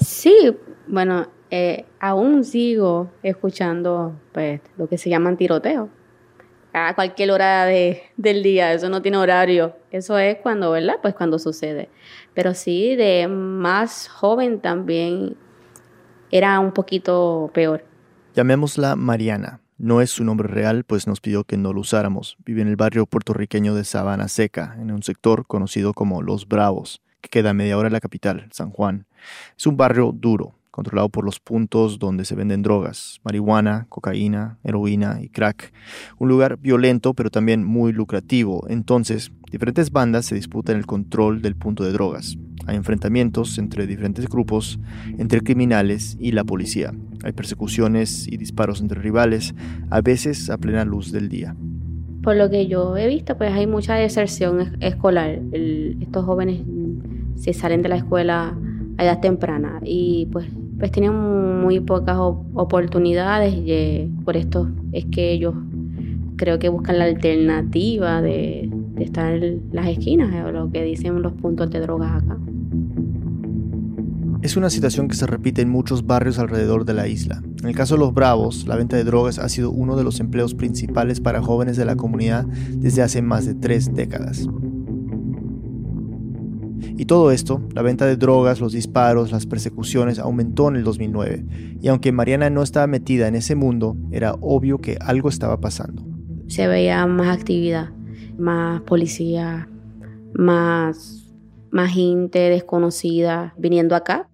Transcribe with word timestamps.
Sí, 0.00 0.56
bueno, 0.86 1.28
eh, 1.50 1.84
aún 2.00 2.44
sigo 2.44 3.10
escuchando 3.22 4.18
pues, 4.32 4.60
lo 4.76 4.88
que 4.88 4.98
se 4.98 5.10
llaman 5.10 5.36
tiroteos 5.36 5.88
a 6.72 6.94
cualquier 6.94 7.30
hora 7.30 7.64
de, 7.64 8.02
del 8.16 8.42
día, 8.42 8.72
eso 8.72 8.88
no 8.88 9.02
tiene 9.02 9.16
horario, 9.16 9.76
eso 9.90 10.18
es 10.18 10.38
cuando, 10.38 10.70
¿verdad? 10.70 10.96
Pues 11.02 11.14
cuando 11.14 11.38
sucede. 11.38 11.88
Pero 12.34 12.54
sí, 12.54 12.96
de 12.96 13.26
más 13.28 14.08
joven 14.08 14.60
también 14.60 15.36
era 16.30 16.60
un 16.60 16.72
poquito 16.72 17.50
peor. 17.52 17.84
Llamémosla 18.34 18.96
Mariana. 18.96 19.60
No 19.78 20.02
es 20.02 20.10
su 20.10 20.24
nombre 20.24 20.46
real, 20.46 20.84
pues 20.84 21.06
nos 21.06 21.22
pidió 21.22 21.44
que 21.44 21.56
no 21.56 21.72
lo 21.72 21.80
usáramos. 21.80 22.36
Vive 22.44 22.60
en 22.60 22.68
el 22.68 22.76
barrio 22.76 23.06
puertorriqueño 23.06 23.74
de 23.74 23.84
Sabana 23.84 24.28
Seca, 24.28 24.76
en 24.78 24.92
un 24.92 25.02
sector 25.02 25.46
conocido 25.46 25.94
como 25.94 26.20
Los 26.20 26.46
Bravos, 26.46 27.00
que 27.20 27.28
queda 27.28 27.50
a 27.50 27.54
media 27.54 27.76
hora 27.76 27.88
de 27.88 27.92
la 27.92 28.00
capital, 28.00 28.48
San 28.52 28.70
Juan. 28.70 29.06
Es 29.56 29.66
un 29.66 29.76
barrio 29.76 30.12
duro, 30.12 30.54
controlado 30.70 31.08
por 31.08 31.24
los 31.24 31.40
puntos 31.40 31.98
donde 31.98 32.24
se 32.24 32.34
venden 32.34 32.62
drogas, 32.62 33.20
marihuana, 33.24 33.86
cocaína, 33.88 34.58
heroína 34.64 35.20
y 35.20 35.28
crack. 35.28 35.72
Un 36.18 36.28
lugar 36.28 36.58
violento 36.58 37.14
pero 37.14 37.30
también 37.30 37.64
muy 37.64 37.92
lucrativo. 37.92 38.66
Entonces, 38.68 39.32
diferentes 39.50 39.90
bandas 39.90 40.26
se 40.26 40.34
disputan 40.34 40.76
el 40.76 40.86
control 40.86 41.42
del 41.42 41.56
punto 41.56 41.84
de 41.84 41.92
drogas. 41.92 42.36
Hay 42.66 42.76
enfrentamientos 42.76 43.58
entre 43.58 43.86
diferentes 43.86 44.28
grupos, 44.28 44.78
entre 45.18 45.40
criminales 45.40 46.16
y 46.20 46.32
la 46.32 46.44
policía. 46.44 46.94
Hay 47.24 47.32
persecuciones 47.32 48.28
y 48.28 48.36
disparos 48.36 48.80
entre 48.80 49.00
rivales, 49.00 49.54
a 49.90 50.00
veces 50.00 50.50
a 50.50 50.58
plena 50.58 50.84
luz 50.84 51.10
del 51.10 51.28
día. 51.28 51.56
Por 52.22 52.36
lo 52.36 52.50
que 52.50 52.66
yo 52.66 52.98
he 52.98 53.08
visto, 53.08 53.36
pues 53.38 53.50
hay 53.52 53.66
mucha 53.66 53.94
deserción 53.94 54.76
escolar. 54.80 55.40
estos 55.52 56.24
jóvenes 56.24 56.60
se 57.40 57.52
salen 57.52 57.82
de 57.82 57.88
la 57.88 57.96
escuela 57.96 58.56
a 58.96 59.04
edad 59.04 59.20
temprana 59.20 59.80
y 59.82 60.28
pues 60.30 60.46
pues 60.80 60.90
tienen 60.92 61.12
muy 61.60 61.78
pocas 61.80 62.16
oportunidades 62.18 63.54
y 63.54 63.70
eh, 63.70 64.10
por 64.24 64.38
esto 64.38 64.70
es 64.92 65.04
que 65.04 65.30
ellos 65.30 65.54
creo 66.36 66.58
que 66.58 66.70
buscan 66.70 66.98
la 66.98 67.04
alternativa 67.04 68.22
de, 68.22 68.70
estar 68.96 69.34
en 69.34 69.68
las 69.72 69.86
esquinas, 69.86 70.34
o 70.46 70.50
lo 70.50 70.70
que 70.72 70.82
dicen 70.82 71.20
los 71.20 71.34
puntos 71.34 71.70
de 71.70 71.80
drogas 71.80 72.22
acá. 72.22 72.38
Es 74.40 74.56
una 74.56 74.70
situación 74.70 75.06
que 75.08 75.16
se 75.16 75.26
repite 75.26 75.60
en 75.60 75.68
muchos 75.68 76.06
barrios 76.06 76.38
alrededor 76.38 76.86
de 76.86 76.94
la 76.94 77.08
isla. 77.08 77.42
En 77.62 77.68
el 77.68 77.74
caso 77.74 77.96
de 77.96 78.00
los 78.00 78.14
Bravos, 78.14 78.66
la 78.66 78.76
venta 78.76 78.96
de 78.96 79.04
drogas 79.04 79.38
ha 79.38 79.50
sido 79.50 79.70
uno 79.70 79.96
de 79.96 80.04
los 80.04 80.18
empleos 80.18 80.54
principales 80.54 81.20
para 81.20 81.42
jóvenes 81.42 81.76
de 81.76 81.84
la 81.84 81.96
comunidad 81.96 82.46
desde 82.46 83.02
hace 83.02 83.20
más 83.20 83.44
de 83.44 83.54
tres 83.54 83.92
décadas. 83.94 84.48
Y 86.96 87.06
todo 87.06 87.30
esto, 87.30 87.62
la 87.74 87.82
venta 87.82 88.06
de 88.06 88.16
drogas, 88.16 88.60
los 88.60 88.72
disparos, 88.72 89.32
las 89.32 89.46
persecuciones, 89.46 90.18
aumentó 90.18 90.68
en 90.68 90.76
el 90.76 90.84
2009. 90.84 91.44
Y 91.80 91.88
aunque 91.88 92.12
Mariana 92.12 92.50
no 92.50 92.62
estaba 92.62 92.86
metida 92.86 93.28
en 93.28 93.34
ese 93.34 93.54
mundo, 93.54 93.96
era 94.10 94.34
obvio 94.40 94.78
que 94.78 94.96
algo 95.00 95.28
estaba 95.28 95.60
pasando. 95.60 96.04
Se 96.46 96.66
veía 96.66 97.06
más 97.06 97.36
actividad, 97.36 97.90
más 98.38 98.82
policía, 98.82 99.68
más, 100.34 101.32
más 101.70 101.92
gente 101.92 102.38
desconocida 102.38 103.54
viniendo 103.56 103.94
acá. 103.94 104.28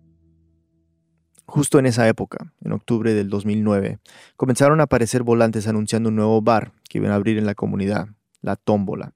Justo 1.47 1.79
en 1.79 1.87
esa 1.87 2.09
época, 2.09 2.53
en 2.65 2.73
octubre 2.73 3.15
del 3.15 3.29
2009, 3.29 3.99
comenzaron 4.37 4.81
a 4.81 4.85
aparecer 4.85 5.23
volantes 5.23 5.69
anunciando 5.69 6.09
un 6.09 6.17
nuevo 6.17 6.43
bar 6.43 6.73
que 6.89 6.99
iban 6.99 7.13
a 7.13 7.15
abrir 7.15 7.39
en 7.39 7.47
la 7.47 7.55
comunidad, 7.55 8.09
la 8.41 8.57
Tómbola. 8.57 9.13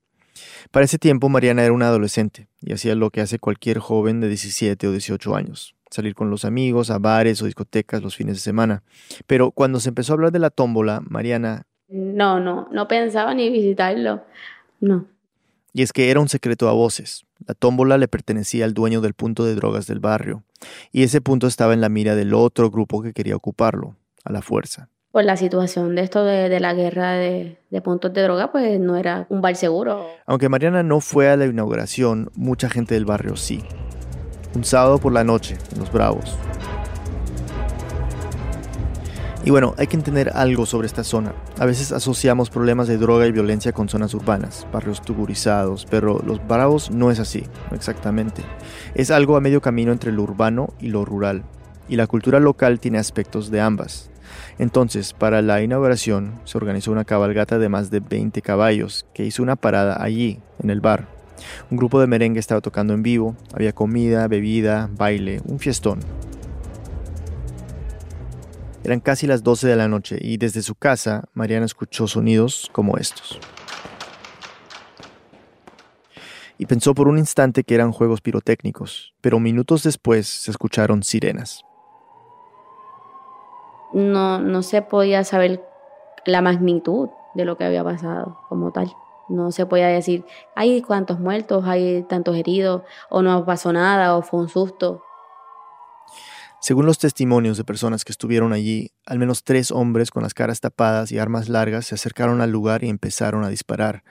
Para 0.71 0.85
ese 0.85 0.99
tiempo 0.99 1.29
Mariana 1.29 1.63
era 1.63 1.73
una 1.73 1.89
adolescente 1.89 2.49
y 2.61 2.73
hacía 2.73 2.95
lo 2.95 3.11
que 3.11 3.21
hace 3.21 3.39
cualquier 3.39 3.79
joven 3.79 4.21
de 4.21 4.29
17 4.29 4.87
o 4.89 4.93
18 4.93 5.35
años, 5.35 5.75
salir 5.91 6.15
con 6.15 6.31
los 6.31 6.45
amigos 6.45 6.91
a 6.91 6.99
bares 6.99 7.41
o 7.43 7.47
discotecas 7.47 8.03
los 8.03 8.17
fines 8.17 8.37
de 8.37 8.41
semana. 8.41 8.83
Pero 9.27 9.51
cuando 9.51 9.81
se 9.81 9.89
empezó 9.89 10.13
a 10.13 10.15
hablar 10.15 10.33
de 10.33 10.39
la 10.39 10.51
tómbola, 10.51 11.03
Mariana... 11.09 11.67
No, 11.89 12.41
no, 12.41 12.69
no 12.71 12.89
pensaba 12.89 13.35
ni 13.35 13.51
visitarlo, 13.51 14.25
no. 14.81 15.07
Y 15.73 15.83
es 15.83 15.93
que 15.93 16.11
era 16.11 16.21
un 16.21 16.29
secreto 16.29 16.69
a 16.69 16.73
voces. 16.73 17.25
La 17.47 17.55
tómbola 17.55 17.97
le 17.99 18.09
pertenecía 18.09 18.65
al 18.65 18.75
dueño 18.75 19.01
del 19.01 19.15
punto 19.15 19.45
de 19.45 19.55
drogas 19.55 19.87
del 19.87 20.01
barrio, 20.01 20.45
y 20.93 21.03
ese 21.03 21.21
punto 21.21 21.47
estaba 21.47 21.75
en 21.75 21.81
la 21.81 21.89
mira 21.89 22.15
del 22.15 22.35
otro 22.35 22.71
grupo 22.71 23.03
que 23.03 23.13
quería 23.13 23.37
ocuparlo, 23.37 23.97
a 24.25 24.33
la 24.33 24.43
fuerza 24.43 24.89
por 25.13 25.25
la 25.25 25.37
situación 25.37 25.97
de 25.97 26.03
esto 26.03 26.25
de, 26.25 26.61
la 26.61 26.73
guerra 26.75 27.13
de, 27.13 27.57
puntos 27.83 28.13
de 28.13 28.23
droga, 28.23 28.53
pues 28.53 28.79
no 28.79 28.97
era 28.97 29.27
un 29.29 29.41
bar 29.41 29.57
seguro. 29.57 30.07
Aunque 30.27 30.49
Mariana 30.49 30.83
no 30.83 31.01
fue 31.01 31.29
a 31.29 31.37
la 31.37 31.47
inauguración, 31.47 32.31
mucha 32.35 32.69
gente 32.71 32.95
del 32.95 33.05
barrio 33.05 33.37
sí. 33.37 33.63
Un 34.55 34.65
sábado 34.65 34.99
por 34.99 35.13
la 35.13 35.25
noche, 35.25 35.57
Los 35.77 35.91
Bravos. 35.93 36.37
Y 39.43 39.51
bueno, 39.51 39.75
hay 39.79 39.87
que 39.87 39.97
entender 39.97 40.33
algo 40.35 40.67
sobre 40.67 40.87
esta 40.87 41.03
zona. 41.03 41.35
A 41.59 41.65
veces 41.65 41.93
asociamos 41.93 42.51
problemas 42.51 42.89
de 42.89 42.99
droga 42.99 43.27
y 43.27 43.33
violencia 43.33 43.73
con 43.73 43.89
zonas 43.89 44.13
urbanas, 44.13 44.67
barrios 44.71 45.01
tuburizados, 45.01 45.87
pero 45.91 46.21
Los 46.25 46.47
Bravos 46.47 46.91
no 46.91 47.11
es 47.11 47.19
así, 47.19 47.45
exactamente. 47.73 48.43
Es 48.95 49.11
algo 49.11 49.37
a 49.37 49.41
medio 49.41 49.63
camino 49.63 49.93
entre 49.93 50.13
lo 50.13 50.23
urbano 50.23 50.75
y 50.79 50.89
lo 50.89 51.05
rural. 51.05 51.43
Y 51.89 51.97
la 51.97 52.07
cultura 52.07 52.39
local 52.39 52.81
tiene 52.81 52.99
aspectos 52.99 53.51
de 53.51 53.61
ambas. 53.61 54.11
Entonces, 54.61 55.15
para 55.15 55.41
la 55.41 55.63
inauguración 55.63 56.39
se 56.45 56.59
organizó 56.59 56.93
una 56.93 57.07
cabalgata 57.07 57.59
de 57.59 57.71
más 57.71 57.91
de 57.91 58.01
20 58.01 58.43
caballos 58.43 59.07
que 59.15 59.25
hizo 59.25 59.43
una 59.43 59.57
parada 59.57 60.05
allí, 60.05 60.39
en 60.63 60.69
el 60.69 60.83
bar. 60.83 61.09
Un 61.71 61.79
grupo 61.79 61.99
de 61.99 62.07
merengue 62.07 62.41
estaba 62.41 62.61
tocando 62.61 62.93
en 62.93 63.03
vivo, 63.03 63.35
había 63.55 63.73
comida, 63.73 64.29
bebida, 64.29 64.91
baile, 64.93 65.41
un 65.47 65.59
fiestón. 65.61 66.01
Eran 68.85 69.01
casi 69.01 69.27
las 69.27 69.43
12 69.43 69.67
de 69.67 69.77
la 69.77 69.89
noche 69.89 70.19
y 70.21 70.37
desde 70.37 70.61
su 70.61 70.75
casa 70.75 71.25
Mariana 71.33 71.65
escuchó 71.65 72.07
sonidos 72.07 72.69
como 72.71 72.99
estos. 72.99 73.41
Y 76.59 76.67
pensó 76.67 76.95
por 76.95 77.09
un 77.09 77.17
instante 77.17 77.65
que 77.65 77.77
eran 77.77 77.93
juegos 77.93 78.21
pirotécnicos, 78.21 79.15
pero 79.23 79.41
minutos 79.41 79.85
después 79.85 80.27
se 80.29 80.51
escucharon 80.51 81.03
sirenas 81.03 81.65
no, 83.93 84.39
no 84.39 84.63
se 84.63 84.83
podía 84.83 85.25
saber 85.25 85.65
la 86.25 86.43
magnitud 86.43 87.09
de 87.35 87.45
lo 87.45 87.57
que 87.57 87.65
había 87.65 87.85
pasado 87.85 88.39
como 88.49 88.73
tal. 88.73 88.93
No 89.29 89.53
se 89.53 89.65
podía 89.65 89.87
decir, 89.87 90.25
hay 90.57 90.83
cuántos 90.83 91.21
muertos, 91.21 91.65
hay 91.65 92.03
tantos 92.03 92.37
heridos, 92.37 92.83
o 93.11 93.23
no 93.23 93.45
pasó 93.45 93.73
nada, 93.73 94.17
o 94.17 94.23
fue 94.23 94.41
un 94.41 94.49
susto. 94.49 95.05
Según 96.61 96.85
los 96.85 96.99
testimonios 96.99 97.57
de 97.57 97.65
personas 97.65 98.05
que 98.05 98.13
estuvieron 98.13 98.53
allí, 98.53 98.91
al 99.07 99.19
menos 99.19 99.45
tres 99.45 99.71
hombres 99.71 100.11
con 100.11 100.23
las 100.23 100.35
caras 100.35 100.61
tapadas 100.61 101.11
y 101.11 101.19
armas 101.19 101.49
largas 101.49 101.87
se 101.87 101.95
acercaron 101.95 102.43
al 102.43 102.51
lugar 102.51 102.85
y 102.85 102.91
empezaron 102.91 103.45
a 103.45 103.49
disparar. 103.49 104.03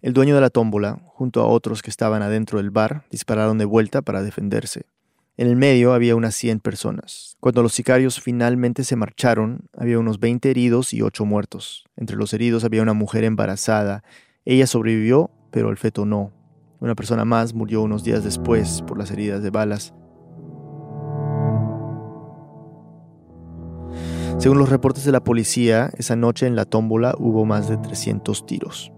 El 0.00 0.14
dueño 0.14 0.34
de 0.34 0.40
la 0.40 0.48
tómbola, 0.48 1.00
junto 1.04 1.42
a 1.42 1.46
otros 1.46 1.82
que 1.82 1.90
estaban 1.90 2.22
adentro 2.22 2.58
del 2.58 2.70
bar, 2.70 3.04
dispararon 3.10 3.58
de 3.58 3.66
vuelta 3.66 4.00
para 4.00 4.22
defenderse. 4.22 4.86
En 5.38 5.46
el 5.46 5.54
medio 5.54 5.92
había 5.92 6.16
unas 6.16 6.34
100 6.34 6.58
personas. 6.58 7.36
Cuando 7.38 7.62
los 7.62 7.72
sicarios 7.72 8.20
finalmente 8.20 8.82
se 8.82 8.96
marcharon, 8.96 9.68
había 9.72 10.00
unos 10.00 10.18
20 10.18 10.50
heridos 10.50 10.92
y 10.92 11.00
8 11.00 11.24
muertos. 11.24 11.84
Entre 11.96 12.16
los 12.16 12.34
heridos 12.34 12.64
había 12.64 12.82
una 12.82 12.92
mujer 12.92 13.22
embarazada. 13.22 14.02
Ella 14.44 14.66
sobrevivió, 14.66 15.30
pero 15.52 15.70
el 15.70 15.76
feto 15.76 16.04
no. 16.04 16.32
Una 16.80 16.96
persona 16.96 17.24
más 17.24 17.54
murió 17.54 17.82
unos 17.82 18.02
días 18.02 18.24
después 18.24 18.82
por 18.82 18.98
las 18.98 19.12
heridas 19.12 19.40
de 19.40 19.50
balas. 19.50 19.94
Según 24.38 24.58
los 24.58 24.70
reportes 24.70 25.04
de 25.04 25.12
la 25.12 25.22
policía, 25.22 25.90
esa 25.96 26.16
noche 26.16 26.48
en 26.48 26.56
la 26.56 26.64
tómbola 26.64 27.14
hubo 27.16 27.44
más 27.44 27.68
de 27.68 27.76
300 27.76 28.44
tiros. 28.44 28.90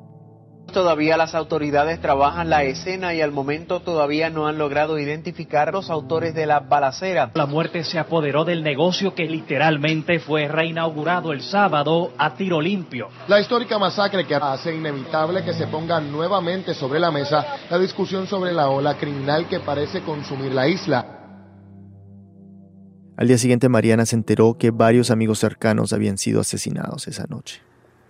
Todavía 0.72 1.16
las 1.16 1.34
autoridades 1.34 2.00
trabajan 2.00 2.48
la 2.48 2.62
escena 2.62 3.12
y 3.12 3.20
al 3.20 3.32
momento 3.32 3.80
todavía 3.80 4.30
no 4.30 4.46
han 4.46 4.56
logrado 4.56 5.00
identificar 5.00 5.72
los 5.72 5.90
autores 5.90 6.32
de 6.32 6.46
la 6.46 6.60
balacera. 6.60 7.32
La 7.34 7.46
muerte 7.46 7.82
se 7.82 7.98
apoderó 7.98 8.44
del 8.44 8.62
negocio 8.62 9.14
que 9.14 9.24
literalmente 9.24 10.20
fue 10.20 10.46
reinaugurado 10.46 11.32
el 11.32 11.42
sábado 11.42 12.12
a 12.18 12.34
tiro 12.34 12.60
limpio. 12.60 13.08
La 13.26 13.40
histórica 13.40 13.78
masacre 13.78 14.26
que 14.26 14.36
hace 14.36 14.74
inevitable 14.74 15.44
que 15.44 15.54
se 15.54 15.66
ponga 15.66 16.00
nuevamente 16.00 16.72
sobre 16.74 17.00
la 17.00 17.10
mesa 17.10 17.44
la 17.68 17.78
discusión 17.78 18.28
sobre 18.28 18.52
la 18.52 18.68
ola 18.68 18.96
criminal 18.96 19.48
que 19.48 19.58
parece 19.58 20.02
consumir 20.02 20.52
la 20.52 20.68
isla. 20.68 21.16
Al 23.16 23.26
día 23.26 23.38
siguiente 23.38 23.68
Mariana 23.68 24.06
se 24.06 24.14
enteró 24.16 24.56
que 24.56 24.70
varios 24.70 25.10
amigos 25.10 25.40
cercanos 25.40 25.92
habían 25.92 26.16
sido 26.16 26.40
asesinados 26.40 27.08
esa 27.08 27.26
noche. 27.28 27.60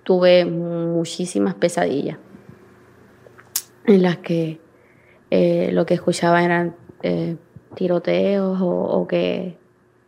Tuve 0.05 0.45
muchísimas 0.45 1.55
pesadillas 1.55 2.19
en 3.87 4.03
las 4.03 4.19
que 4.19 4.61
eh, 5.31 5.71
lo 5.73 5.87
que 5.87 5.95
escuchaba 5.95 6.43
eran 6.43 6.75
eh, 7.03 7.37
tiroteos 7.75 8.59
o, 8.61 9.07
que, 9.07 9.57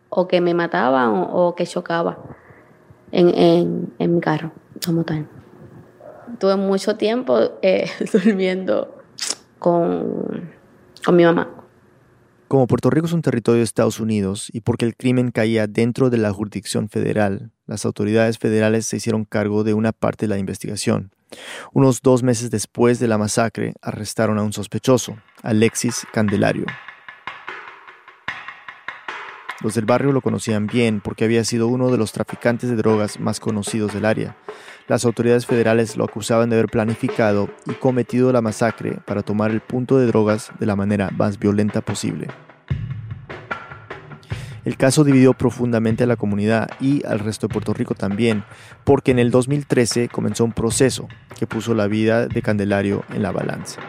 o 0.09 0.27
que 0.27 0.41
me 0.41 0.53
mataban 0.53 1.27
o, 1.31 1.55
que 1.55 1.65
chocaba 1.65 2.17
en, 3.11 3.93
mi 3.99 4.19
carro, 4.21 4.51
como 4.85 5.03
tal. 5.03 5.27
Tuve 6.39 6.55
mucho 6.55 6.97
tiempo 6.97 7.39
eh, 7.61 7.89
durmiendo 8.11 8.95
con, 9.59 10.51
con 11.05 11.15
mi 11.15 11.23
mamá. 11.23 11.49
Como 12.47 12.67
Puerto 12.67 12.89
Rico 12.91 13.07
es 13.07 13.13
un 13.13 13.21
territorio 13.21 13.59
de 13.59 13.63
Estados 13.63 13.99
Unidos 13.99 14.49
y 14.53 14.61
porque 14.61 14.85
el 14.85 14.95
crimen 14.95 15.31
caía 15.31 15.65
dentro 15.65 16.11
de 16.11 16.17
la 16.17 16.31
jurisdicción 16.31 16.87
federal, 16.87 17.51
las 17.65 17.85
autoridades 17.85 18.37
federales 18.37 18.85
se 18.85 18.97
hicieron 18.97 19.25
cargo 19.25 19.63
de 19.63 19.73
una 19.73 19.91
parte 19.91 20.25
de 20.25 20.29
la 20.29 20.37
investigación. 20.37 21.11
Unos 21.73 22.01
dos 22.01 22.23
meses 22.23 22.51
después 22.51 22.99
de 22.99 23.07
la 23.07 23.17
masacre, 23.17 23.73
arrestaron 23.81 24.37
a 24.37 24.43
un 24.43 24.53
sospechoso, 24.53 25.17
Alexis 25.41 26.05
Candelario. 26.13 26.65
Los 29.61 29.75
del 29.75 29.85
barrio 29.85 30.11
lo 30.11 30.19
conocían 30.19 30.67
bien 30.67 30.99
porque 30.99 31.23
había 31.23 31.45
sido 31.45 31.67
uno 31.67 31.89
de 31.89 31.97
los 31.97 32.11
traficantes 32.11 32.69
de 32.69 32.75
drogas 32.75 33.19
más 33.19 33.39
conocidos 33.39 33.93
del 33.93 34.03
área. 34.03 34.35
Las 34.89 35.05
autoridades 35.05 35.45
federales 35.45 35.95
lo 35.95 36.03
acusaban 36.03 36.49
de 36.49 36.57
haber 36.57 36.69
planificado 36.69 37.49
y 37.65 37.71
cometido 37.71 38.33
la 38.33 38.41
masacre 38.41 38.99
para 39.05 39.21
tomar 39.21 39.51
el 39.51 39.61
punto 39.61 39.97
de 39.97 40.07
drogas 40.07 40.51
de 40.59 40.65
la 40.65 40.75
manera 40.75 41.09
más 41.11 41.39
violenta 41.39 41.79
posible. 41.79 42.27
El 44.65 44.77
caso 44.77 45.03
dividió 45.03 45.33
profundamente 45.33 46.05
a 46.05 46.07
la 46.07 46.15
comunidad 46.15 46.69
y 46.79 47.05
al 47.05 47.19
resto 47.19 47.47
de 47.47 47.53
Puerto 47.53 47.73
Rico 47.73 47.95
también, 47.95 48.43
porque 48.83 49.11
en 49.11 49.19
el 49.19 49.29
2013 49.29 50.07
comenzó 50.07 50.45
un 50.45 50.53
proceso 50.53 51.07
que 51.37 51.47
puso 51.47 51.73
la 51.73 51.87
vida 51.87 52.27
de 52.27 52.41
Candelario 52.41 53.03
en 53.13 53.23
la 53.23 53.31
balanza. 53.31 53.81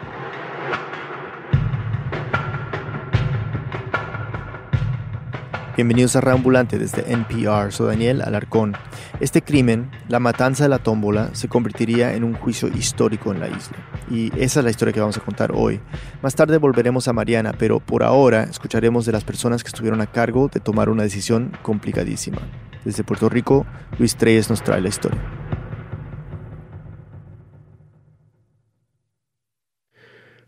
Bienvenidos 5.75 6.15
a 6.15 6.21
Reambulante 6.21 6.79
desde 6.79 7.11
NPR, 7.11 7.69
soy 7.73 7.87
Daniel 7.87 8.21
Alarcón. 8.21 8.77
Este 9.19 9.41
crimen, 9.41 9.91
la 10.07 10.21
matanza 10.21 10.63
de 10.63 10.69
la 10.69 10.79
tómbola, 10.79 11.35
se 11.35 11.49
convertiría 11.49 12.13
en 12.13 12.23
un 12.23 12.33
juicio 12.33 12.69
histórico 12.69 13.33
en 13.33 13.41
la 13.41 13.49
isla. 13.49 13.75
Y 14.09 14.31
esa 14.39 14.61
es 14.61 14.63
la 14.63 14.69
historia 14.69 14.93
que 14.93 15.01
vamos 15.01 15.17
a 15.17 15.19
contar 15.19 15.51
hoy. 15.53 15.81
Más 16.21 16.33
tarde 16.33 16.59
volveremos 16.59 17.09
a 17.09 17.13
Mariana, 17.13 17.51
pero 17.59 17.81
por 17.81 18.03
ahora 18.03 18.43
escucharemos 18.43 19.05
de 19.05 19.11
las 19.11 19.25
personas 19.25 19.65
que 19.65 19.67
estuvieron 19.67 19.99
a 19.99 20.09
cargo 20.09 20.47
de 20.47 20.61
tomar 20.61 20.87
una 20.87 21.03
decisión 21.03 21.51
complicadísima. 21.61 22.37
Desde 22.85 23.03
Puerto 23.03 23.27
Rico, 23.27 23.65
Luis 23.99 24.15
Treyes 24.15 24.49
nos 24.49 24.63
trae 24.63 24.79
la 24.79 24.87
historia. 24.87 25.21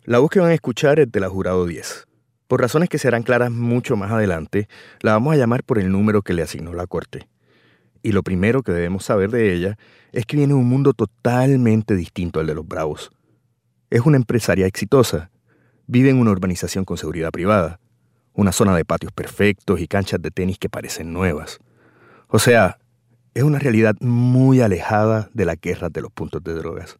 La 0.05 0.19
voz 0.19 0.29
que 0.29 0.39
van 0.39 0.51
a 0.51 0.53
escuchar 0.53 1.01
es 1.01 1.11
de 1.11 1.19
la 1.19 1.27
Jurado 1.27 1.65
10. 1.65 2.06
Por 2.47 2.61
razones 2.61 2.87
que 2.87 2.97
serán 2.97 3.23
claras 3.23 3.51
mucho 3.51 3.97
más 3.97 4.09
adelante, 4.09 4.69
la 5.01 5.11
vamos 5.11 5.33
a 5.33 5.37
llamar 5.37 5.63
por 5.63 5.79
el 5.79 5.91
número 5.91 6.21
que 6.21 6.33
le 6.33 6.43
asignó 6.43 6.73
la 6.73 6.87
Corte. 6.87 7.27
Y 8.03 8.13
lo 8.13 8.23
primero 8.23 8.63
que 8.63 8.71
debemos 8.71 9.03
saber 9.03 9.31
de 9.31 9.53
ella 9.53 9.77
es 10.13 10.25
que 10.25 10.37
viene 10.37 10.53
de 10.53 10.59
un 10.59 10.69
mundo 10.69 10.93
totalmente 10.93 11.95
distinto 11.95 12.39
al 12.39 12.47
de 12.47 12.55
los 12.55 12.65
Bravos. 12.65 13.11
Es 13.89 14.01
una 14.01 14.15
empresaria 14.15 14.65
exitosa. 14.65 15.29
Vive 15.87 16.09
en 16.09 16.19
una 16.19 16.31
urbanización 16.31 16.85
con 16.85 16.97
seguridad 16.97 17.31
privada, 17.31 17.81
una 18.33 18.53
zona 18.53 18.75
de 18.77 18.85
patios 18.85 19.11
perfectos 19.11 19.81
y 19.81 19.87
canchas 19.87 20.21
de 20.21 20.31
tenis 20.31 20.57
que 20.57 20.69
parecen 20.69 21.11
nuevas. 21.11 21.59
O 22.29 22.39
sea, 22.39 22.77
es 23.33 23.43
una 23.43 23.59
realidad 23.59 23.95
muy 23.99 24.61
alejada 24.61 25.29
de 25.33 25.45
la 25.45 25.55
guerra 25.55 25.89
de 25.89 26.01
los 26.01 26.11
puntos 26.11 26.41
de 26.43 26.53
drogas. 26.53 26.97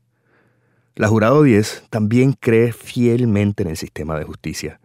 La 0.95 1.07
Jurado 1.07 1.43
10 1.43 1.85
también 1.89 2.33
cree 2.33 2.73
fielmente 2.73 3.63
en 3.63 3.69
el 3.69 3.77
sistema 3.77 4.17
de 4.17 4.25
justicia 4.25 4.81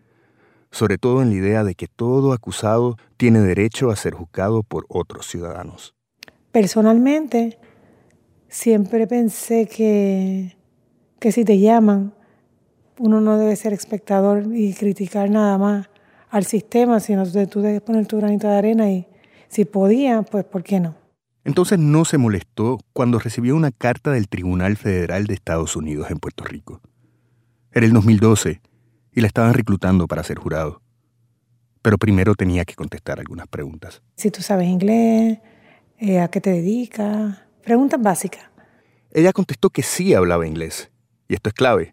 sobre 0.73 0.99
todo 0.99 1.23
en 1.23 1.29
la 1.29 1.37
idea 1.37 1.65
de 1.65 1.75
que 1.75 1.87
todo 1.87 2.33
acusado 2.33 2.97
tiene 3.17 3.41
derecho 3.41 3.91
a 3.91 3.97
ser 3.97 4.15
juzgado 4.15 4.63
por 4.63 4.87
otros 4.89 5.27
ciudadanos. 5.27 5.95
Personalmente, 6.51 7.59
siempre 8.49 9.07
pensé 9.07 9.67
que, 9.67 10.57
que 11.21 11.31
si 11.31 11.45
te 11.45 11.59
llaman, 11.59 12.15
uno 12.99 13.21
no 13.21 13.39
debe 13.39 13.55
ser 13.55 13.73
espectador 13.75 14.47
y 14.53 14.73
criticar 14.75 15.31
nada 15.31 15.59
más 15.59 15.91
al 16.31 16.45
sistema, 16.47 16.99
sino 17.01 17.31
que 17.31 17.47
tú 17.47 17.61
debes 17.61 17.83
poner 17.83 18.07
tu 18.07 18.17
granito 18.17 18.49
de 18.49 18.57
arena 18.57 18.91
y 18.91 19.07
si 19.49 19.67
podía, 19.67 20.23
pues 20.23 20.45
¿por 20.45 20.63
qué 20.63 20.81
no? 20.81 20.97
Entonces 21.45 21.79
no 21.79 22.05
se 22.05 22.17
molestó 22.19 22.79
cuando 22.93 23.19
recibió 23.19 23.57
una 23.57 23.73
carta 23.73 24.13
del 24.13 24.29
Tribunal 24.29 24.77
Federal 24.77 25.27
de 25.27 25.35
Estados 25.35 25.77
Unidos 25.77 26.11
en 26.11 26.19
Puerto 26.19 26.45
Rico. 26.45 26.81
Era 27.73 27.85
el 27.85 27.93
2012 27.93 28.61
y 29.12 29.20
la 29.20 29.26
estaban 29.26 29.55
reclutando 29.55 30.06
para 30.06 30.23
ser 30.23 30.38
jurado. 30.38 30.81
Pero 31.82 31.99
primero 31.99 32.35
tenía 32.35 32.64
que 32.64 32.75
contestar 32.75 33.19
algunas 33.19 33.49
preguntas. 33.49 34.03
Si 34.17 34.31
tú 34.31 34.43
sabes 34.43 34.69
inglés, 34.69 35.38
eh, 35.99 36.20
a 36.20 36.29
qué 36.29 36.41
te 36.41 36.50
dedicas, 36.50 37.38
preguntas 37.64 38.00
básicas. 38.00 38.44
Ella 39.11 39.32
contestó 39.32 39.70
que 39.70 39.82
sí 39.82 40.14
hablaba 40.14 40.47
inglés. 40.47 40.91
Y 41.29 41.35
esto 41.35 41.49
es 41.49 41.55
clave, 41.55 41.93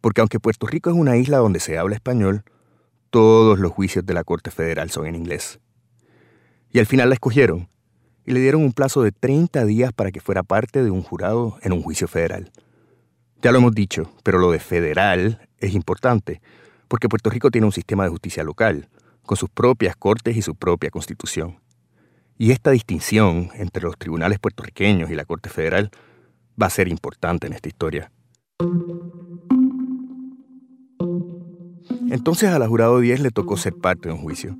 porque 0.00 0.20
aunque 0.20 0.40
Puerto 0.40 0.66
Rico 0.66 0.90
es 0.90 0.96
una 0.96 1.16
isla 1.16 1.38
donde 1.38 1.60
se 1.60 1.78
habla 1.78 1.94
español, 1.94 2.44
todos 3.10 3.58
los 3.58 3.72
juicios 3.72 4.06
de 4.06 4.14
la 4.14 4.24
Corte 4.24 4.50
Federal 4.50 4.90
son 4.90 5.06
en 5.06 5.16
inglés. 5.16 5.60
Y 6.72 6.78
al 6.78 6.86
final 6.86 7.08
la 7.08 7.14
escogieron 7.14 7.68
y 8.24 8.32
le 8.32 8.40
dieron 8.40 8.62
un 8.62 8.72
plazo 8.72 9.02
de 9.02 9.12
30 9.12 9.64
días 9.64 9.92
para 9.92 10.12
que 10.12 10.20
fuera 10.20 10.42
parte 10.42 10.84
de 10.84 10.90
un 10.90 11.02
jurado 11.02 11.58
en 11.62 11.72
un 11.72 11.82
juicio 11.82 12.06
federal. 12.06 12.50
Ya 13.42 13.52
lo 13.52 13.58
hemos 13.58 13.74
dicho, 13.74 14.12
pero 14.22 14.38
lo 14.38 14.50
de 14.50 14.60
federal 14.60 15.48
es 15.58 15.74
importante, 15.74 16.40
porque 16.90 17.08
Puerto 17.08 17.30
Rico 17.30 17.52
tiene 17.52 17.68
un 17.68 17.72
sistema 17.72 18.02
de 18.02 18.10
justicia 18.10 18.42
local, 18.42 18.88
con 19.22 19.36
sus 19.36 19.48
propias 19.48 19.94
cortes 19.94 20.36
y 20.36 20.42
su 20.42 20.56
propia 20.56 20.90
constitución. 20.90 21.60
Y 22.36 22.50
esta 22.50 22.72
distinción 22.72 23.50
entre 23.54 23.84
los 23.84 23.96
tribunales 23.96 24.40
puertorriqueños 24.40 25.08
y 25.08 25.14
la 25.14 25.24
Corte 25.24 25.50
Federal 25.50 25.90
va 26.60 26.66
a 26.66 26.70
ser 26.70 26.88
importante 26.88 27.46
en 27.46 27.52
esta 27.52 27.68
historia. 27.68 28.10
Entonces 32.10 32.50
a 32.50 32.58
la 32.58 32.66
jurado 32.66 32.98
10 32.98 33.20
le 33.20 33.30
tocó 33.30 33.56
ser 33.56 33.74
parte 33.74 34.08
de 34.08 34.14
un 34.16 34.20
juicio, 34.20 34.56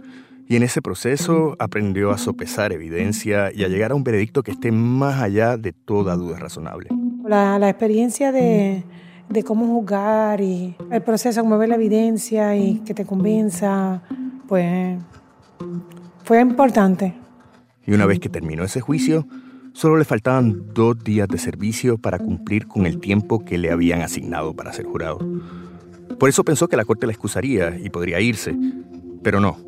y 0.46 0.54
en 0.54 0.62
ese 0.62 0.80
proceso 0.82 1.56
aprendió 1.58 2.12
a 2.12 2.18
sopesar 2.18 2.72
evidencia 2.72 3.50
y 3.52 3.64
a 3.64 3.68
llegar 3.68 3.90
a 3.90 3.96
un 3.96 4.04
veredicto 4.04 4.44
que 4.44 4.52
esté 4.52 4.70
más 4.70 5.20
allá 5.20 5.56
de 5.56 5.72
toda 5.72 6.14
duda 6.14 6.38
razonable. 6.38 6.90
La, 7.24 7.58
la 7.58 7.68
experiencia 7.68 8.30
de, 8.30 8.84
de 9.30 9.44
cómo 9.44 9.66
juzgar 9.66 10.40
y 10.40 10.74
el 10.90 11.02
proceso, 11.02 11.40
cómo 11.40 11.56
ver 11.56 11.68
la 11.68 11.76
evidencia 11.76 12.56
y 12.56 12.80
que 12.80 12.94
te 12.94 13.06
convenza, 13.06 14.02
pues 14.48 14.98
fue 16.24 16.40
importante. 16.40 17.14
Y 17.86 17.92
una 17.92 18.06
vez 18.06 18.18
que 18.18 18.28
terminó 18.28 18.64
ese 18.64 18.80
juicio, 18.80 19.26
solo 19.72 19.96
le 19.96 20.04
faltaban 20.04 20.74
dos 20.74 21.02
días 21.02 21.28
de 21.28 21.38
servicio 21.38 21.96
para 21.96 22.18
cumplir 22.18 22.66
con 22.66 22.86
el 22.86 22.98
tiempo 22.98 23.44
que 23.44 23.56
le 23.56 23.70
habían 23.70 24.02
asignado 24.02 24.54
para 24.54 24.72
ser 24.72 24.84
jurado. 24.84 25.18
Por 26.18 26.28
eso 26.28 26.44
pensó 26.44 26.68
que 26.68 26.76
la 26.76 26.84
corte 26.84 27.06
la 27.06 27.12
excusaría 27.12 27.78
y 27.78 27.88
podría 27.88 28.20
irse, 28.20 28.54
pero 29.22 29.40
no. 29.40 29.58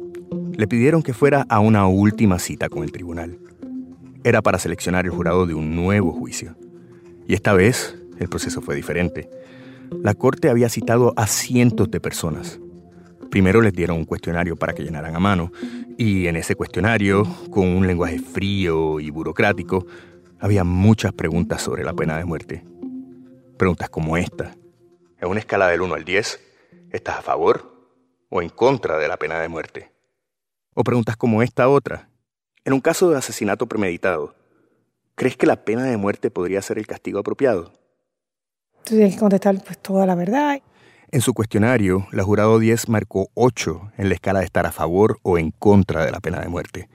Le 0.57 0.67
pidieron 0.67 1.03
que 1.03 1.15
fuera 1.15 1.47
a 1.49 1.61
una 1.61 1.87
última 1.87 2.39
cita 2.39 2.69
con 2.69 2.83
el 2.83 2.91
tribunal. 2.91 3.39
Era 4.25 4.43
para 4.43 4.59
seleccionar 4.59 5.05
el 5.05 5.13
jurado 5.13 5.47
de 5.47 5.55
un 5.55 5.75
nuevo 5.75 6.13
juicio. 6.13 6.57
Y 7.27 7.35
esta 7.35 7.53
vez 7.55 7.97
el 8.19 8.29
proceso 8.29 8.61
fue 8.61 8.75
diferente. 8.75 9.29
La 10.01 10.15
corte 10.15 10.49
había 10.49 10.69
citado 10.69 11.13
a 11.17 11.27
cientos 11.27 11.91
de 11.91 12.01
personas. 12.01 12.59
Primero 13.31 13.61
les 13.61 13.73
dieron 13.73 13.99
un 13.99 14.05
cuestionario 14.05 14.57
para 14.57 14.73
que 14.73 14.83
llenaran 14.83 15.15
a 15.15 15.21
mano, 15.21 15.53
y 15.99 16.27
en 16.27 16.37
ese 16.37 16.55
cuestionario, 16.55 17.25
con 17.51 17.67
un 17.67 17.87
lenguaje 17.87 18.19
frío 18.19 19.01
y 19.01 19.11
burocrático, 19.11 19.87
había 20.41 20.65
muchas 20.65 21.13
preguntas 21.13 21.63
sobre 21.63 21.85
la 21.85 21.93
pena 21.93 22.19
de 22.19 22.25
muerte. 22.25 22.65
Preguntas 23.57 23.91
como 23.91 24.17
esta. 24.17 24.57
En 25.21 25.29
una 25.29 25.41
escala 25.41 25.69
del 25.69 25.83
1 25.83 25.95
al 25.95 26.05
10, 26.05 26.41
¿estás 26.91 27.19
a 27.19 27.23
favor 27.23 27.91
o 28.29 28.43
en 28.43 28.49
contra 28.49 28.99
de 28.99 29.09
la 29.09 29.17
pena 29.19 29.41
de 29.41 29.49
muerte? 29.49 29.93
O 30.75 30.83
preguntas 30.83 31.17
como 31.17 31.43
esta 31.43 31.69
otra. 31.69 32.09
En 32.65 32.73
un 32.73 32.81
caso 32.81 33.11
de 33.11 33.19
asesinato 33.19 33.67
premeditado, 33.67 34.35
¿crees 35.15 35.37
que 35.37 35.47
la 35.47 35.65
pena 35.65 35.85
de 35.85 35.97
muerte 35.97 36.31
podría 36.31 36.63
ser 36.63 36.79
el 36.79 36.87
castigo 36.87 37.19
apropiado? 37.19 37.82
Tú 38.85 38.97
tienes 38.97 39.15
que 39.15 39.21
contestar 39.21 39.63
pues, 39.65 39.79
toda 39.79 40.07
la 40.07 40.15
verdad. 40.15 40.61
En 41.11 41.21
su 41.21 41.35
cuestionario, 41.35 42.07
la 42.11 42.25
jurado 42.25 42.59
10 42.59 42.89
marcó 42.89 43.29
8 43.35 43.93
en 43.99 44.09
la 44.09 44.15
escala 44.15 44.41
de 44.41 44.47
estar 44.47 44.67
a 44.67 44.73
favor 44.73 45.19
o 45.23 45.39
en 45.39 45.51
contra 45.51 46.05
de 46.05 46.11
la 46.11 46.21
pena 46.21 46.41
de 46.41 46.49
muerte. 46.49 46.89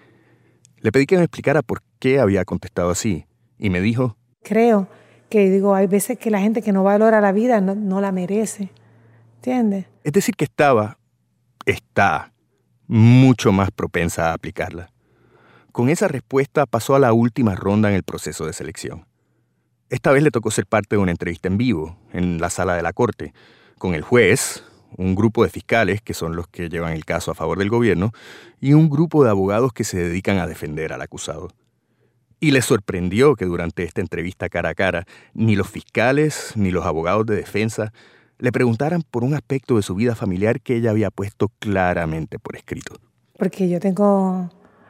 Le 0.80 0.92
pedí 0.92 1.06
que 1.06 1.18
me 1.18 1.24
explicara 1.24 1.62
por 1.62 1.82
qué 2.00 2.20
había 2.20 2.46
contestado 2.46 2.90
así, 2.90 3.26
y 3.58 3.70
me 3.70 3.82
dijo... 3.82 4.18
Creo 4.44 4.88
que, 5.30 5.50
digo, 5.50 5.76
hay 5.76 5.88
veces 5.88 6.18
que 6.18 6.32
la 6.32 6.40
gente 6.40 6.62
que 6.62 6.72
no 6.72 6.84
valora 6.84 7.22
la 7.22 7.32
vida 7.32 7.62
no, 7.62 7.76
no 7.76 8.02
la 8.02 8.12
merece. 8.12 8.70
¿Entiendes? 9.36 9.86
Es 10.04 10.14
decir, 10.14 10.36
que 10.36 10.46
estaba, 10.46 10.98
está, 11.66 12.34
mucho 12.88 13.52
más 13.52 13.72
propensa 13.72 14.30
a 14.30 14.34
aplicarla. 14.34 14.92
Con 15.72 15.90
esa 15.90 16.08
respuesta 16.08 16.66
pasó 16.66 16.96
a 16.96 17.00
la 17.00 17.14
última 17.14 17.56
ronda 17.56 17.90
en 17.90 17.96
el 17.96 18.04
proceso 18.04 18.46
de 18.46 18.54
selección. 18.54 19.07
Esta 19.90 20.12
vez 20.12 20.22
le 20.22 20.32
tocó 20.32 20.52
ser 20.52 20.66
parte 20.66 20.96
de 20.96 21.02
una 21.02 21.12
entrevista 21.12 21.48
en 21.48 21.58
vivo, 21.58 21.98
en 22.12 22.40
la 22.40 22.50
sala 22.50 22.76
de 22.76 22.82
la 22.82 22.94
corte, 22.94 23.34
con 23.78 23.94
el 23.94 24.02
juez, 24.02 24.64
un 24.98 25.16
grupo 25.16 25.44
de 25.44 25.50
fiscales, 25.50 26.02
que 26.02 26.14
son 26.14 26.36
los 26.36 26.48
que 26.48 26.70
llevan 26.70 26.94
el 26.94 27.06
caso 27.06 27.32
a 27.32 27.36
favor 27.36 27.58
del 27.58 27.70
gobierno, 27.70 28.12
y 28.60 28.74
un 28.74 28.90
grupo 28.90 29.24
de 29.24 29.30
abogados 29.30 29.72
que 29.72 29.84
se 29.84 29.98
dedican 29.98 30.40
a 30.40 30.48
defender 30.48 30.92
al 30.92 31.02
acusado. 31.02 31.50
Y 32.40 32.52
les 32.52 32.66
sorprendió 32.66 33.36
que 33.36 33.46
durante 33.46 33.84
esta 33.84 34.02
entrevista 34.02 34.50
cara 34.50 34.70
a 34.70 34.76
cara, 34.76 35.06
ni 35.34 35.56
los 35.56 35.70
fiscales 35.70 36.54
ni 36.56 36.70
los 36.72 36.86
abogados 36.86 37.26
de 37.26 37.36
defensa 37.36 37.94
le 38.40 38.52
preguntaran 38.52 39.02
por 39.02 39.24
un 39.24 39.34
aspecto 39.34 39.78
de 39.78 39.82
su 39.82 39.96
vida 39.96 40.16
familiar 40.16 40.62
que 40.62 40.76
ella 40.76 40.92
había 40.92 41.10
puesto 41.10 41.50
claramente 41.60 42.38
por 42.38 42.56
escrito. 42.56 42.96
Porque 43.38 43.70
yo 43.70 43.80
tengo 43.80 44.50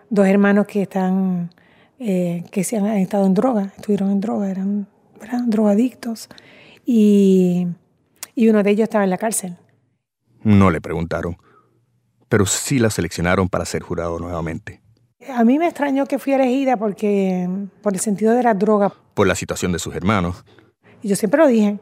dos 0.10 0.28
hermanos 0.28 0.68
que 0.68 0.82
están, 0.82 1.52
eh, 2.00 2.44
que 2.52 2.64
se 2.64 2.78
han, 2.78 2.86
estado 2.98 3.26
en 3.26 3.34
droga, 3.34 3.74
estuvieron 3.76 4.12
en 4.12 4.22
droga, 4.22 4.50
eran, 4.50 4.88
eran 5.22 5.50
drogadictos, 5.50 6.30
y, 6.86 7.68
y 8.36 8.50
uno 8.50 8.64
de 8.64 8.72
ellos 8.72 8.84
estaba 8.84 9.04
en 9.04 9.10
la 9.10 9.18
cárcel. 9.18 9.58
No 10.44 10.70
le 10.70 10.80
preguntaron, 10.80 11.38
pero 12.30 12.46
sí 12.46 12.80
la 12.80 12.90
seleccionaron 12.90 13.50
para 13.50 13.66
ser 13.66 13.82
jurado 13.82 14.20
nuevamente. 14.20 14.82
A 15.30 15.44
mí 15.44 15.60
me 15.60 15.68
extrañó 15.68 16.06
que 16.06 16.20
fui 16.20 16.34
elegida 16.34 16.78
porque, 16.78 17.50
por 17.82 17.94
el 17.94 18.00
sentido 18.00 18.34
de 18.34 18.44
la 18.44 18.54
droga. 18.54 18.94
Por 19.14 19.28
la 19.28 19.36
situación 19.36 19.72
de 19.72 19.80
sus 19.80 19.94
hermanos. 19.96 20.46
Y 21.02 21.10
yo 21.10 21.16
siempre 21.16 21.42
lo 21.42 21.48
dije, 21.48 21.80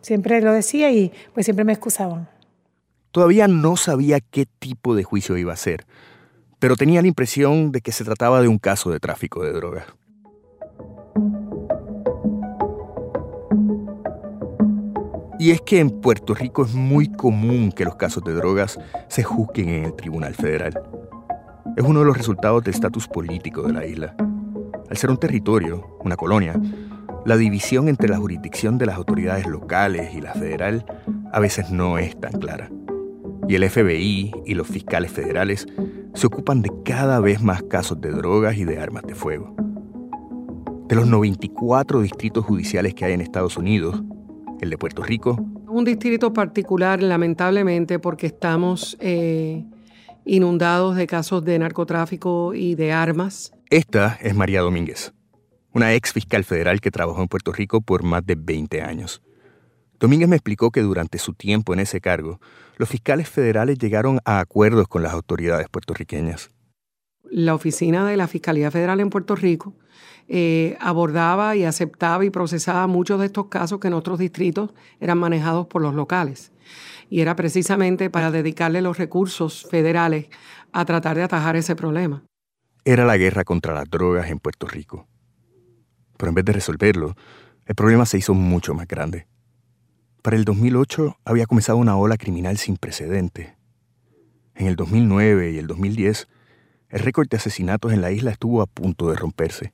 siempre 0.00 0.40
lo 0.40 0.52
decía 0.52 0.90
y 0.90 1.12
pues 1.34 1.46
siempre 1.46 1.64
me 1.64 1.72
excusaban. 1.72 2.28
Todavía 3.10 3.46
no 3.46 3.76
sabía 3.76 4.20
qué 4.20 4.46
tipo 4.46 4.94
de 4.94 5.04
juicio 5.04 5.36
iba 5.36 5.52
a 5.52 5.56
ser, 5.56 5.86
pero 6.62 6.76
tenía 6.76 7.02
la 7.02 7.08
impresión 7.08 7.72
de 7.72 7.80
que 7.80 7.90
se 7.90 8.04
trataba 8.04 8.40
de 8.40 8.46
un 8.46 8.56
caso 8.56 8.92
de 8.92 9.00
tráfico 9.00 9.42
de 9.42 9.50
drogas. 9.50 9.84
Y 15.40 15.50
es 15.50 15.60
que 15.60 15.80
en 15.80 15.90
Puerto 15.90 16.34
Rico 16.36 16.64
es 16.64 16.72
muy 16.72 17.10
común 17.10 17.72
que 17.72 17.84
los 17.84 17.96
casos 17.96 18.22
de 18.22 18.32
drogas 18.32 18.78
se 19.08 19.24
juzguen 19.24 19.70
en 19.70 19.84
el 19.86 19.96
Tribunal 19.96 20.36
Federal. 20.36 20.80
Es 21.76 21.82
uno 21.82 21.98
de 21.98 22.06
los 22.06 22.16
resultados 22.16 22.62
del 22.62 22.74
estatus 22.74 23.08
político 23.08 23.62
de 23.62 23.72
la 23.72 23.84
isla. 23.84 24.14
Al 24.88 24.96
ser 24.96 25.10
un 25.10 25.18
territorio, 25.18 25.98
una 26.04 26.14
colonia, 26.14 26.54
la 27.26 27.36
división 27.36 27.88
entre 27.88 28.08
la 28.08 28.18
jurisdicción 28.18 28.78
de 28.78 28.86
las 28.86 28.94
autoridades 28.94 29.48
locales 29.48 30.14
y 30.14 30.20
la 30.20 30.32
federal 30.32 30.86
a 31.32 31.40
veces 31.40 31.72
no 31.72 31.98
es 31.98 32.20
tan 32.20 32.34
clara. 32.34 32.70
Y 33.48 33.56
el 33.56 33.68
FBI 33.68 34.30
y 34.46 34.54
los 34.54 34.68
fiscales 34.68 35.10
federales 35.10 35.66
se 36.14 36.26
ocupan 36.26 36.62
de 36.62 36.70
cada 36.84 37.20
vez 37.20 37.42
más 37.42 37.62
casos 37.62 38.00
de 38.00 38.10
drogas 38.10 38.56
y 38.56 38.64
de 38.64 38.78
armas 38.78 39.02
de 39.04 39.14
fuego. 39.14 39.54
De 40.88 40.96
los 40.96 41.06
94 41.06 42.02
distritos 42.02 42.44
judiciales 42.44 42.94
que 42.94 43.04
hay 43.04 43.12
en 43.14 43.20
Estados 43.20 43.56
Unidos, 43.56 44.02
el 44.60 44.70
de 44.70 44.78
Puerto 44.78 45.02
Rico. 45.02 45.36
Un 45.68 45.84
distrito 45.84 46.32
particular, 46.32 47.02
lamentablemente, 47.02 47.98
porque 47.98 48.26
estamos 48.26 48.96
eh, 49.00 49.64
inundados 50.24 50.96
de 50.96 51.06
casos 51.06 51.44
de 51.44 51.58
narcotráfico 51.58 52.52
y 52.54 52.74
de 52.74 52.92
armas. 52.92 53.52
Esta 53.70 54.18
es 54.20 54.34
María 54.34 54.60
Domínguez, 54.60 55.14
una 55.72 55.94
ex 55.94 56.12
fiscal 56.12 56.44
federal 56.44 56.80
que 56.80 56.90
trabajó 56.90 57.22
en 57.22 57.28
Puerto 57.28 57.52
Rico 57.52 57.80
por 57.80 58.02
más 58.02 58.24
de 58.26 58.34
20 58.34 58.82
años. 58.82 59.22
Domínguez 59.98 60.28
me 60.28 60.36
explicó 60.36 60.70
que 60.70 60.82
durante 60.82 61.18
su 61.18 61.32
tiempo 61.32 61.72
en 61.72 61.80
ese 61.80 62.00
cargo, 62.00 62.40
los 62.82 62.88
fiscales 62.88 63.28
federales 63.28 63.78
llegaron 63.78 64.18
a 64.24 64.40
acuerdos 64.40 64.88
con 64.88 65.04
las 65.04 65.12
autoridades 65.12 65.68
puertorriqueñas. 65.68 66.50
La 67.30 67.54
oficina 67.54 68.04
de 68.04 68.16
la 68.16 68.26
Fiscalía 68.26 68.72
Federal 68.72 68.98
en 68.98 69.08
Puerto 69.08 69.36
Rico 69.36 69.76
eh, 70.26 70.76
abordaba 70.80 71.54
y 71.54 71.62
aceptaba 71.62 72.24
y 72.24 72.30
procesaba 72.30 72.88
muchos 72.88 73.20
de 73.20 73.26
estos 73.26 73.46
casos 73.46 73.78
que 73.78 73.86
en 73.86 73.94
otros 73.94 74.18
distritos 74.18 74.70
eran 74.98 75.16
manejados 75.18 75.68
por 75.68 75.80
los 75.80 75.94
locales. 75.94 76.50
Y 77.08 77.20
era 77.20 77.36
precisamente 77.36 78.10
para 78.10 78.32
dedicarle 78.32 78.82
los 78.82 78.98
recursos 78.98 79.64
federales 79.70 80.26
a 80.72 80.84
tratar 80.84 81.16
de 81.16 81.22
atajar 81.22 81.54
ese 81.54 81.76
problema. 81.76 82.24
Era 82.84 83.04
la 83.04 83.16
guerra 83.16 83.44
contra 83.44 83.74
las 83.74 83.88
drogas 83.88 84.28
en 84.28 84.40
Puerto 84.40 84.66
Rico. 84.66 85.06
Pero 86.16 86.30
en 86.30 86.34
vez 86.34 86.44
de 86.46 86.52
resolverlo, 86.54 87.14
el 87.64 87.76
problema 87.76 88.06
se 88.06 88.18
hizo 88.18 88.34
mucho 88.34 88.74
más 88.74 88.88
grande. 88.88 89.28
Para 90.22 90.36
el 90.36 90.44
2008 90.44 91.18
había 91.24 91.46
comenzado 91.46 91.78
una 91.78 91.96
ola 91.96 92.16
criminal 92.16 92.56
sin 92.56 92.76
precedente. 92.76 93.56
En 94.54 94.68
el 94.68 94.76
2009 94.76 95.50
y 95.50 95.58
el 95.58 95.66
2010, 95.66 96.28
el 96.90 97.00
récord 97.00 97.28
de 97.28 97.38
asesinatos 97.38 97.92
en 97.92 98.00
la 98.00 98.12
isla 98.12 98.30
estuvo 98.30 98.62
a 98.62 98.66
punto 98.66 99.10
de 99.10 99.16
romperse. 99.16 99.72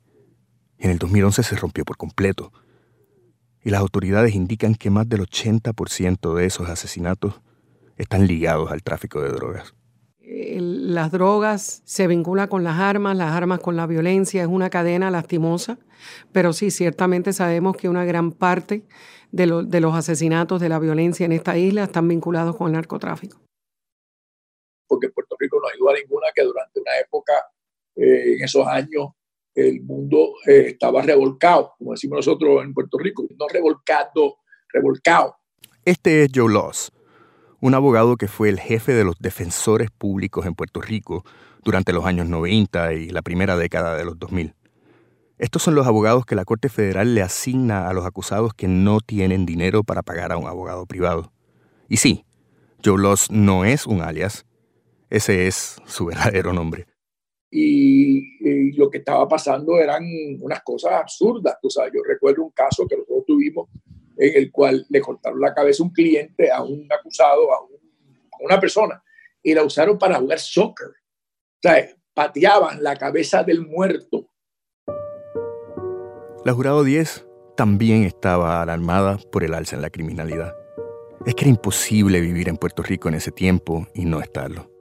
En 0.79 0.89
el 0.89 0.97
2011 0.97 1.43
se 1.43 1.55
rompió 1.55 1.85
por 1.85 1.97
completo. 1.97 2.51
Y 3.63 3.69
las 3.69 3.79
autoridades 3.81 4.33
indican 4.33 4.73
que 4.73 4.89
más 4.89 5.07
del 5.07 5.21
80% 5.21 6.33
de 6.33 6.45
esos 6.47 6.67
asesinatos 6.67 7.41
están 7.95 8.25
ligados 8.25 8.71
al 8.71 8.81
tráfico 8.81 9.21
de 9.21 9.29
drogas. 9.29 9.75
Las 10.31 11.11
drogas 11.11 11.81
se 11.85 12.05
vinculan 12.05 12.47
con 12.47 12.63
las 12.63 12.77
armas, 12.77 13.17
las 13.17 13.31
armas 13.31 13.59
con 13.59 13.75
la 13.75 13.87
violencia, 13.87 14.43
es 14.43 14.47
una 14.47 14.69
cadena 14.69 15.09
lastimosa, 15.09 15.79
pero 16.31 16.53
sí, 16.53 16.69
ciertamente 16.69 17.33
sabemos 17.33 17.75
que 17.75 17.89
una 17.89 18.05
gran 18.05 18.31
parte 18.31 18.83
de, 19.31 19.47
los 19.47 19.95
asesinatos 19.95 20.61
de 20.61 20.69
la 20.69 20.77
violencia 20.77 21.25
en 21.25 21.31
esta 21.31 21.57
isla 21.57 21.85
están 21.85 22.07
vinculados 22.07 22.55
con 22.55 22.67
el 22.67 22.73
narcotráfico. 22.73 23.39
Porque 24.87 25.09
Puerto 25.09 25.35
Rico 25.39 25.59
no 25.59 25.67
ayuda 25.67 25.93
a 25.93 25.99
ninguna 25.99 26.27
que 26.35 26.43
durante 26.43 26.79
una 26.79 26.99
época, 26.99 27.33
eh, 27.95 28.35
en 28.35 28.43
esos 28.43 28.67
años, 28.67 29.09
el 29.55 29.81
mundo 29.81 30.35
eh, 30.45 30.67
estaba 30.67 31.01
revolcado, 31.01 31.73
como 31.79 31.93
decimos 31.93 32.17
nosotros 32.17 32.63
en 32.63 32.75
Puerto 32.75 32.99
Rico, 32.99 33.25
no 33.35 33.47
revolcado, 33.47 34.37
revolcado. 34.71 35.37
Este 35.85 36.23
es 36.23 36.29
Joe 36.33 36.53
Loss, 36.53 36.91
un 37.61 37.73
abogado 37.73 38.17
que 38.17 38.27
fue 38.27 38.49
el 38.49 38.59
jefe 38.59 38.93
de 38.93 39.03
los 39.03 39.15
defensores 39.19 39.89
públicos 39.91 40.45
en 40.45 40.55
Puerto 40.55 40.81
Rico 40.81 41.23
durante 41.63 41.93
los 41.93 42.05
años 42.05 42.27
90 42.27 42.93
y 42.93 43.09
la 43.09 43.21
primera 43.21 43.57
década 43.57 43.95
de 43.95 44.05
los 44.05 44.17
2000. 44.17 44.55
Estos 45.37 45.63
son 45.63 45.75
los 45.75 45.87
abogados 45.87 46.25
que 46.25 46.35
la 46.35 46.45
Corte 46.45 46.69
Federal 46.69 47.15
le 47.15 47.21
asigna 47.21 47.89
a 47.89 47.93
los 47.93 48.05
acusados 48.05 48.53
que 48.53 48.67
no 48.67 48.99
tienen 48.99 49.45
dinero 49.45 49.83
para 49.83 50.01
pagar 50.01 50.31
a 50.31 50.37
un 50.37 50.47
abogado 50.47 50.85
privado. 50.85 51.31
Y 51.87 51.97
sí, 51.97 52.25
Joe 52.83 52.97
Loss 52.97 53.31
no 53.31 53.65
es 53.65 53.87
un 53.87 54.01
alias, 54.01 54.45
ese 55.09 55.47
es 55.47 55.77
su 55.85 56.05
verdadero 56.07 56.53
nombre 56.53 56.87
y, 57.51 58.73
lo 58.77 58.89
que 58.89 58.99
estaba 58.99 59.27
pasando 59.27 59.77
eran 59.77 60.03
unas 60.39 60.61
cosas 60.63 60.93
absurdas. 60.93 61.57
O 61.63 61.69
sea, 61.69 61.85
yo 61.87 62.01
recuerdo 62.07 62.43
un 62.43 62.51
caso 62.51 62.87
que 62.87 62.95
nosotros 62.95 63.25
tuvimos 63.25 63.69
en 64.19 64.35
el 64.35 64.51
cual 64.51 64.85
le 64.89 65.01
cortaron 65.01 65.39
la 65.39 65.53
cabeza 65.53 65.81
a 65.81 65.85
un 65.85 65.93
cliente, 65.93 66.51
a 66.51 66.61
un 66.61 66.87
acusado, 66.91 67.51
a, 67.53 67.57
una 68.41 68.59
persona, 68.59 69.03
y 69.41 69.53
la 69.53 69.63
usaron 69.63 69.97
para 69.97 70.19
jugar 70.19 70.39
soccer. 70.39 70.87
O 70.87 71.61
sea, 71.61 71.89
pateaban 72.13 72.83
la 72.83 72.95
cabeza 72.95 73.43
del 73.43 73.65
muerto. 73.65 74.29
La 76.45 76.53
jurado 76.53 76.83
10 76.83 77.25
también 77.57 78.03
estaba 78.03 78.61
alarmada 78.61 79.17
por 79.31 79.43
el 79.43 79.53
alza 79.53 79.75
en 79.75 79.81
la 79.81 79.89
criminalidad. 79.89 80.55
Es 81.25 81.35
que 81.35 81.45
era 81.45 81.49
imposible 81.49 82.21
vivir 82.21 82.47
en 82.47 82.55
Puerto 82.55 82.81
Rico 82.81 83.09
en 83.09 83.15
ese 83.15 83.31
tiempo 83.31 83.87
y 83.93 84.05
no 84.05 84.21
estarlo. 84.21 84.71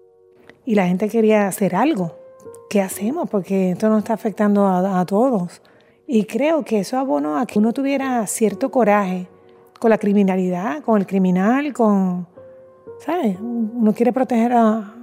Y 0.65 0.75
la 0.77 0.87
gente 0.87 1.09
quería 1.09 1.49
hacer 1.49 1.75
algo. 1.75 2.19
¿qué 2.69 2.81
hacemos? 2.81 3.29
Porque 3.29 3.73
esto 3.73 3.89
nos 3.89 3.99
está 3.99 4.15
afectando 4.15 4.67
a, 4.67 5.05
todos. 5.07 5.63
Y 6.11 6.25
creo 6.25 6.65
que 6.65 6.79
eso 6.79 6.97
abonó 6.97 7.37
a 7.37 7.45
que 7.45 7.59
uno 7.59 7.75
tuviera 7.75 8.27
cierto 8.27 8.71
coraje 8.71 9.29
con 9.79 9.91
la 9.91 9.99
criminalidad, 9.99 10.83
con 10.83 10.99
el 10.99 11.07
criminal, 11.07 11.75
con, 11.75 12.27
¿sabes? 12.99 13.37
Uno 13.39 13.93
quiere 13.93 14.15
proteger 14.15 14.55
a 14.55 14.95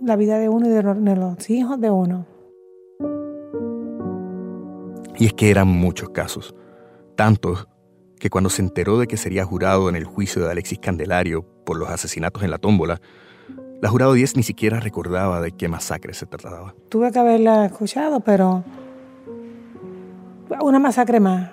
la 0.00 0.16
vida 0.16 0.38
de 0.38 0.48
uno 0.48 0.66
y 0.66 0.70
de 0.70 1.16
los, 1.16 1.50
hijos 1.50 1.78
de 1.78 1.90
uno. 1.90 2.26
Y 5.18 5.26
es 5.26 5.34
que 5.34 5.50
eran 5.50 5.68
muchos 5.68 6.08
casos, 6.08 6.54
tantos 7.14 7.68
que 8.18 8.30
cuando 8.30 8.48
se 8.48 8.62
enteró 8.62 8.98
de 8.98 9.06
que 9.06 9.18
sería 9.18 9.44
jurado 9.44 9.90
en 9.90 9.96
el 9.96 10.06
juicio 10.06 10.42
de 10.42 10.50
Alexis 10.50 10.78
Candelario 10.78 11.44
por 11.66 11.76
los 11.76 11.90
asesinatos 11.90 12.42
en 12.42 12.50
la 12.50 12.56
tómbola, 12.56 13.02
la 13.82 13.90
jurado 13.90 14.14
10 14.14 14.36
ni 14.36 14.42
siquiera 14.42 14.80
recordaba 14.80 15.42
de 15.42 15.52
qué 15.52 15.68
masacre 15.68 16.14
se 16.14 16.24
trataba. 16.24 16.74
Tuve 16.88 17.12
que 17.12 17.18
haberla 17.18 17.66
escuchado, 17.66 18.20
pero 18.20 18.64
una 20.60 20.78
masacre 20.78 21.20
más, 21.20 21.50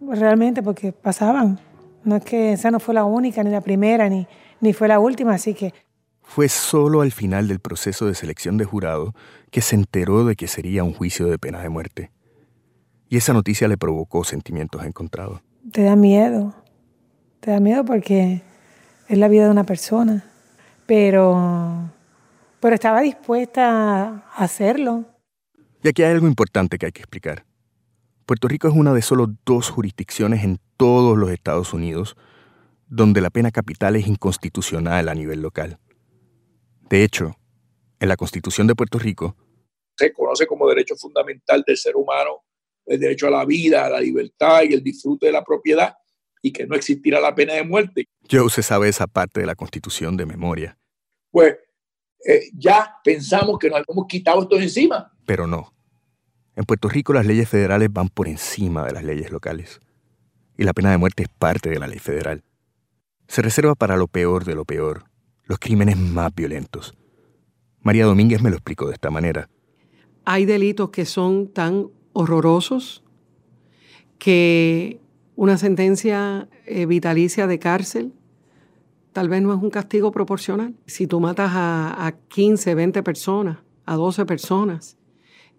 realmente, 0.00 0.62
porque 0.62 0.92
pasaban. 0.92 1.60
No 2.04 2.16
es 2.16 2.24
que 2.24 2.52
esa 2.52 2.70
no 2.70 2.80
fue 2.80 2.94
la 2.94 3.04
única, 3.04 3.42
ni 3.42 3.50
la 3.50 3.60
primera, 3.60 4.08
ni, 4.08 4.26
ni 4.60 4.72
fue 4.72 4.88
la 4.88 4.98
última, 4.98 5.34
así 5.34 5.54
que... 5.54 5.74
Fue 6.22 6.48
solo 6.48 7.00
al 7.00 7.12
final 7.12 7.48
del 7.48 7.58
proceso 7.58 8.06
de 8.06 8.14
selección 8.14 8.58
de 8.58 8.64
jurado 8.64 9.14
que 9.50 9.62
se 9.62 9.76
enteró 9.76 10.24
de 10.24 10.36
que 10.36 10.46
sería 10.46 10.84
un 10.84 10.92
juicio 10.92 11.26
de 11.26 11.38
pena 11.38 11.62
de 11.62 11.70
muerte. 11.70 12.10
Y 13.08 13.16
esa 13.16 13.32
noticia 13.32 13.66
le 13.68 13.78
provocó 13.78 14.24
sentimientos 14.24 14.84
encontrados. 14.84 15.40
Te 15.72 15.82
da 15.82 15.96
miedo. 15.96 16.54
Te 17.40 17.50
da 17.50 17.60
miedo 17.60 17.84
porque 17.84 18.42
es 19.08 19.18
la 19.18 19.28
vida 19.28 19.46
de 19.46 19.50
una 19.50 19.64
persona 19.64 20.24
pero, 20.88 21.90
pero 22.60 22.74
estaba 22.74 23.02
dispuesta 23.02 24.08
a 24.08 24.24
hacerlo. 24.36 25.04
Y 25.82 25.88
aquí 25.88 26.02
hay 26.02 26.12
algo 26.12 26.26
importante 26.26 26.78
que 26.78 26.86
hay 26.86 26.92
que 26.92 27.02
explicar. 27.02 27.44
Puerto 28.28 28.46
Rico 28.46 28.68
es 28.68 28.74
una 28.74 28.92
de 28.92 29.00
solo 29.00 29.34
dos 29.46 29.70
jurisdicciones 29.70 30.44
en 30.44 30.60
todos 30.76 31.16
los 31.16 31.30
Estados 31.30 31.72
Unidos 31.72 32.14
donde 32.86 33.22
la 33.22 33.30
pena 33.30 33.50
capital 33.50 33.96
es 33.96 34.06
inconstitucional 34.06 35.08
a 35.08 35.14
nivel 35.14 35.40
local. 35.40 35.78
De 36.90 37.04
hecho, 37.04 37.38
en 37.98 38.08
la 38.10 38.18
Constitución 38.18 38.66
de 38.66 38.74
Puerto 38.74 38.98
Rico 38.98 39.34
se 39.96 40.12
conoce 40.12 40.46
como 40.46 40.68
derecho 40.68 40.94
fundamental 40.96 41.64
del 41.66 41.78
ser 41.78 41.96
humano 41.96 42.44
el 42.84 43.00
derecho 43.00 43.28
a 43.28 43.30
la 43.30 43.46
vida, 43.46 43.86
a 43.86 43.88
la 43.88 44.00
libertad 44.00 44.60
y 44.68 44.74
el 44.74 44.82
disfrute 44.82 45.24
de 45.24 45.32
la 45.32 45.42
propiedad, 45.42 45.94
y 46.42 46.52
que 46.52 46.66
no 46.66 46.76
existiera 46.76 47.20
la 47.20 47.34
pena 47.34 47.54
de 47.54 47.64
muerte. 47.64 48.04
Joe 48.30 48.50
se 48.50 48.62
sabe 48.62 48.90
esa 48.90 49.06
parte 49.06 49.40
de 49.40 49.46
la 49.46 49.54
Constitución 49.54 50.18
de 50.18 50.26
memoria. 50.26 50.78
Pues 51.30 51.56
eh, 52.26 52.50
ya 52.52 52.94
pensamos 53.02 53.58
que 53.58 53.70
nos 53.70 53.78
habíamos 53.78 54.06
quitado 54.06 54.42
esto 54.42 54.56
de 54.56 54.64
encima. 54.64 55.10
Pero 55.24 55.46
no. 55.46 55.77
En 56.58 56.64
Puerto 56.64 56.88
Rico 56.88 57.12
las 57.12 57.24
leyes 57.24 57.48
federales 57.48 57.88
van 57.92 58.08
por 58.08 58.26
encima 58.26 58.84
de 58.84 58.90
las 58.90 59.04
leyes 59.04 59.30
locales. 59.30 59.78
Y 60.56 60.64
la 60.64 60.72
pena 60.72 60.90
de 60.90 60.98
muerte 60.98 61.22
es 61.22 61.28
parte 61.28 61.70
de 61.70 61.78
la 61.78 61.86
ley 61.86 62.00
federal. 62.00 62.42
Se 63.28 63.42
reserva 63.42 63.76
para 63.76 63.96
lo 63.96 64.08
peor 64.08 64.44
de 64.44 64.56
lo 64.56 64.64
peor, 64.64 65.04
los 65.44 65.60
crímenes 65.60 65.96
más 65.96 66.34
violentos. 66.34 66.94
María 67.80 68.06
Domínguez 68.06 68.42
me 68.42 68.50
lo 68.50 68.56
explicó 68.56 68.88
de 68.88 68.94
esta 68.94 69.08
manera. 69.08 69.48
Hay 70.24 70.46
delitos 70.46 70.90
que 70.90 71.04
son 71.04 71.46
tan 71.46 71.90
horrorosos 72.12 73.04
que 74.18 75.00
una 75.36 75.58
sentencia 75.58 76.48
eh, 76.66 76.86
vitalicia 76.86 77.46
de 77.46 77.60
cárcel 77.60 78.12
tal 79.12 79.28
vez 79.28 79.42
no 79.42 79.54
es 79.54 79.62
un 79.62 79.70
castigo 79.70 80.10
proporcional. 80.10 80.74
Si 80.86 81.06
tú 81.06 81.20
matas 81.20 81.52
a, 81.54 82.16
15, 82.26 82.74
20 82.74 83.04
personas, 83.04 83.58
a 83.86 83.94
12 83.94 84.26
personas, 84.26 84.97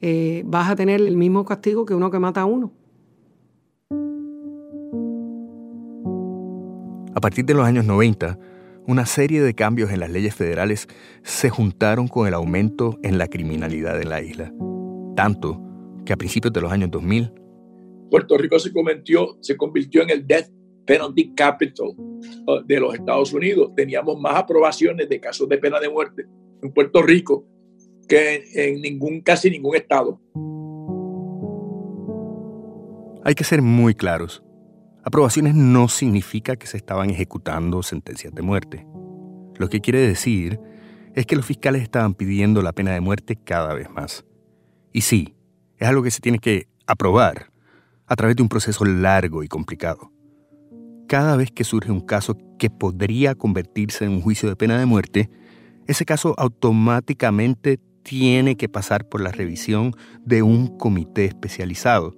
eh, 0.01 0.43
vas 0.45 0.69
a 0.69 0.75
tener 0.75 1.01
el 1.01 1.17
mismo 1.17 1.45
castigo 1.45 1.85
que 1.85 1.93
uno 1.93 2.11
que 2.11 2.19
mata 2.19 2.41
a 2.41 2.45
uno. 2.45 2.71
A 7.15 7.21
partir 7.21 7.45
de 7.45 7.53
los 7.53 7.65
años 7.65 7.85
90, 7.85 8.39
una 8.87 9.05
serie 9.05 9.41
de 9.41 9.53
cambios 9.53 9.91
en 9.91 9.99
las 9.99 10.09
leyes 10.09 10.33
federales 10.33 10.87
se 11.23 11.49
juntaron 11.49 12.07
con 12.07 12.27
el 12.27 12.33
aumento 12.33 12.97
en 13.03 13.17
la 13.17 13.27
criminalidad 13.27 14.01
en 14.01 14.09
la 14.09 14.21
isla. 14.21 14.53
Tanto 15.15 15.61
que 16.05 16.13
a 16.13 16.17
principios 16.17 16.53
de 16.53 16.61
los 16.61 16.71
años 16.71 16.89
2000, 16.91 17.33
Puerto 18.09 18.37
Rico 18.37 18.57
se 18.57 18.73
convirtió, 18.73 19.37
se 19.41 19.55
convirtió 19.55 20.01
en 20.01 20.09
el 20.09 20.25
death 20.25 20.49
penalty 20.85 21.33
capital 21.35 21.89
uh, 21.89 22.63
de 22.65 22.79
los 22.79 22.95
Estados 22.95 23.31
Unidos. 23.33 23.71
Teníamos 23.75 24.19
más 24.19 24.35
aprobaciones 24.35 25.07
de 25.07 25.19
casos 25.19 25.47
de 25.47 25.57
pena 25.57 25.79
de 25.79 25.89
muerte 25.89 26.25
en 26.61 26.71
Puerto 26.71 27.01
Rico 27.01 27.45
que 28.09 28.43
en 28.55 28.81
ningún, 28.81 29.21
casi 29.21 29.49
ningún 29.49 29.77
estado. 29.77 30.19
Hay 33.23 33.35
que 33.35 33.43
ser 33.43 33.61
muy 33.61 33.93
claros. 33.93 34.43
Aprobaciones 35.03 35.55
no 35.55 35.87
significa 35.87 36.55
que 36.55 36.67
se 36.67 36.77
estaban 36.77 37.09
ejecutando 37.09 37.83
sentencias 37.83 38.33
de 38.33 38.41
muerte. 38.41 38.85
Lo 39.55 39.69
que 39.69 39.79
quiere 39.79 39.99
decir 39.99 40.59
es 41.15 41.25
que 41.25 41.35
los 41.35 41.45
fiscales 41.45 41.83
estaban 41.83 42.15
pidiendo 42.15 42.61
la 42.61 42.73
pena 42.73 42.91
de 42.91 42.99
muerte 42.99 43.37
cada 43.37 43.73
vez 43.73 43.89
más. 43.89 44.25
Y 44.91 45.01
sí, 45.01 45.35
es 45.77 45.87
algo 45.87 46.03
que 46.03 46.11
se 46.11 46.21
tiene 46.21 46.39
que 46.39 46.67
aprobar 46.87 47.51
a 48.07 48.15
través 48.15 48.35
de 48.35 48.41
un 48.41 48.49
proceso 48.49 48.83
largo 48.85 49.43
y 49.43 49.47
complicado. 49.47 50.11
Cada 51.07 51.35
vez 51.35 51.51
que 51.51 51.63
surge 51.63 51.91
un 51.91 52.01
caso 52.01 52.37
que 52.57 52.69
podría 52.69 53.35
convertirse 53.35 54.05
en 54.05 54.11
un 54.11 54.21
juicio 54.21 54.49
de 54.49 54.55
pena 54.55 54.79
de 54.79 54.85
muerte, 54.85 55.29
ese 55.87 56.05
caso 56.05 56.35
automáticamente 56.37 57.79
tiene 58.09 58.57
que 58.57 58.67
pasar 58.67 59.07
por 59.07 59.21
la 59.21 59.31
revisión 59.31 59.93
de 60.25 60.41
un 60.41 60.79
comité 60.79 61.25
especializado, 61.25 62.17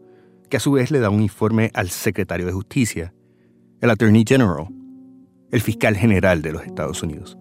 que 0.49 0.55
a 0.55 0.61
su 0.61 0.71
vez 0.71 0.89
le 0.89 0.99
da 0.99 1.09
un 1.09 1.21
informe 1.21 1.69
al 1.73 1.89
secretario 1.89 2.45
de 2.45 2.53
Justicia, 2.53 3.13
el 3.81 3.89
Attorney 3.89 4.23
General, 4.25 4.69
el 5.51 5.59
fiscal 5.59 5.97
general 5.97 6.41
de 6.41 6.53
los 6.53 6.63
Estados 6.63 7.03
Unidos. 7.03 7.37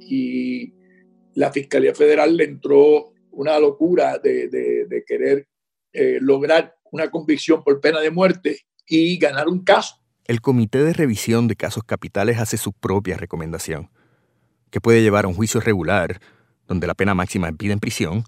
Y 0.00 0.74
la 1.34 1.52
Fiscalía 1.52 1.94
Federal 1.94 2.36
le 2.36 2.42
entró 2.42 3.12
una 3.30 3.60
locura 3.60 4.18
de, 4.18 5.04
querer 5.06 5.46
eh, 5.92 6.18
lograr 6.20 6.74
una 6.90 7.08
convicción 7.08 7.62
por 7.62 7.80
pena 7.80 8.00
de 8.00 8.10
muerte 8.10 8.62
y 8.84 9.16
ganar 9.16 9.46
un 9.46 9.62
caso. 9.62 9.94
El 10.24 10.40
Comité 10.40 10.82
de 10.82 10.92
Revisión 10.92 11.46
de 11.46 11.54
Casos 11.54 11.84
Capitales 11.84 12.38
hace 12.38 12.56
su 12.56 12.72
propia 12.72 13.16
recomendación, 13.16 13.90
que 14.72 14.80
puede 14.80 15.02
llevar 15.02 15.26
a 15.26 15.28
un 15.28 15.34
juicio 15.34 15.60
regular, 15.60 16.20
donde 16.66 16.86
la 16.86 16.94
pena 16.94 17.14
máxima 17.14 17.48
es 17.48 17.56
vida 17.56 17.72
en 17.72 17.80
prisión, 17.80 18.24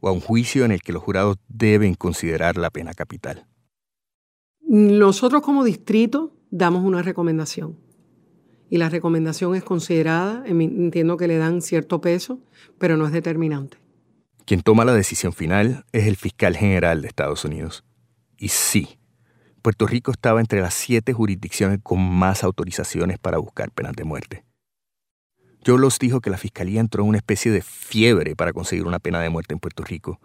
o 0.00 0.08
a 0.08 0.12
un 0.12 0.20
juicio 0.20 0.64
en 0.64 0.72
el 0.72 0.82
que 0.82 0.92
los 0.92 1.02
jurados 1.02 1.36
deben 1.48 1.94
considerar 1.94 2.56
la 2.56 2.70
pena 2.70 2.94
capital. 2.94 3.46
Nosotros 4.60 5.42
como 5.42 5.64
distrito 5.64 6.32
damos 6.50 6.84
una 6.84 7.02
recomendación 7.02 7.78
y 8.68 8.78
la 8.78 8.88
recomendación 8.88 9.54
es 9.54 9.62
considerada, 9.62 10.42
entiendo 10.46 11.16
que 11.16 11.28
le 11.28 11.38
dan 11.38 11.62
cierto 11.62 12.00
peso, 12.00 12.40
pero 12.78 12.96
no 12.96 13.06
es 13.06 13.12
determinante. 13.12 13.78
Quien 14.44 14.62
toma 14.62 14.84
la 14.84 14.94
decisión 14.94 15.32
final 15.32 15.84
es 15.92 16.06
el 16.06 16.16
fiscal 16.16 16.56
general 16.56 17.02
de 17.02 17.08
Estados 17.08 17.44
Unidos. 17.44 17.84
Y 18.38 18.48
sí, 18.48 18.98
Puerto 19.62 19.86
Rico 19.86 20.12
estaba 20.12 20.40
entre 20.40 20.60
las 20.60 20.74
siete 20.74 21.12
jurisdicciones 21.12 21.80
con 21.82 22.00
más 22.00 22.44
autorizaciones 22.44 23.18
para 23.18 23.38
buscar 23.38 23.70
penas 23.70 23.92
de 23.94 24.04
muerte. 24.04 24.45
Joe 25.64 25.78
los 25.78 25.98
dijo 25.98 26.20
que 26.20 26.30
la 26.30 26.38
fiscalía 26.38 26.80
entró 26.80 27.02
en 27.02 27.10
una 27.10 27.18
especie 27.18 27.52
de 27.52 27.62
fiebre 27.62 28.34
para 28.34 28.52
conseguir 28.52 28.86
una 28.86 28.98
pena 28.98 29.20
de 29.20 29.30
muerte 29.30 29.54
en 29.54 29.60
Puerto 29.60 29.84
Rico. 29.84 30.20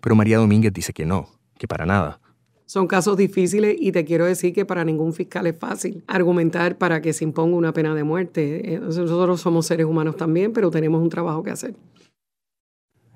Pero 0.00 0.16
María 0.16 0.38
Domínguez 0.38 0.72
dice 0.72 0.92
que 0.92 1.06
no, 1.06 1.28
que 1.58 1.68
para 1.68 1.86
nada. 1.86 2.20
Son 2.66 2.86
casos 2.86 3.16
difíciles 3.16 3.76
y 3.78 3.92
te 3.92 4.04
quiero 4.04 4.24
decir 4.24 4.54
que 4.54 4.64
para 4.64 4.84
ningún 4.84 5.12
fiscal 5.12 5.46
es 5.46 5.58
fácil 5.58 6.02
argumentar 6.06 6.78
para 6.78 7.02
que 7.02 7.12
se 7.12 7.22
imponga 7.22 7.56
una 7.56 7.72
pena 7.72 7.94
de 7.94 8.02
muerte. 8.02 8.74
Eh, 8.74 8.78
nosotros 8.80 9.40
somos 9.40 9.66
seres 9.66 9.86
humanos 9.86 10.16
también, 10.16 10.52
pero 10.52 10.70
tenemos 10.70 11.02
un 11.02 11.10
trabajo 11.10 11.42
que 11.42 11.50
hacer. 11.50 11.74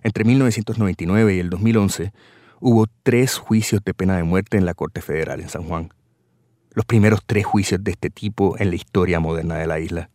Entre 0.03 0.25
1999 0.25 1.37
y 1.37 1.39
el 1.39 1.51
2011 1.51 2.13
hubo 2.61 2.87
tres 3.03 3.39
juicios 3.39 3.83
de 3.85 3.95
pena 3.95 4.17
de 4.17 4.25
muerte 4.25 4.57
en 4.59 4.67
la 4.67 4.75
Corte 4.75 5.01
Federal 5.01 5.41
en 5.41 5.49
San 5.49 5.65
Juan. 5.65 5.89
Los 6.73 6.85
primeros 6.85 7.21
tres 7.25 7.47
juicios 7.47 7.83
de 7.83 7.93
este 7.93 8.11
tipo 8.11 8.57
en 8.59 8.69
la 8.69 8.77
historia 8.77 9.21
moderna 9.21 9.57
de 9.57 9.67
la 9.67 9.81
isla. 9.81 10.11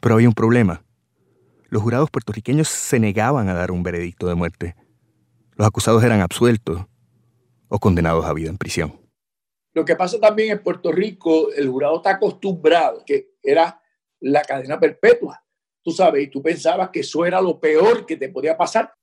Pero 0.00 0.14
había 0.14 0.28
un 0.28 0.34
problema. 0.34 0.82
Los 1.68 1.82
jurados 1.82 2.10
puertorriqueños 2.10 2.68
se 2.68 3.00
negaban 3.00 3.48
a 3.48 3.54
dar 3.54 3.70
un 3.70 3.82
veredicto 3.82 4.28
de 4.28 4.34
muerte. 4.34 4.76
Los 5.56 5.66
acusados 5.66 6.02
eran 6.04 6.20
absueltos 6.20 6.86
o 7.68 7.78
condenados 7.78 8.24
a 8.24 8.32
vida 8.32 8.50
en 8.50 8.58
prisión. 8.58 9.00
Lo 9.72 9.84
que 9.84 9.96
pasa 9.96 10.18
también 10.18 10.52
en 10.52 10.62
Puerto 10.62 10.92
Rico, 10.92 11.52
el 11.52 11.68
jurado 11.68 11.96
está 11.96 12.12
acostumbrado, 12.12 13.02
que 13.04 13.34
era 13.42 13.80
la 14.20 14.42
cadena 14.42 14.80
perpetua, 14.80 15.44
tú 15.82 15.90
sabes, 15.90 16.24
y 16.24 16.28
tú 16.28 16.42
pensabas 16.42 16.90
que 16.90 17.00
eso 17.00 17.26
era 17.26 17.40
lo 17.40 17.60
peor 17.60 18.06
que 18.06 18.16
te 18.16 18.28
podía 18.28 18.56
pasar. 18.56 18.94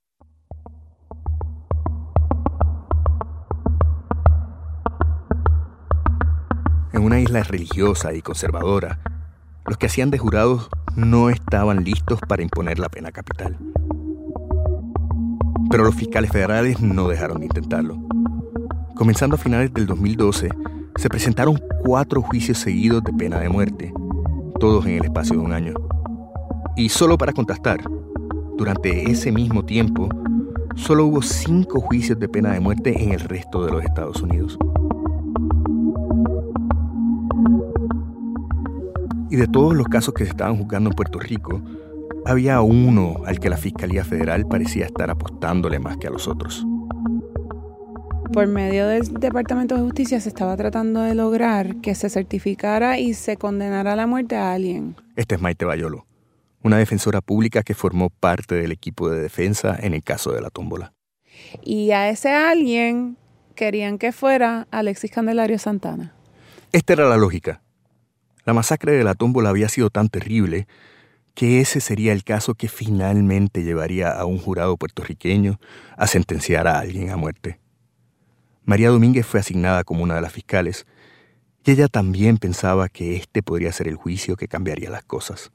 En 6.91 7.03
una 7.03 7.19
isla 7.19 7.43
religiosa 7.43 8.13
y 8.13 8.21
conservadora, 8.21 8.99
los 9.65 9.77
que 9.77 9.85
hacían 9.87 10.09
de 10.11 10.17
jurados 10.17 10.69
no 10.95 11.29
estaban 11.29 11.83
listos 11.83 12.19
para 12.27 12.43
imponer 12.43 12.79
la 12.79 12.89
pena 12.89 13.11
capital. 13.11 13.57
Pero 15.69 15.83
los 15.83 15.95
fiscales 15.95 16.31
federales 16.31 16.79
no 16.81 17.07
dejaron 17.07 17.39
de 17.39 17.45
intentarlo. 17.45 17.97
Comenzando 18.95 19.35
a 19.35 19.39
finales 19.39 19.73
del 19.73 19.87
2012, 19.87 20.49
se 20.95 21.09
presentaron 21.09 21.59
cuatro 21.83 22.21
juicios 22.21 22.59
seguidos 22.59 23.03
de 23.03 23.13
pena 23.13 23.39
de 23.39 23.49
muerte, 23.49 23.93
todos 24.59 24.85
en 24.85 24.97
el 24.97 25.05
espacio 25.05 25.35
de 25.35 25.41
un 25.41 25.53
año. 25.53 25.73
Y 26.75 26.89
solo 26.89 27.17
para 27.17 27.33
contrastar, 27.33 27.81
durante 28.57 29.09
ese 29.09 29.31
mismo 29.31 29.65
tiempo, 29.65 30.09
solo 30.75 31.05
hubo 31.05 31.21
cinco 31.21 31.81
juicios 31.81 32.19
de 32.19 32.29
pena 32.29 32.53
de 32.53 32.59
muerte 32.59 33.03
en 33.03 33.11
el 33.13 33.19
resto 33.19 33.65
de 33.65 33.71
los 33.71 33.83
Estados 33.83 34.21
Unidos. 34.21 34.57
Y 39.33 39.35
de 39.35 39.47
todos 39.47 39.73
los 39.73 39.87
casos 39.87 40.13
que 40.13 40.25
se 40.25 40.29
estaban 40.29 40.57
juzgando 40.57 40.91
en 40.91 40.95
Puerto 40.95 41.17
Rico, 41.17 41.59
había 42.23 42.61
uno 42.61 43.23
al 43.25 43.39
que 43.39 43.49
la 43.49 43.57
Fiscalía 43.57 44.05
Federal 44.05 44.45
parecía 44.47 44.85
estar 44.85 45.09
apostándole 45.09 45.79
más 45.79 45.97
que 45.97 46.05
a 46.05 46.11
los 46.11 46.27
otros. 46.27 46.63
Por 48.31 48.45
medio 48.45 48.85
del 48.85 49.11
Departamento 49.11 49.73
de 49.73 49.81
Justicia 49.81 50.19
se 50.19 50.29
estaba 50.29 50.55
tratando 50.55 51.01
de 51.01 51.15
lograr 51.15 51.77
que 51.77 51.95
se 51.95 52.11
certificara 52.11 52.99
y 52.99 53.15
se 53.15 53.37
condenara 53.37 53.93
a 53.93 53.95
la 53.95 54.05
muerte 54.05 54.35
a 54.35 54.53
alguien. 54.53 54.95
Este 55.15 55.33
es 55.33 55.41
Maite 55.41 55.65
Bayolo, 55.65 56.05
una 56.61 56.77
defensora 56.77 57.19
pública 57.21 57.63
que 57.63 57.73
formó 57.73 58.11
parte 58.11 58.53
del 58.53 58.71
equipo 58.71 59.09
de 59.09 59.19
defensa 59.19 59.75
en 59.81 59.95
el 59.95 60.03
caso 60.03 60.31
de 60.31 60.41
la 60.41 60.51
tómbola. 60.51 60.93
Y 61.63 61.89
a 61.89 62.07
ese 62.07 62.29
alguien 62.29 63.17
querían 63.55 63.97
que 63.97 64.11
fuera 64.11 64.67
Alexis 64.69 65.09
Candelario 65.09 65.57
Santana. 65.57 66.13
Esta 66.71 66.93
era 66.93 67.09
la 67.09 67.17
lógica. 67.17 67.63
La 68.45 68.53
masacre 68.53 68.91
de 68.91 69.03
la 69.03 69.15
tómbola 69.15 69.49
había 69.49 69.69
sido 69.69 69.89
tan 69.89 70.09
terrible 70.09 70.67
que 71.33 71.61
ese 71.61 71.79
sería 71.79 72.13
el 72.13 72.23
caso 72.23 72.55
que 72.55 72.67
finalmente 72.67 73.63
llevaría 73.63 74.11
a 74.11 74.25
un 74.25 74.37
jurado 74.37 74.77
puertorriqueño 74.77 75.59
a 75.97 76.07
sentenciar 76.07 76.67
a 76.67 76.79
alguien 76.79 77.09
a 77.09 77.17
muerte. 77.17 77.59
María 78.65 78.89
Domínguez 78.89 79.25
fue 79.25 79.39
asignada 79.39 79.83
como 79.83 80.03
una 80.03 80.15
de 80.15 80.21
las 80.21 80.31
fiscales 80.31 80.85
y 81.65 81.71
ella 81.71 81.87
también 81.87 82.37
pensaba 82.37 82.89
que 82.89 83.15
este 83.15 83.41
podría 83.41 83.71
ser 83.71 83.87
el 83.87 83.95
juicio 83.95 84.35
que 84.35 84.47
cambiaría 84.47 84.89
las 84.89 85.03
cosas. 85.03 85.51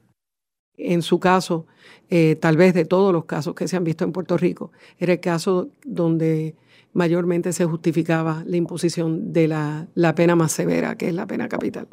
En 0.75 1.01
su 1.01 1.19
caso, 1.19 1.67
eh, 2.09 2.37
tal 2.39 2.57
vez 2.57 2.73
de 2.73 2.85
todos 2.85 3.13
los 3.13 3.25
casos 3.25 3.53
que 3.53 3.67
se 3.67 3.75
han 3.75 3.83
visto 3.83 4.05
en 4.05 4.11
Puerto 4.11 4.37
Rico, 4.37 4.71
era 4.97 5.13
el 5.13 5.19
caso 5.19 5.69
donde 5.85 6.55
mayormente 6.93 7.53
se 7.53 7.65
justificaba 7.65 8.43
la 8.45 8.57
imposición 8.57 9.33
de 9.33 9.47
la, 9.47 9.87
la 9.93 10.15
pena 10.15 10.35
más 10.35 10.51
severa, 10.51 10.95
que 10.95 11.09
es 11.09 11.13
la 11.13 11.27
pena 11.27 11.49
capital. 11.49 11.87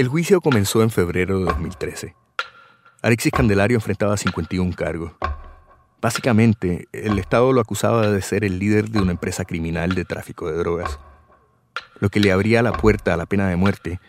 El 0.00 0.08
juicio 0.08 0.40
comenzó 0.40 0.82
en 0.82 0.88
febrero 0.88 1.40
de 1.40 1.44
2013. 1.44 2.14
Alexis 3.02 3.32
Candelario 3.32 3.76
enfrentaba 3.76 4.16
51 4.16 4.72
cargos. 4.74 5.12
Básicamente, 6.00 6.88
el 6.92 7.18
Estado 7.18 7.52
lo 7.52 7.60
acusaba 7.60 8.10
de 8.10 8.22
ser 8.22 8.42
el 8.42 8.58
líder 8.58 8.88
de 8.88 9.02
una 9.02 9.10
empresa 9.10 9.44
criminal 9.44 9.94
de 9.94 10.06
tráfico 10.06 10.50
de 10.50 10.56
drogas. 10.56 10.98
Lo 11.98 12.08
que 12.08 12.18
le 12.18 12.32
abría 12.32 12.62
la 12.62 12.72
puerta 12.72 13.12
a 13.12 13.18
la 13.18 13.26
pena 13.26 13.46
de 13.46 13.56
muerte 13.56 14.00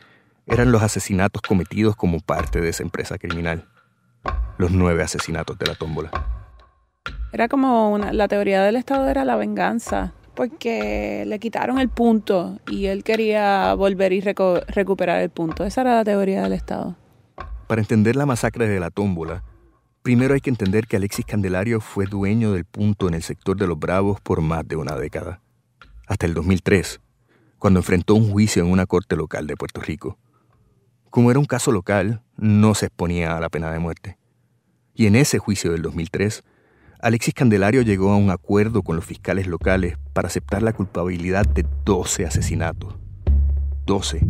eran 0.47 0.71
los 0.71 0.81
asesinatos 0.81 1.41
cometidos 1.41 1.97
como 1.97 2.21
parte 2.21 2.61
de 2.61 2.69
esa 2.69 2.83
empresa 2.83 3.17
criminal. 3.17 3.67
Los 4.57 4.71
nueve 4.71 5.03
asesinatos 5.03 5.57
de 5.57 5.65
la 5.65 5.75
tómbola. 5.75 6.09
Era 7.33 7.49
como 7.49 7.97
la 7.97 8.29
teoría 8.29 8.63
del 8.63 8.77
Estado 8.77 9.09
era 9.09 9.25
la 9.25 9.35
venganza, 9.35 10.13
porque 10.35 11.23
le 11.27 11.39
quitaron 11.39 11.79
el 11.79 11.89
punto 11.89 12.59
y 12.69 12.85
él 12.85 13.03
quería 13.03 13.73
volver 13.73 14.13
y 14.13 14.21
recuperar 14.21 15.21
el 15.21 15.29
punto. 15.29 15.65
Esa 15.65 15.81
era 15.81 15.95
la 15.95 16.03
teoría 16.03 16.43
del 16.43 16.53
Estado. 16.53 16.95
Para 17.67 17.81
entender 17.81 18.15
la 18.15 18.25
masacre 18.25 18.67
de 18.67 18.79
la 18.79 18.89
tómbola, 18.89 19.43
primero 20.01 20.33
hay 20.33 20.41
que 20.41 20.49
entender 20.49 20.87
que 20.87 20.97
Alexis 20.97 21.25
Candelario 21.25 21.79
fue 21.79 22.05
dueño 22.05 22.53
del 22.53 22.65
punto 22.65 23.07
en 23.07 23.13
el 23.13 23.23
sector 23.23 23.57
de 23.57 23.67
los 23.67 23.79
Bravos 23.79 24.19
por 24.21 24.41
más 24.41 24.67
de 24.67 24.75
una 24.75 24.95
década, 24.95 25.41
hasta 26.07 26.25
el 26.25 26.33
2003, 26.33 26.99
cuando 27.59 27.79
enfrentó 27.79 28.15
un 28.15 28.31
juicio 28.31 28.63
en 28.63 28.71
una 28.71 28.85
corte 28.85 29.15
local 29.15 29.47
de 29.47 29.55
Puerto 29.55 29.81
Rico. 29.81 30.17
Como 31.09 31.29
era 31.29 31.39
un 31.39 31.45
caso 31.45 31.71
local, 31.71 32.23
no 32.37 32.73
se 32.73 32.87
exponía 32.87 33.37
a 33.37 33.39
la 33.39 33.49
pena 33.49 33.71
de 33.71 33.79
muerte. 33.79 34.17
Y 34.93 35.05
en 35.05 35.15
ese 35.15 35.39
juicio 35.39 35.71
del 35.71 35.81
2003, 35.81 36.43
Alexis 37.01 37.33
Candelario 37.33 37.81
llegó 37.81 38.11
a 38.11 38.17
un 38.17 38.29
acuerdo 38.29 38.83
con 38.83 38.95
los 38.95 39.03
fiscales 39.03 39.47
locales 39.47 39.97
para 40.13 40.27
aceptar 40.27 40.61
la 40.61 40.71
culpabilidad 40.71 41.47
de 41.47 41.65
12 41.83 42.27
asesinatos. 42.27 42.95
12. 43.87 44.21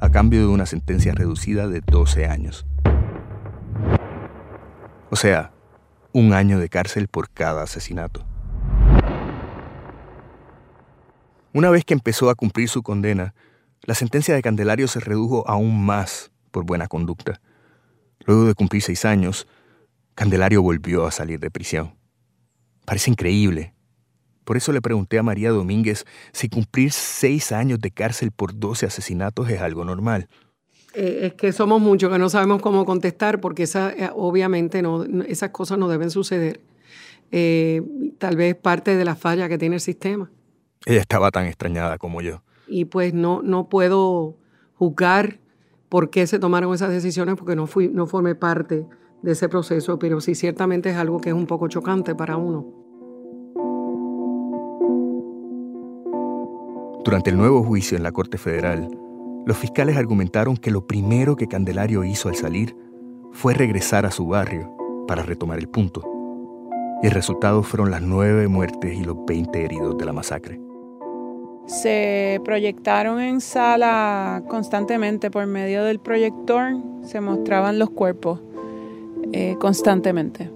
A 0.00 0.10
cambio 0.10 0.40
de 0.40 0.46
una 0.46 0.64
sentencia 0.64 1.12
reducida 1.12 1.68
de 1.68 1.82
12 1.82 2.26
años. 2.26 2.64
O 5.10 5.16
sea, 5.16 5.52
un 6.14 6.32
año 6.32 6.58
de 6.58 6.70
cárcel 6.70 7.08
por 7.08 7.28
cada 7.28 7.64
asesinato. 7.64 8.24
Una 11.52 11.68
vez 11.68 11.84
que 11.84 11.92
empezó 11.92 12.30
a 12.30 12.34
cumplir 12.34 12.70
su 12.70 12.82
condena, 12.82 13.34
la 13.82 13.94
sentencia 13.94 14.34
de 14.34 14.40
Candelario 14.40 14.88
se 14.88 15.00
redujo 15.00 15.46
aún 15.46 15.84
más 15.84 16.30
por 16.52 16.64
buena 16.64 16.88
conducta. 16.88 17.42
Luego 18.24 18.46
de 18.46 18.54
cumplir 18.54 18.80
seis 18.80 19.04
años, 19.04 19.46
Candelario 20.14 20.62
volvió 20.62 21.06
a 21.06 21.10
salir 21.10 21.40
de 21.40 21.50
prisión. 21.50 21.94
Parece 22.84 23.10
increíble. 23.10 23.74
Por 24.44 24.56
eso 24.56 24.72
le 24.72 24.82
pregunté 24.82 25.18
a 25.18 25.22
María 25.22 25.50
Domínguez 25.50 26.04
si 26.32 26.48
cumplir 26.48 26.92
seis 26.92 27.52
años 27.52 27.80
de 27.80 27.90
cárcel 27.90 28.32
por 28.32 28.58
12 28.58 28.86
asesinatos 28.86 29.48
es 29.48 29.60
algo 29.60 29.84
normal. 29.84 30.28
Eh, 30.94 31.20
es 31.22 31.34
que 31.34 31.52
somos 31.52 31.80
muchos 31.80 32.10
que 32.10 32.18
no 32.18 32.28
sabemos 32.28 32.60
cómo 32.60 32.84
contestar 32.84 33.40
porque 33.40 33.62
esa, 33.62 33.92
eh, 33.92 34.10
obviamente 34.14 34.82
no, 34.82 35.04
esas 35.26 35.50
cosas 35.50 35.78
no 35.78 35.88
deben 35.88 36.10
suceder. 36.10 36.60
Eh, 37.30 37.82
tal 38.18 38.36
vez 38.36 38.56
parte 38.56 38.96
de 38.96 39.04
la 39.04 39.14
falla 39.14 39.48
que 39.48 39.58
tiene 39.58 39.76
el 39.76 39.80
sistema. 39.80 40.30
Ella 40.84 41.00
estaba 41.00 41.30
tan 41.30 41.46
extrañada 41.46 41.96
como 41.96 42.20
yo. 42.20 42.42
Y 42.66 42.84
pues 42.86 43.14
no, 43.14 43.42
no 43.42 43.68
puedo 43.68 44.36
juzgar 44.74 45.38
por 45.88 46.10
qué 46.10 46.26
se 46.26 46.38
tomaron 46.38 46.74
esas 46.74 46.90
decisiones 46.90 47.36
porque 47.36 47.54
no, 47.54 47.66
fui, 47.66 47.88
no 47.88 48.06
formé 48.06 48.34
parte 48.34 48.84
de 49.22 49.32
ese 49.32 49.48
proceso, 49.48 49.98
pero 49.98 50.20
sí 50.20 50.34
ciertamente 50.34 50.90
es 50.90 50.96
algo 50.96 51.20
que 51.20 51.30
es 51.30 51.34
un 51.34 51.46
poco 51.46 51.68
chocante 51.68 52.14
para 52.14 52.36
uno. 52.36 52.66
Durante 57.04 57.30
el 57.30 57.36
nuevo 57.36 57.62
juicio 57.62 57.96
en 57.96 58.02
la 58.02 58.12
Corte 58.12 58.38
Federal, 58.38 58.88
los 59.46 59.56
fiscales 59.56 59.96
argumentaron 59.96 60.56
que 60.56 60.70
lo 60.70 60.86
primero 60.86 61.36
que 61.36 61.48
Candelario 61.48 62.04
hizo 62.04 62.28
al 62.28 62.36
salir 62.36 62.76
fue 63.32 63.54
regresar 63.54 64.06
a 64.06 64.10
su 64.10 64.26
barrio 64.26 64.76
para 65.08 65.22
retomar 65.22 65.58
el 65.58 65.68
punto. 65.68 66.02
Y 67.02 67.06
el 67.06 67.12
resultado 67.12 67.62
fueron 67.64 67.90
las 67.90 68.02
nueve 68.02 68.46
muertes 68.46 68.94
y 68.94 69.02
los 69.02 69.16
20 69.26 69.64
heridos 69.64 69.98
de 69.98 70.04
la 70.04 70.12
masacre. 70.12 70.60
Se 71.66 72.40
proyectaron 72.44 73.20
en 73.20 73.40
sala 73.40 74.44
constantemente 74.48 75.30
por 75.30 75.46
medio 75.46 75.84
del 75.84 75.98
proyector, 75.98 76.74
se 77.02 77.20
mostraban 77.20 77.78
los 77.78 77.90
cuerpos 77.90 78.40
eh, 79.32 79.56
constantemente. 79.58 80.50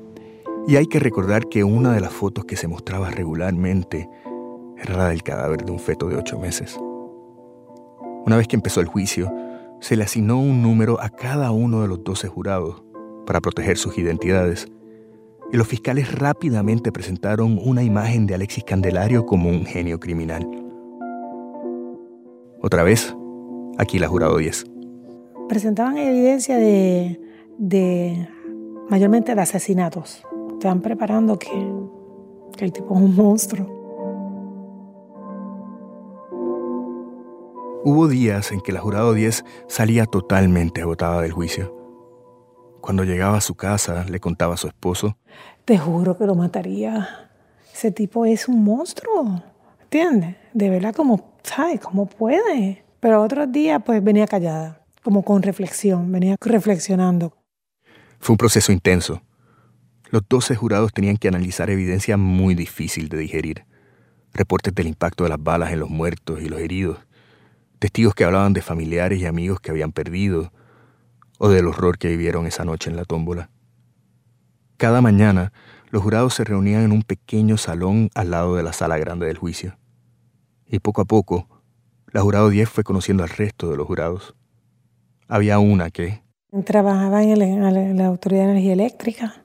Y 0.69 0.77
hay 0.77 0.87
que 0.87 0.99
recordar 0.99 1.49
que 1.49 1.65
una 1.65 1.93
de 1.93 2.01
las 2.01 2.13
fotos 2.13 2.45
que 2.45 2.57
se 2.57 2.69
mostraba 2.69 3.11
regularmente 3.11 4.09
era 4.77 4.97
la 4.97 5.09
del 5.09 5.23
cadáver 5.23 5.65
de 5.65 5.73
un 5.73 5.79
feto 5.79 6.09
de 6.09 6.17
ocho 6.17 6.39
meses. 6.39 6.79
Una 8.27 8.37
vez 8.37 8.49
que 8.49 8.57
empezó 8.57 8.81
el 8.81 8.87
juicio, 8.87 9.33
se 9.81 9.97
le 9.97 10.05
asignó 10.05 10.41
un 10.41 10.63
número 10.63 11.01
a 11.01 11.11
cada 11.11 11.53
uno 11.53 11.83
de 11.83 11.89
los 11.89 12.03
doce 12.03 12.29
jurados 12.29 12.83
para 13.27 13.41
proteger 13.41 13.79
sus 13.79 13.97
identidades, 13.99 14.67
y 15.53 15.57
los 15.57 15.69
fiscales 15.69 16.13
rápidamente 16.13 16.91
presentaron 16.91 17.59
una 17.63 17.85
imagen 17.85 18.27
de 18.27 18.35
Alexis 18.35 18.65
Candelario 18.65 19.27
como 19.27 19.49
un 19.49 19.65
genio 19.65 20.01
criminal. 20.01 20.49
Otra 22.61 22.83
vez, 22.83 23.15
aquí 23.79 24.01
la 24.01 24.09
jurado 24.09 24.39
10. 24.39 24.65
Presentaban 25.49 25.97
evidencia 25.99 26.57
de, 26.57 27.21
de 27.59 28.29
mayormente 28.89 29.35
de 29.35 29.41
asesinatos. 29.41 30.23
Están 30.53 30.81
preparando 30.81 31.39
que, 31.39 31.73
que 32.57 32.65
el 32.65 32.73
tipo 32.73 32.95
es 32.95 33.01
un 33.01 33.17
monstruo. 33.17 33.77
Hubo 37.85 38.09
días 38.09 38.51
en 38.51 38.61
que 38.61 38.73
la 38.73 38.81
jurado 38.81 39.15
10 39.15 39.45
salía 39.69 40.07
totalmente 40.07 40.83
agotada 40.83 41.23
del 41.23 41.33
juicio. 41.33 41.73
Cuando 42.81 43.05
llegaba 43.05 43.37
a 43.37 43.41
su 43.41 43.55
casa, 43.55 44.05
le 44.09 44.21
contaba 44.21 44.55
a 44.55 44.57
su 44.57 44.67
esposo. 44.67 45.17
Te 45.65 45.79
juro 45.79 46.17
que 46.17 46.27
lo 46.27 46.35
mataría. 46.35 47.31
Ese 47.73 47.93
tipo 47.93 48.27
es 48.27 48.49
un 48.49 48.65
monstruo. 48.65 49.43
¿Entiendes? 49.83 50.37
De 50.53 50.71
verdad, 50.71 50.95
como, 50.95 51.35
¿sabes? 51.43 51.81
¿Cómo 51.81 52.07
puede? 52.07 52.85
Pero 52.99 53.23
otros 53.23 53.53
días, 53.53 53.81
pues 53.85 54.03
venía 54.03 54.27
callada, 54.27 54.81
como 55.05 55.23
con 55.23 55.43
reflexión, 55.43 56.11
venía 56.11 56.37
reflexionando. 56.41 57.35
Fue 58.21 58.35
un 58.35 58.39
proceso 58.39 58.73
intenso. 58.73 59.23
Los 60.11 60.23
12 60.29 60.55
jurados 60.57 60.93
tenían 60.93 61.17
que 61.17 61.29
analizar 61.29 61.71
evidencia 61.71 62.17
muy 62.17 62.55
difícil 62.55 63.09
de 63.09 63.19
digerir. 63.19 63.65
Reportes 64.33 64.75
del 64.75 64.87
impacto 64.87 65.25
de 65.25 65.31
las 65.31 65.43
balas 65.43 65.73
en 65.73 65.81
los 65.81 65.91
muertos 65.91 66.41
y 66.41 66.49
los 66.49 66.61
heridos. 66.61 66.99
Testigos 67.79 68.15
que 68.15 68.25
hablaban 68.25 68.53
de 68.53 68.63
familiares 68.63 69.21
y 69.21 69.27
amigos 69.27 69.61
que 69.61 69.71
habían 69.71 69.93
perdido. 69.93 70.53
O 71.39 71.49
del 71.49 71.67
horror 71.67 71.99
que 71.99 72.09
vivieron 72.09 72.47
esa 72.47 72.65
noche 72.65 72.91
en 72.91 72.97
la 72.97 73.05
tómbola. 73.05 73.51
Cada 74.77 75.01
mañana, 75.01 75.53
los 75.91 76.03
jurados 76.03 76.35
se 76.35 76.45
reunían 76.45 76.83
en 76.83 76.93
un 76.93 77.03
pequeño 77.03 77.57
salón 77.57 78.11
al 78.15 78.31
lado 78.31 78.57
de 78.57 78.63
la 78.63 78.73
sala 78.73 78.99
grande 78.99 79.27
del 79.27 79.39
juicio. 79.39 79.79
Y 80.67 80.81
poco 80.81 81.01
a 81.01 81.05
poco, 81.05 81.49
la 82.13 82.21
jurado 82.23 82.51
10 82.51 82.69
fue 82.69 82.85
conociendo 82.85 83.23
al 83.23 83.31
resto 83.31 83.71
de 83.71 83.77
los 83.77 83.87
jurados. 83.87 84.35
Había 85.29 85.59
una 85.59 85.91
que, 85.91 86.23
Trabajaba 86.65 87.23
en, 87.23 87.97
la 87.97 88.07
Autoridad 88.07 88.45
de 88.45 88.51
Energía 88.53 88.73
Eléctrica. 88.73 89.43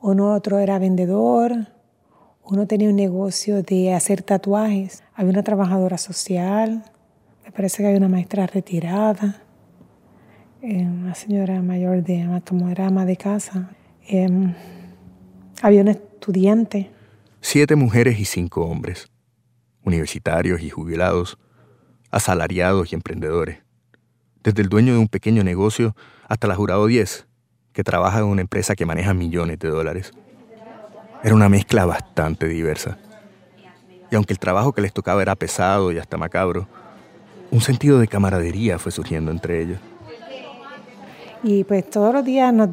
Uno 0.00 0.34
otro 0.34 0.58
era 0.58 0.78
vendedor. 0.78 1.68
Uno 2.42 2.66
tenía 2.66 2.88
un 2.88 2.96
negocio 2.96 3.62
de 3.62 3.94
hacer 3.94 4.22
tatuajes. 4.22 5.04
Había 5.14 5.30
una 5.30 5.42
trabajadora 5.42 5.98
social. 5.98 6.84
Me 7.44 7.52
parece 7.52 7.78
que 7.78 7.86
había 7.86 7.98
una 7.98 8.08
maestra 8.08 8.46
retirada. 8.46 9.42
Eh, 10.62 10.82
una 10.82 11.14
señora 11.14 11.62
mayor 11.62 12.02
de 12.02 12.42
como 12.48 12.68
era 12.68 12.86
ama 12.86 13.04
de 13.04 13.16
casa. 13.16 13.70
Em, 14.06 14.54
había 15.62 15.82
un 15.82 15.88
estudiante. 15.88 16.90
Siete 17.40 17.76
mujeres 17.76 18.18
y 18.18 18.24
cinco 18.24 18.64
hombres. 18.66 19.10
Universitarios 19.84 20.60
y 20.62 20.70
jubilados. 20.70 21.38
Asalariados 22.10 22.92
y 22.92 22.94
emprendedores 22.94 23.63
desde 24.44 24.62
el 24.62 24.68
dueño 24.68 24.92
de 24.92 24.98
un 24.98 25.08
pequeño 25.08 25.42
negocio 25.42 25.96
hasta 26.28 26.46
la 26.46 26.54
jurado 26.54 26.86
10, 26.86 27.26
que 27.72 27.82
trabaja 27.82 28.18
en 28.18 28.26
una 28.26 28.42
empresa 28.42 28.76
que 28.76 28.86
maneja 28.86 29.14
millones 29.14 29.58
de 29.58 29.68
dólares. 29.68 30.12
Era 31.24 31.34
una 31.34 31.48
mezcla 31.48 31.86
bastante 31.86 32.46
diversa. 32.46 32.98
Y 34.10 34.14
aunque 34.14 34.34
el 34.34 34.38
trabajo 34.38 34.72
que 34.72 34.82
les 34.82 34.92
tocaba 34.92 35.22
era 35.22 35.34
pesado 35.34 35.90
y 35.90 35.98
hasta 35.98 36.18
macabro, 36.18 36.68
un 37.50 37.62
sentido 37.62 37.98
de 37.98 38.06
camaradería 38.06 38.78
fue 38.78 38.92
surgiendo 38.92 39.30
entre 39.30 39.62
ellos. 39.62 39.78
Y 41.42 41.64
pues 41.64 41.88
todos 41.88 42.12
los 42.12 42.24
días 42.24 42.52
nos, 42.52 42.70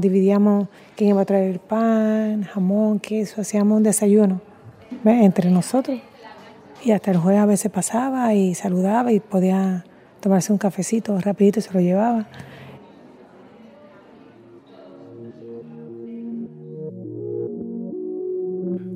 dividíamos 0.00 0.68
quién 0.96 1.10
iba 1.10 1.22
a 1.22 1.24
traer 1.24 1.60
pan, 1.60 2.42
jamón, 2.44 2.98
queso, 2.98 3.40
hacíamos 3.40 3.76
un 3.76 3.82
desayuno 3.84 4.40
entre 5.04 5.50
nosotros. 5.50 6.00
Y 6.84 6.90
hasta 6.90 7.12
el 7.12 7.18
juez 7.18 7.38
a 7.38 7.46
veces 7.46 7.70
pasaba 7.70 8.34
y 8.34 8.54
saludaba 8.54 9.12
y 9.12 9.20
podía 9.20 9.84
tomarse 10.22 10.52
un 10.52 10.58
cafecito 10.58 11.18
rapidito 11.20 11.58
y 11.58 11.62
se 11.62 11.72
lo 11.74 11.80
llevaba. 11.80 12.26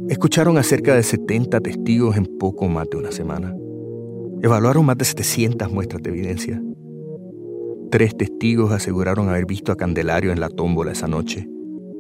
Escucharon 0.09 0.57
a 0.57 0.63
cerca 0.63 0.95
de 0.95 1.03
70 1.03 1.61
testigos 1.61 2.17
en 2.17 2.27
poco 2.39 2.69
más 2.69 2.89
de 2.89 2.97
una 2.97 3.11
semana. 3.11 3.55
Evaluaron 4.41 4.87
más 4.87 4.97
de 4.97 5.05
700 5.05 5.71
muestras 5.71 6.03
de 6.03 6.11
evidencia. 6.11 6.63
Tres 7.91 8.17
testigos 8.17 8.71
aseguraron 8.71 9.29
haber 9.29 9.47
visto 9.47 9.73
a 9.73 9.77
Candelario 9.77 10.31
en 10.31 10.39
la 10.41 10.49
tómbola 10.49 10.93
esa 10.93 11.09
noche, 11.09 11.49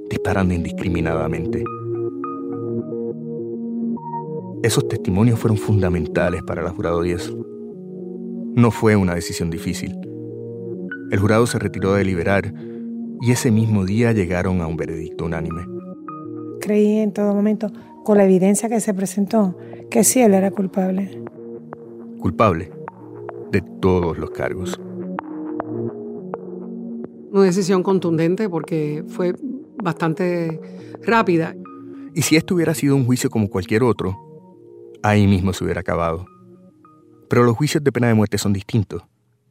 disparando 0.08 0.54
indiscriminadamente. 0.54 1.64
Esos 4.62 4.86
testimonios 4.86 5.38
fueron 5.40 5.58
fundamentales 5.58 6.42
para 6.44 6.62
el 6.62 6.68
jurado 6.68 7.02
10. 7.02 7.34
No 8.56 8.70
fue 8.70 8.96
una 8.96 9.14
decisión 9.14 9.50
difícil. 9.50 9.94
El 11.10 11.18
jurado 11.18 11.46
se 11.46 11.58
retiró 11.58 11.92
de 11.92 11.98
deliberar 11.98 12.54
y 13.20 13.30
ese 13.30 13.50
mismo 13.50 13.84
día 13.84 14.12
llegaron 14.12 14.62
a 14.62 14.66
un 14.66 14.78
veredicto 14.78 15.26
unánime. 15.26 15.66
Creí 16.62 17.00
en 17.00 17.12
todo 17.12 17.34
momento, 17.34 17.70
con 18.02 18.16
la 18.16 18.24
evidencia 18.24 18.70
que 18.70 18.80
se 18.80 18.94
presentó, 18.94 19.58
que 19.90 20.04
sí 20.04 20.22
él 20.22 20.32
era 20.32 20.50
culpable. 20.50 21.22
Culpable 22.18 22.70
de 23.52 23.60
todos 23.60 24.16
los 24.16 24.30
cargos. 24.30 24.80
Una 27.32 27.44
decisión 27.44 27.82
contundente 27.82 28.48
porque 28.48 29.04
fue 29.06 29.34
bastante 29.84 30.58
rápida. 31.02 31.54
Y 32.14 32.22
si 32.22 32.36
esto 32.36 32.54
hubiera 32.54 32.72
sido 32.72 32.96
un 32.96 33.04
juicio 33.04 33.28
como 33.28 33.50
cualquier 33.50 33.82
otro, 33.82 34.16
ahí 35.02 35.26
mismo 35.26 35.52
se 35.52 35.62
hubiera 35.62 35.82
acabado. 35.82 36.24
Pero 37.28 37.44
los 37.44 37.56
juicios 37.56 37.82
de 37.82 37.92
pena 37.92 38.08
de 38.08 38.14
muerte 38.14 38.38
son 38.38 38.52
distintos. 38.52 39.02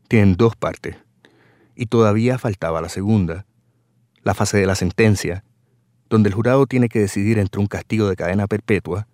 Tienen 0.07 0.35
dos 0.35 0.55
partes. 0.55 0.95
Y 1.75 1.87
todavía 1.87 2.37
faltaba 2.37 2.81
la 2.81 2.89
segunda, 2.89 3.45
la 4.23 4.33
fase 4.33 4.57
de 4.57 4.65
la 4.65 4.75
sentencia, 4.75 5.43
donde 6.09 6.29
el 6.29 6.35
jurado 6.35 6.67
tiene 6.67 6.89
que 6.89 6.99
decidir 6.99 7.39
entre 7.39 7.59
un 7.59 7.67
castigo 7.67 8.07
de 8.07 8.15
cadena 8.15 8.47
perpetua 8.47 9.07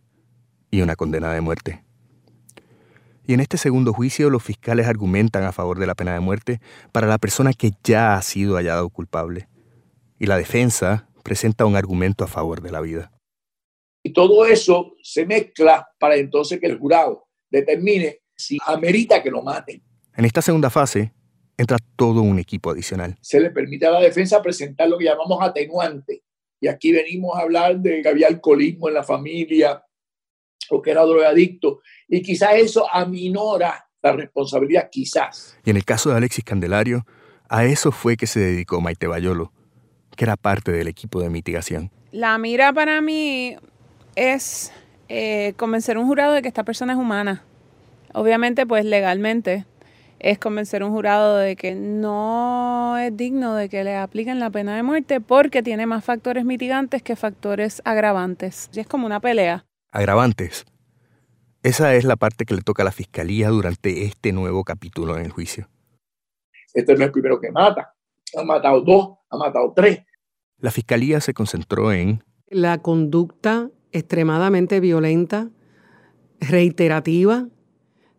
y 0.69 0.81
una 0.81 0.95
condena 0.95 1.33
de 1.33 1.41
muerte. 1.41 1.83
Y 3.25 3.33
en 3.33 3.39
este 3.39 3.57
segundo 3.57 3.93
juicio 3.93 4.29
los 4.29 4.43
fiscales 4.43 4.87
argumentan 4.87 5.43
a 5.43 5.51
favor 5.51 5.79
de 5.79 5.87
la 5.87 5.95
pena 5.95 6.13
de 6.13 6.19
muerte 6.19 6.59
para 6.91 7.07
la 7.07 7.17
persona 7.17 7.53
que 7.53 7.71
ya 7.83 8.15
ha 8.15 8.21
sido 8.21 8.55
hallado 8.55 8.89
culpable. 8.89 9.47
Y 10.19 10.25
la 10.25 10.37
defensa 10.37 11.07
presenta 11.23 11.65
un 11.65 11.75
argumento 11.75 12.23
a 12.23 12.27
favor 12.27 12.61
de 12.61 12.71
la 12.71 12.81
vida. 12.81 13.11
Y 14.03 14.13
todo 14.13 14.45
eso 14.45 14.93
se 15.03 15.25
mezcla 15.25 15.87
para 15.99 16.15
entonces 16.15 16.59
que 16.59 16.65
el 16.67 16.79
jurado 16.79 17.27
determine 17.49 18.20
si 18.41 18.57
amerita 18.65 19.21
que 19.21 19.31
lo 19.31 19.41
maten. 19.41 19.81
En 20.15 20.25
esta 20.25 20.41
segunda 20.41 20.69
fase 20.69 21.13
entra 21.57 21.77
todo 21.95 22.21
un 22.21 22.39
equipo 22.39 22.71
adicional. 22.71 23.17
Se 23.21 23.39
le 23.39 23.51
permite 23.51 23.85
a 23.85 23.91
la 23.91 23.99
defensa 23.99 24.41
presentar 24.41 24.89
lo 24.89 24.97
que 24.97 25.05
llamamos 25.05 25.41
atenuante. 25.41 26.23
Y 26.59 26.67
aquí 26.67 26.91
venimos 26.91 27.37
a 27.37 27.41
hablar 27.41 27.79
de 27.79 28.01
que 28.01 28.09
había 28.09 28.27
alcoholismo 28.27 28.87
en 28.87 28.95
la 28.95 29.03
familia 29.03 29.83
o 30.69 30.81
que 30.81 30.91
era 30.91 31.03
drogadicto. 31.03 31.81
Y 32.07 32.21
quizás 32.21 32.51
eso 32.55 32.85
aminora 32.91 33.87
la 34.01 34.11
responsabilidad, 34.13 34.89
quizás. 34.91 35.57
Y 35.65 35.69
en 35.69 35.77
el 35.77 35.85
caso 35.85 36.09
de 36.09 36.17
Alexis 36.17 36.43
Candelario, 36.43 37.05
a 37.49 37.65
eso 37.65 37.91
fue 37.91 38.17
que 38.17 38.27
se 38.27 38.39
dedicó 38.39 38.81
Maite 38.81 39.07
Bayolo, 39.07 39.51
que 40.15 40.25
era 40.25 40.37
parte 40.37 40.71
del 40.71 40.87
equipo 40.87 41.21
de 41.21 41.29
mitigación. 41.29 41.91
La 42.11 42.37
mira 42.37 42.73
para 42.73 43.01
mí 43.01 43.55
es 44.15 44.71
eh, 45.09 45.53
convencer 45.57 45.97
a 45.97 45.99
un 45.99 46.07
jurado 46.07 46.33
de 46.33 46.41
que 46.41 46.47
esta 46.47 46.63
persona 46.63 46.93
es 46.93 46.99
humana. 46.99 47.43
Obviamente, 48.13 48.65
pues 48.65 48.85
legalmente, 48.85 49.65
es 50.19 50.37
convencer 50.37 50.83
a 50.83 50.85
un 50.85 50.91
jurado 50.91 51.37
de 51.37 51.55
que 51.55 51.73
no 51.73 52.97
es 52.97 53.15
digno 53.15 53.55
de 53.55 53.69
que 53.69 53.83
le 53.83 53.95
apliquen 53.95 54.39
la 54.39 54.49
pena 54.49 54.75
de 54.75 54.83
muerte 54.83 55.19
porque 55.19 55.63
tiene 55.63 55.87
más 55.87 56.05
factores 56.05 56.45
mitigantes 56.45 57.01
que 57.01 57.15
factores 57.15 57.81
agravantes. 57.85 58.69
Y 58.73 58.79
es 58.79 58.87
como 58.87 59.05
una 59.05 59.19
pelea. 59.19 59.65
Agravantes. 59.91 60.65
Esa 61.63 61.95
es 61.95 62.05
la 62.05 62.15
parte 62.15 62.45
que 62.45 62.55
le 62.55 62.61
toca 62.61 62.83
a 62.83 62.85
la 62.85 62.91
fiscalía 62.91 63.49
durante 63.49 64.05
este 64.05 64.31
nuevo 64.31 64.63
capítulo 64.63 65.17
en 65.17 65.25
el 65.25 65.31
juicio. 65.31 65.69
Este 66.73 66.93
no 66.93 66.99
es 66.99 67.05
el 67.05 67.11
primero 67.11 67.39
que 67.39 67.51
mata. 67.51 67.93
Ha 68.35 68.43
matado 68.43 68.81
dos, 68.81 69.17
ha 69.29 69.37
matado 69.37 69.73
tres. 69.75 70.03
La 70.57 70.71
fiscalía 70.71 71.19
se 71.19 71.33
concentró 71.33 71.91
en 71.91 72.23
la 72.47 72.77
conducta 72.79 73.69
extremadamente 73.91 74.79
violenta, 74.79 75.49
reiterativa, 76.39 77.47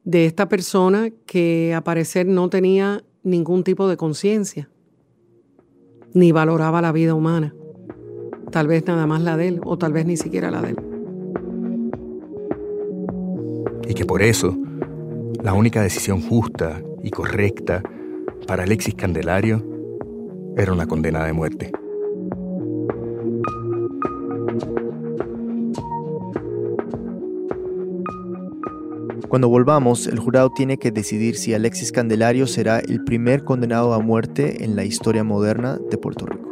de 0.04 0.26
esta 0.26 0.48
persona 0.48 1.10
que 1.26 1.74
a 1.74 1.82
parecer 1.82 2.26
no 2.26 2.48
tenía 2.48 3.04
ningún 3.22 3.64
tipo 3.64 3.88
de 3.88 3.96
conciencia, 3.96 4.68
ni 6.12 6.32
valoraba 6.32 6.82
la 6.82 6.92
vida 6.92 7.14
humana. 7.14 7.54
Tal 8.50 8.66
vez 8.66 8.86
nada 8.86 9.06
más 9.06 9.22
la 9.22 9.36
de 9.36 9.48
él, 9.48 9.60
o 9.64 9.78
tal 9.78 9.92
vez 9.92 10.04
ni 10.06 10.16
siquiera 10.16 10.50
la 10.50 10.60
de 10.62 10.70
él. 10.70 10.76
Y 13.88 13.94
que 13.94 14.04
por 14.04 14.22
eso, 14.22 14.56
la 15.42 15.54
única 15.54 15.82
decisión 15.82 16.20
justa 16.20 16.82
y 17.02 17.10
correcta 17.10 17.82
para 18.46 18.64
Alexis 18.64 18.94
Candelario 18.94 19.64
era 20.56 20.72
una 20.72 20.86
condena 20.86 21.24
de 21.24 21.32
muerte. 21.32 21.72
Cuando 29.32 29.48
volvamos, 29.48 30.08
el 30.08 30.18
jurado 30.18 30.50
tiene 30.50 30.76
que 30.76 30.90
decidir 30.90 31.36
si 31.36 31.54
Alexis 31.54 31.90
Candelario 31.90 32.46
será 32.46 32.80
el 32.80 33.02
primer 33.02 33.44
condenado 33.44 33.94
a 33.94 33.98
muerte 33.98 34.62
en 34.62 34.76
la 34.76 34.84
historia 34.84 35.24
moderna 35.24 35.78
de 35.90 35.96
Puerto 35.96 36.26
Rico. 36.26 36.50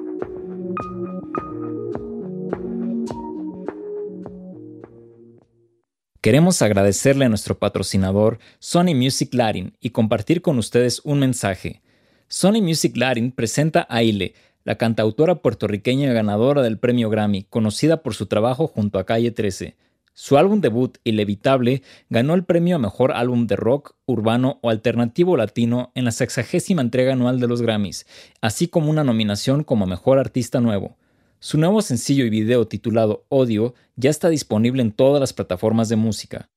Queremos 6.23 6.63
agradecerle 6.63 7.27
a 7.27 7.29
nuestro 7.29 7.59
patrocinador 7.59 8.39
Sony 8.61 8.95
Music 8.95 9.35
Latin 9.35 9.77
y 9.79 9.91
compartir 9.91 10.41
con 10.41 10.57
ustedes 10.57 11.03
un 11.05 11.19
mensaje. 11.19 11.83
Sony 12.29 12.63
Music 12.63 12.97
Latin 12.97 13.31
presenta 13.33 13.81
a 13.91 13.97
Aile, 13.97 14.33
la 14.65 14.77
cantautora 14.77 15.43
puertorriqueña 15.43 16.15
ganadora 16.15 16.63
del 16.63 16.79
premio 16.79 17.11
Grammy, 17.11 17.43
conocida 17.43 18.03
por 18.03 18.15
su 18.15 18.25
trabajo 18.25 18.69
junto 18.69 18.99
a 18.99 19.05
Calle 19.05 19.33
13. 19.33 19.77
Su 20.13 20.37
álbum 20.37 20.61
debut, 20.61 20.99
Inevitable, 21.05 21.83
ganó 22.09 22.35
el 22.35 22.45
premio 22.45 22.77
a 22.77 22.79
Mejor 22.79 23.13
Álbum 23.13 23.47
de 23.47 23.57
Rock, 23.57 23.95
Urbano 24.07 24.59
o 24.63 24.71
Alternativo 24.71 25.37
Latino 25.37 25.93
en 25.95 26.05
la 26.05 26.11
sexagésima 26.11 26.83
entrega 26.83 27.13
anual 27.13 27.41
de 27.41 27.47
los 27.47 27.63
Grammys, 27.63 28.07
así 28.41 28.69
como 28.69 28.91
una 28.91 29.05
nominación 29.05 29.65
como 29.65 29.87
Mejor 29.87 30.19
Artista 30.19 30.61
Nuevo. 30.61 30.97
Su 31.39 31.59
nuevo 31.59 31.81
sencillo 31.81 32.25
y 32.25 32.31
video 32.31 32.67
titulado 32.67 33.25
Odio 33.29 33.75
ya 33.97 34.11
está 34.11 34.29
disponible 34.29 34.83
en 34.83 34.93
todas 34.93 35.21
las 35.21 35.33
plataformas 35.33 35.89
de 35.89 35.97
música. 35.97 36.51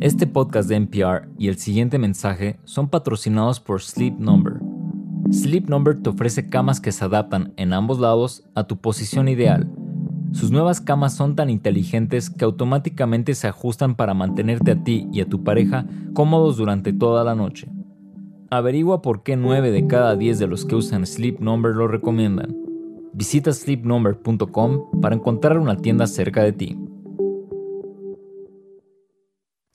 Este 0.00 0.26
podcast 0.26 0.68
de 0.68 0.76
NPR 0.76 1.28
y 1.38 1.48
el 1.48 1.56
siguiente 1.56 1.98
mensaje 1.98 2.58
son 2.64 2.90
patrocinados 2.90 3.60
por 3.60 3.80
Sleep 3.80 4.18
Number. 4.18 4.54
Sleep 5.32 5.70
Number 5.70 6.02
te 6.02 6.10
ofrece 6.10 6.50
camas 6.50 6.80
que 6.80 6.92
se 6.92 7.04
adaptan 7.04 7.54
en 7.56 7.72
ambos 7.72 7.98
lados 7.98 8.42
a 8.54 8.64
tu 8.64 8.78
posición 8.78 9.28
ideal 9.28 9.70
sus 10.34 10.50
nuevas 10.50 10.80
camas 10.80 11.14
son 11.14 11.36
tan 11.36 11.48
inteligentes 11.48 12.28
que 12.28 12.44
automáticamente 12.44 13.36
se 13.36 13.46
ajustan 13.46 13.94
para 13.94 14.14
mantenerte 14.14 14.72
a 14.72 14.82
ti 14.82 15.06
y 15.12 15.20
a 15.20 15.28
tu 15.28 15.44
pareja 15.44 15.86
cómodos 16.12 16.56
durante 16.56 16.92
toda 16.92 17.22
la 17.22 17.36
noche. 17.36 17.68
Averigua 18.50 19.00
por 19.00 19.22
qué 19.22 19.36
9 19.36 19.70
de 19.70 19.86
cada 19.86 20.16
10 20.16 20.40
de 20.40 20.48
los 20.48 20.64
que 20.64 20.74
usan 20.74 21.06
Sleep 21.06 21.38
Number 21.38 21.72
lo 21.76 21.86
recomiendan. 21.86 22.56
Visita 23.12 23.52
sleepnumber.com 23.52 25.00
para 25.00 25.14
encontrar 25.14 25.56
una 25.56 25.76
tienda 25.76 26.08
cerca 26.08 26.42
de 26.42 26.52
ti. 26.52 26.78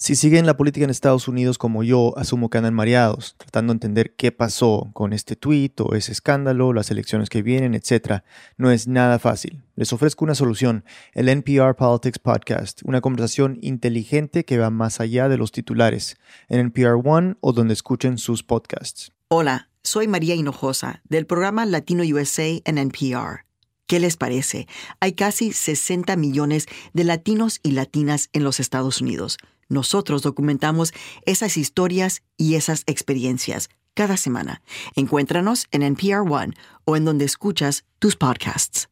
Si 0.01 0.15
siguen 0.15 0.45
la 0.45 0.55
política 0.55 0.85
en 0.85 0.91
Estados 0.91 1.27
Unidos 1.27 1.57
como 1.57 1.83
yo, 1.83 2.17
asumo 2.17 2.49
que 2.49 2.57
andan 2.57 2.73
mareados, 2.73 3.35
tratando 3.35 3.73
de 3.73 3.75
entender 3.75 4.15
qué 4.15 4.31
pasó 4.31 4.89
con 4.93 5.12
este 5.12 5.35
tuit 5.35 5.77
o 5.81 5.93
ese 5.93 6.13
escándalo, 6.13 6.71
las 6.71 6.89
elecciones 6.89 7.27
que 7.27 7.41
vienen, 7.41 7.75
etc. 7.75 8.23
No 8.55 8.71
es 8.71 8.88
nada 8.88 9.19
fácil. 9.19 9.62
Les 9.75 9.91
ofrezco 9.91 10.23
una 10.23 10.35
solución, 10.35 10.85
el 11.12 11.27
NPR 11.27 11.75
Politics 11.75 12.17
Podcast, 12.17 12.79
una 12.85 13.01
conversación 13.01 13.57
inteligente 13.62 14.45
que 14.45 14.57
va 14.57 14.69
más 14.69 15.01
allá 15.01 15.27
de 15.27 15.35
los 15.35 15.51
titulares, 15.51 16.15
en 16.47 16.62
NPR 16.62 17.01
One 17.03 17.35
o 17.41 17.51
donde 17.51 17.73
escuchen 17.73 18.17
sus 18.17 18.41
podcasts. 18.41 19.12
Hola, 19.27 19.67
soy 19.83 20.07
María 20.07 20.33
Hinojosa, 20.33 21.01
del 21.09 21.25
programa 21.25 21.65
Latino 21.65 22.03
USA 22.05 22.47
en 22.63 22.77
NPR. 22.77 23.43
¿Qué 23.85 23.99
les 23.99 24.15
parece? 24.15 24.65
Hay 25.01 25.12
casi 25.12 25.51
60 25.51 26.15
millones 26.15 26.67
de 26.93 27.03
latinos 27.03 27.59
y 27.63 27.71
latinas 27.71 28.29
en 28.31 28.45
los 28.45 28.62
Estados 28.62 29.01
Unidos 29.01 29.38
nosotros 29.69 30.21
documentamos 30.21 30.91
esas 31.25 31.55
historias 31.58 32.23
y 32.38 32.55
esas 32.55 32.84
experiencias 32.88 33.69
cada 33.93 34.17
semana. 34.17 34.62
Encuéntranos 34.95 35.67
en 35.71 35.84
NPR 35.84 36.29
One 36.29 36.53
o 36.86 36.95
en 36.95 37.05
donde 37.05 37.25
escuchas 37.25 37.86
tus 37.99 38.15
podcasts. 38.15 38.89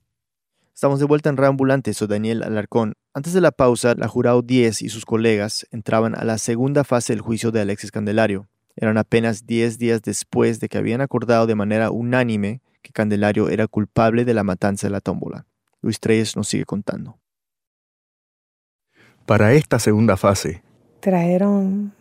Estamos 0.73 0.99
de 0.99 1.05
vuelta 1.05 1.29
en 1.29 1.37
Reambulante, 1.37 1.93
soy 1.93 2.07
Daniel 2.07 2.43
Alarcón. 2.43 2.93
Antes 3.13 3.33
de 3.33 3.41
la 3.41 3.51
pausa, 3.51 3.95
la 3.97 4.07
jurado 4.07 4.43
10 4.43 4.83
y 4.83 4.89
sus 4.89 5.05
colegas 5.05 5.65
entraban 5.71 6.13
a 6.13 6.23
la 6.23 6.37
segunda 6.37 6.83
fase 6.83 7.13
del 7.13 7.21
juicio 7.21 7.51
de 7.51 7.61
Alexis 7.61 7.91
Candelario. 7.91 8.47
Eran 8.75 8.99
apenas 8.99 9.47
10 9.47 9.79
días 9.79 10.03
después 10.03 10.59
de 10.59 10.69
que 10.69 10.77
habían 10.77 11.01
acordado 11.01 11.47
de 11.47 11.55
manera 11.55 11.89
unánime 11.89 12.61
que 12.83 12.91
Candelario 12.91 13.49
era 13.49 13.67
culpable 13.67 14.23
de 14.23 14.35
la 14.35 14.43
matanza 14.43 14.85
de 14.85 14.91
la 14.91 15.01
tómbola. 15.01 15.47
Luis 15.81 15.99
Treyes 15.99 16.35
nos 16.35 16.47
sigue 16.47 16.65
contando. 16.65 17.17
Para 19.25 19.53
esta 19.53 19.79
segunda 19.79 20.15
fase, 20.15 20.63
trajeron 20.99 21.93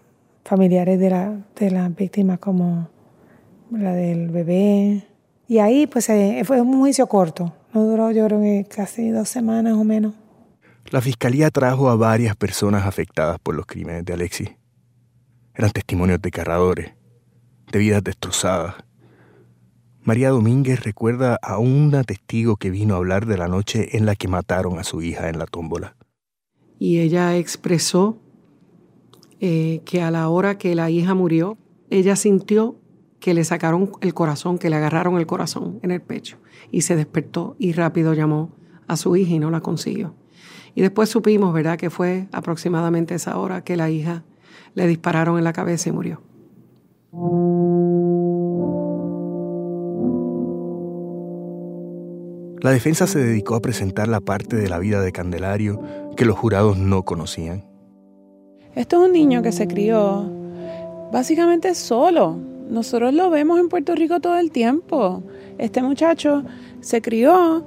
familiares 0.44 0.98
de 0.98 1.10
la, 1.10 1.36
de 1.58 1.70
las 1.70 1.94
víctimas 1.94 2.38
como 2.38 2.88
la 3.70 3.92
del 3.92 4.30
bebé. 4.30 5.06
Y 5.48 5.58
ahí 5.58 5.86
pues 5.86 6.08
eh, 6.08 6.42
fue 6.44 6.60
un 6.60 6.78
juicio 6.78 7.06
corto. 7.06 7.52
No 7.72 7.84
duró 7.84 8.10
yo 8.10 8.26
creo 8.26 8.40
que 8.40 8.66
casi 8.68 9.10
dos 9.10 9.28
semanas 9.28 9.74
o 9.74 9.84
menos. 9.84 10.14
La 10.90 11.00
fiscalía 11.00 11.50
trajo 11.50 11.90
a 11.90 11.96
varias 11.96 12.36
personas 12.36 12.86
afectadas 12.86 13.38
por 13.40 13.54
los 13.54 13.66
crímenes 13.66 14.04
de 14.04 14.12
Alexis. 14.12 14.50
Eran 15.54 15.70
testimonios 15.72 16.20
desgarradores, 16.20 16.92
de 17.72 17.78
vidas 17.78 18.04
destrozadas. 18.04 18.74
María 20.02 20.30
Domínguez 20.30 20.84
recuerda 20.84 21.36
a 21.42 21.58
una 21.58 22.04
testigo 22.04 22.56
que 22.56 22.70
vino 22.70 22.94
a 22.94 22.98
hablar 22.98 23.26
de 23.26 23.36
la 23.36 23.48
noche 23.48 23.96
en 23.96 24.06
la 24.06 24.14
que 24.14 24.28
mataron 24.28 24.78
a 24.78 24.84
su 24.84 25.02
hija 25.02 25.28
en 25.28 25.40
la 25.40 25.46
tómbola. 25.46 25.96
Y 26.78 27.00
ella 27.00 27.36
expresó 27.36 28.18
eh, 29.40 29.80
que 29.84 30.02
a 30.02 30.10
la 30.10 30.28
hora 30.28 30.58
que 30.58 30.74
la 30.74 30.90
hija 30.90 31.14
murió, 31.14 31.58
ella 31.90 32.16
sintió 32.16 32.76
que 33.20 33.34
le 33.34 33.44
sacaron 33.44 33.92
el 34.00 34.14
corazón, 34.14 34.58
que 34.58 34.70
le 34.70 34.76
agarraron 34.76 35.18
el 35.18 35.26
corazón 35.26 35.78
en 35.82 35.90
el 35.90 36.00
pecho 36.00 36.38
y 36.70 36.82
se 36.82 36.96
despertó 36.96 37.56
y 37.58 37.72
rápido 37.72 38.14
llamó 38.14 38.52
a 38.86 38.96
su 38.96 39.16
hija 39.16 39.34
y 39.34 39.38
no 39.38 39.50
la 39.50 39.60
consiguió. 39.60 40.14
Y 40.74 40.82
después 40.82 41.08
supimos, 41.08 41.54
¿verdad?, 41.54 41.78
que 41.78 41.90
fue 41.90 42.28
aproximadamente 42.32 43.14
esa 43.14 43.38
hora 43.38 43.64
que 43.64 43.76
la 43.76 43.90
hija 43.90 44.24
le 44.74 44.86
dispararon 44.86 45.38
en 45.38 45.44
la 45.44 45.52
cabeza 45.52 45.88
y 45.88 45.92
murió. 45.92 46.20
La 52.62 52.70
defensa 52.70 53.06
se 53.06 53.18
dedicó 53.18 53.54
a 53.54 53.60
presentar 53.60 54.08
la 54.08 54.20
parte 54.20 54.56
de 54.56 54.68
la 54.68 54.78
vida 54.78 55.00
de 55.00 55.12
Candelario 55.12 55.80
que 56.16 56.24
los 56.24 56.36
jurados 56.36 56.76
no 56.76 57.04
conocían. 57.04 57.75
Esto 58.76 59.00
es 59.00 59.08
un 59.08 59.12
niño 59.14 59.40
que 59.40 59.52
se 59.52 59.66
crió 59.66 60.30
básicamente 61.10 61.74
solo. 61.74 62.36
Nosotros 62.68 63.14
lo 63.14 63.30
vemos 63.30 63.58
en 63.58 63.70
Puerto 63.70 63.94
Rico 63.94 64.20
todo 64.20 64.38
el 64.38 64.50
tiempo. 64.50 65.22
Este 65.56 65.82
muchacho 65.82 66.44
se 66.82 67.00
crió 67.00 67.64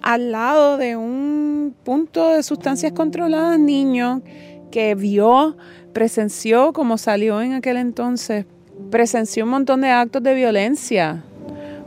al 0.00 0.30
lado 0.30 0.76
de 0.76 0.94
un 0.94 1.74
punto 1.82 2.28
de 2.28 2.44
sustancias 2.44 2.92
controladas 2.92 3.58
niño 3.58 4.22
que 4.70 4.94
vio, 4.94 5.56
presenció, 5.92 6.72
como 6.72 6.98
salió 6.98 7.42
en 7.42 7.54
aquel 7.54 7.76
entonces, 7.76 8.46
presenció 8.92 9.42
un 9.44 9.50
montón 9.50 9.80
de 9.80 9.88
actos 9.88 10.22
de 10.22 10.34
violencia. 10.34 11.24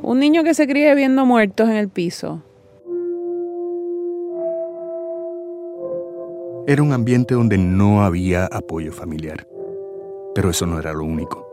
Un 0.02 0.20
niño 0.20 0.44
que 0.44 0.54
se 0.54 0.68
cría 0.68 0.94
viendo 0.94 1.26
muertos 1.26 1.70
en 1.70 1.76
el 1.76 1.88
piso. 1.88 2.44
Era 6.70 6.84
un 6.84 6.92
ambiente 6.92 7.34
donde 7.34 7.58
no 7.58 8.04
había 8.04 8.46
apoyo 8.46 8.92
familiar. 8.92 9.48
Pero 10.36 10.50
eso 10.50 10.66
no 10.66 10.78
era 10.78 10.92
lo 10.92 11.06
único. 11.06 11.48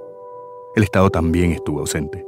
El 0.74 0.82
Estado 0.82 1.08
también 1.08 1.52
estuvo 1.52 1.78
ausente. 1.78 2.26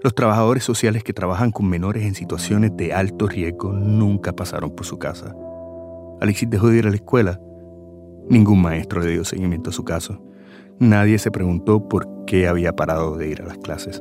Los 0.00 0.14
trabajadores 0.14 0.62
sociales 0.62 1.02
que 1.02 1.12
trabajan 1.12 1.50
con 1.50 1.68
menores 1.68 2.04
en 2.04 2.14
situaciones 2.14 2.76
de 2.76 2.92
alto 2.92 3.26
riesgo 3.26 3.72
nunca 3.72 4.32
pasaron 4.32 4.70
por 4.76 4.86
su 4.86 5.00
casa. 5.00 5.34
Alexis 6.20 6.48
dejó 6.48 6.68
de 6.68 6.78
ir 6.78 6.86
a 6.86 6.90
la 6.90 6.94
escuela. 6.94 7.40
Ningún 8.28 8.62
maestro 8.62 9.00
le 9.00 9.10
dio 9.10 9.24
seguimiento 9.24 9.70
a 9.70 9.72
su 9.72 9.82
caso. 9.82 10.22
Nadie 10.78 11.18
se 11.18 11.32
preguntó 11.32 11.88
por 11.88 12.06
qué 12.26 12.46
había 12.46 12.76
parado 12.76 13.16
de 13.16 13.26
ir 13.26 13.42
a 13.42 13.46
las 13.46 13.58
clases. 13.58 14.00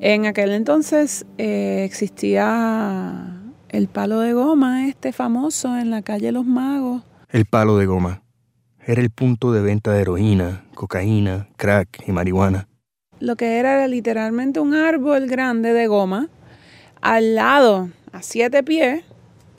En 0.00 0.24
aquel 0.24 0.52
entonces 0.52 1.26
eh, 1.36 1.84
existía 1.84 3.31
el 3.72 3.88
palo 3.88 4.20
de 4.20 4.32
goma, 4.32 4.86
este 4.86 5.12
famoso 5.12 5.76
en 5.76 5.90
la 5.90 6.02
calle 6.02 6.30
Los 6.30 6.46
Magos. 6.46 7.02
El 7.30 7.46
palo 7.46 7.76
de 7.76 7.86
goma. 7.86 8.22
Era 8.86 9.00
el 9.00 9.10
punto 9.10 9.52
de 9.52 9.62
venta 9.62 9.92
de 9.92 10.02
heroína, 10.02 10.64
cocaína, 10.74 11.48
crack 11.56 12.06
y 12.06 12.12
marihuana 12.12 12.68
lo 13.22 13.36
que 13.36 13.58
era, 13.58 13.86
literalmente 13.86 14.58
un 14.58 14.74
árbol 14.74 15.28
grande 15.28 15.72
de 15.72 15.86
goma 15.86 16.28
al 17.00 17.36
lado, 17.36 17.88
a 18.10 18.20
siete 18.20 18.64
pies 18.64 19.04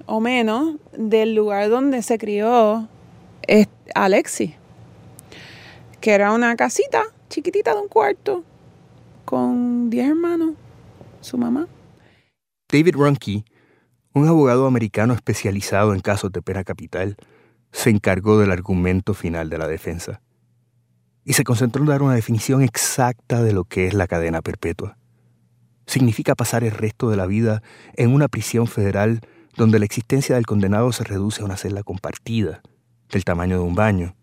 o 0.06 0.20
menos, 0.20 0.76
del 0.98 1.34
lugar 1.34 1.70
donde 1.70 2.02
se 2.02 2.18
crió 2.18 2.90
Alexi, 3.96 4.56
que 6.02 6.12
era 6.12 6.34
una 6.34 6.58
casita 6.58 7.04
chiquitita 7.30 7.74
de 7.74 7.80
un 7.80 7.88
cuarto 7.88 8.44
con 9.24 9.90
diez 9.90 10.10
hermanos, 10.10 10.56
su 11.22 11.38
mamá. 11.38 11.66
David 12.70 12.96
Runke, 12.96 13.46
un 14.14 14.28
abogado 14.28 14.68
americano 14.68 15.14
especializado 15.14 15.94
en 15.94 16.00
casos 16.00 16.32
de 16.32 16.42
pena 16.42 16.64
capital, 16.64 17.18
se 17.72 17.90
encargó 17.90 18.40
del 18.40 18.52
argumento 18.52 19.14
final 19.14 19.50
de 19.50 19.58
la 19.58 19.68
defensa 19.68 20.22
y 21.26 21.34
se 21.34 21.44
concentró 21.44 21.82
en 21.82 21.90
dar 21.90 22.04
una 22.04 22.14
definición 22.14 22.62
exacta 22.62 23.42
de 23.42 23.54
lo 23.54 23.64
que 23.64 23.88
es 23.88 23.94
la 23.94 24.08
cadena 24.08 24.42
perpetua. 24.42 24.98
Significa 25.88 26.36
pasar 26.36 26.64
el 26.64 26.72
resto 26.72 27.10
de 27.10 27.18
la 27.18 27.26
vida 27.26 27.64
en 27.96 28.14
una 28.14 28.28
prisión 28.28 28.68
federal 28.68 29.22
donde 29.56 29.80
la 29.80 29.86
existencia 29.86 30.36
del 30.36 30.46
condenado 30.46 30.92
se 30.92 31.04
reduce 31.04 31.42
a 31.42 31.46
una 31.46 31.58
celda 31.58 31.84
compartida, 31.84 32.62
del 33.10 33.24
tamaño 33.24 33.58
de 33.58 33.64
un 33.64 33.76
baño. 33.76 34.16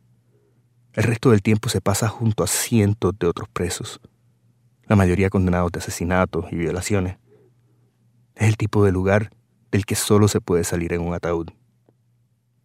El 0.92 1.04
resto 1.04 1.30
del 1.30 1.42
tiempo 1.42 1.68
se 1.68 1.80
pasa 1.80 2.08
junto 2.08 2.42
a 2.42 2.48
cientos 2.48 3.18
de 3.18 3.26
otros 3.26 3.48
presos, 3.48 4.00
la 4.84 4.96
mayoría 4.96 5.30
condenados 5.30 5.70
de 5.72 5.78
asesinatos 5.78 6.46
y 6.52 6.56
violaciones. 6.56 7.18
Es 8.34 8.48
el 8.48 8.56
tipo 8.56 8.84
de 8.84 8.92
lugar 8.92 9.30
del 9.70 9.86
que 9.86 9.94
solo 9.94 10.28
se 10.28 10.40
puede 10.40 10.64
salir 10.64 10.92
en 10.92 11.00
un 11.00 11.14
ataúd. 11.14 11.48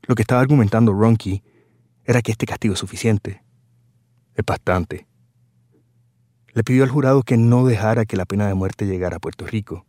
Lo 0.04 0.16
que 0.16 0.22
estaba 0.22 0.42
argumentando 0.42 0.94
Ronky 0.94 1.44
era 2.04 2.22
que 2.22 2.32
este 2.32 2.46
castigo 2.46 2.74
es 2.74 2.80
suficiente, 2.80 3.44
es 4.36 4.46
bastante. 4.46 5.08
Le 6.54 6.64
pidió 6.64 6.84
al 6.84 6.90
jurado 6.90 7.24
que 7.24 7.38
no 7.38 7.66
dejara 7.66 8.06
que 8.06 8.18
la 8.18 8.26
pena 8.26 8.48
de 8.48 8.54
muerte 8.54 8.86
llegara 8.86 9.18
a 9.18 9.20
Puerto 9.20 9.46
Rico, 9.46 9.86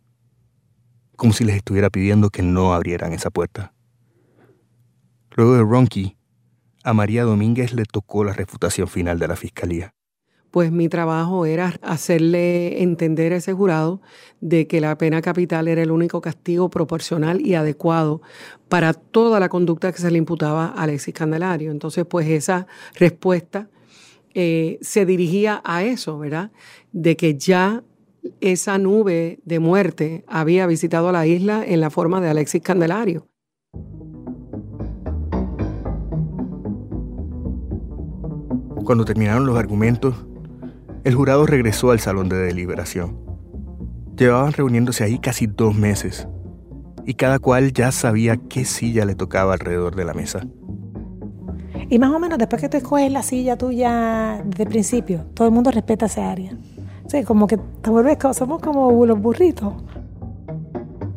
como 1.16 1.33
si 1.33 1.44
les 1.44 1.57
estuviera 1.57 1.90
pidiendo 1.90 2.31
que 2.31 2.42
no 2.42 2.74
abrieran 2.74 3.12
esa 3.12 3.31
puerta. 3.31 3.72
Luego 5.31 5.55
de 5.55 5.62
Ronky, 5.62 6.16
a 6.83 6.94
María 6.94 7.24
Domínguez 7.24 7.72
le 7.72 7.85
tocó 7.85 8.24
la 8.24 8.33
refutación 8.33 8.88
final 8.88 9.18
de 9.18 9.29
la 9.29 9.37
fiscalía. 9.37 9.95
Pues 10.56 10.72
mi 10.72 10.88
trabajo 10.88 11.44
era 11.44 11.74
hacerle 11.82 12.82
entender 12.82 13.34
a 13.34 13.36
ese 13.36 13.52
jurado 13.52 14.00
de 14.40 14.66
que 14.66 14.80
la 14.80 14.96
pena 14.96 15.20
capital 15.20 15.68
era 15.68 15.82
el 15.82 15.90
único 15.90 16.22
castigo 16.22 16.70
proporcional 16.70 17.42
y 17.42 17.56
adecuado 17.56 18.22
para 18.70 18.94
toda 18.94 19.38
la 19.38 19.50
conducta 19.50 19.92
que 19.92 19.98
se 19.98 20.10
le 20.10 20.16
imputaba 20.16 20.68
a 20.68 20.84
Alexis 20.84 21.12
Candelario. 21.12 21.70
Entonces, 21.70 22.06
pues 22.06 22.26
esa 22.28 22.66
respuesta 22.94 23.68
eh, 24.32 24.78
se 24.80 25.04
dirigía 25.04 25.60
a 25.62 25.84
eso, 25.84 26.18
¿verdad? 26.18 26.52
De 26.90 27.18
que 27.18 27.36
ya 27.36 27.84
esa 28.40 28.78
nube 28.78 29.40
de 29.44 29.58
muerte 29.58 30.24
había 30.26 30.66
visitado 30.66 31.12
la 31.12 31.26
isla 31.26 31.66
en 31.66 31.82
la 31.82 31.90
forma 31.90 32.22
de 32.22 32.30
Alexis 32.30 32.62
Candelario. 32.62 33.28
Cuando 38.86 39.04
terminaron 39.04 39.44
los 39.44 39.58
argumentos, 39.58 40.14
el 41.06 41.14
jurado 41.14 41.46
regresó 41.46 41.92
al 41.92 42.00
salón 42.00 42.28
de 42.28 42.36
deliberación. 42.36 43.16
Llevaban 44.16 44.52
reuniéndose 44.52 45.04
ahí 45.04 45.20
casi 45.20 45.46
dos 45.46 45.72
meses, 45.72 46.26
y 47.04 47.14
cada 47.14 47.38
cual 47.38 47.72
ya 47.72 47.92
sabía 47.92 48.36
qué 48.36 48.64
silla 48.64 49.04
le 49.04 49.14
tocaba 49.14 49.52
alrededor 49.52 49.94
de 49.94 50.04
la 50.04 50.14
mesa. 50.14 50.44
Y 51.88 52.00
más 52.00 52.10
o 52.10 52.18
menos 52.18 52.38
después 52.38 52.60
que 52.60 52.68
te 52.68 52.78
escoges 52.78 53.12
la 53.12 53.22
silla 53.22 53.56
tuya 53.56 54.42
de 54.44 54.66
principio, 54.66 55.26
todo 55.32 55.46
el 55.46 55.54
mundo 55.54 55.70
respeta 55.70 56.06
esa 56.06 56.28
área. 56.28 56.58
O 57.04 57.24
como 57.24 57.46
que 57.46 57.56
te 57.56 57.88
vuelves 57.88 58.18
somos 58.32 58.60
como 58.60 59.06
los 59.06 59.20
burritos. 59.20 59.74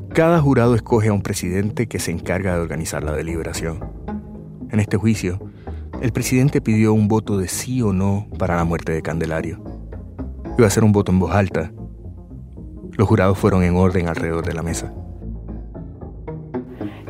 Cada 0.10 0.39
jurado 0.39 0.75
escoge 0.75 1.08
a 1.08 1.13
un 1.13 1.23
presidente 1.23 1.88
que 1.88 1.97
se 1.97 2.12
encarga 2.12 2.54
de 2.54 2.62
organizar 2.62 3.04
la 3.04 3.13
deliberación. 3.13 3.80
En 4.69 4.80
este 4.80 4.97
juicio, 4.97 5.39
el 5.99 6.12
presidente 6.12 6.62
pidió 6.62 6.94
un 6.94 7.08
voto 7.08 7.40
de 7.40 7.48
sí 7.48 7.81
o 7.81 7.92
no 7.92 8.27
para 8.37 8.56
la 8.56 8.65
muerte 8.65 8.92
de 8.92 9.02
Candelario. 9.02 9.69
Iba 10.60 10.68
a 10.68 10.72
ser 10.72 10.84
un 10.84 10.92
voto 10.92 11.14
en 11.14 11.20
voz 11.20 11.32
alta. 11.32 11.72
Los 12.92 13.08
jurados 13.08 13.38
fueron 13.38 13.64
en 13.64 13.78
orden 13.78 14.10
alrededor 14.10 14.46
de 14.46 14.52
la 14.54 14.62
mesa. 14.62 14.92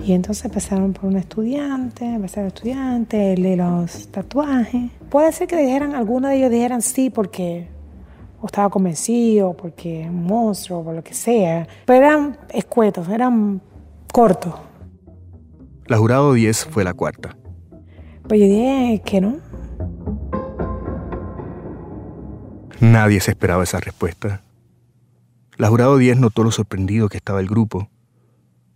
Y 0.05 0.13
entonces 0.13 0.45
empezaron 0.45 0.93
por 0.93 1.05
un 1.05 1.17
estudiante, 1.17 2.05
empezaron 2.05 2.49
estudiante, 2.49 3.33
el 3.33 3.41
de 3.41 3.57
los 3.57 4.07
tatuajes. 4.09 4.91
Puede 5.09 5.31
ser 5.31 5.47
que 5.47 5.57
dijeran, 5.57 5.95
algunos 5.95 6.29
de 6.29 6.37
ellos 6.37 6.51
dijeran 6.51 6.83
sí 6.83 7.09
porque 7.09 7.67
o 8.39 8.45
estaba 8.45 8.69
convencido, 8.69 9.57
porque 9.57 10.01
es 10.03 10.09
un 10.09 10.25
monstruo, 10.25 10.83
por 10.83 10.93
lo 10.93 11.03
que 11.03 11.15
sea. 11.15 11.67
Pero 11.87 12.05
eran 12.05 12.37
escuetos, 12.49 13.09
eran 13.09 13.61
cortos. 14.13 14.53
La 15.87 15.97
jurado 15.97 16.33
10 16.33 16.65
fue 16.65 16.83
la 16.83 16.93
cuarta. 16.93 17.35
Pues 18.27 18.41
yo 18.41 18.45
dije 18.45 19.01
que 19.03 19.21
no. 19.21 19.48
Nadie 22.79 23.19
se 23.19 23.31
esperaba 23.31 23.63
esa 23.63 23.79
respuesta. 23.79 24.41
La 25.57 25.67
jurado 25.67 25.97
10 25.97 26.19
notó 26.19 26.43
lo 26.43 26.51
sorprendido 26.51 27.09
que 27.09 27.17
estaba 27.17 27.41
el 27.41 27.47
grupo 27.47 27.89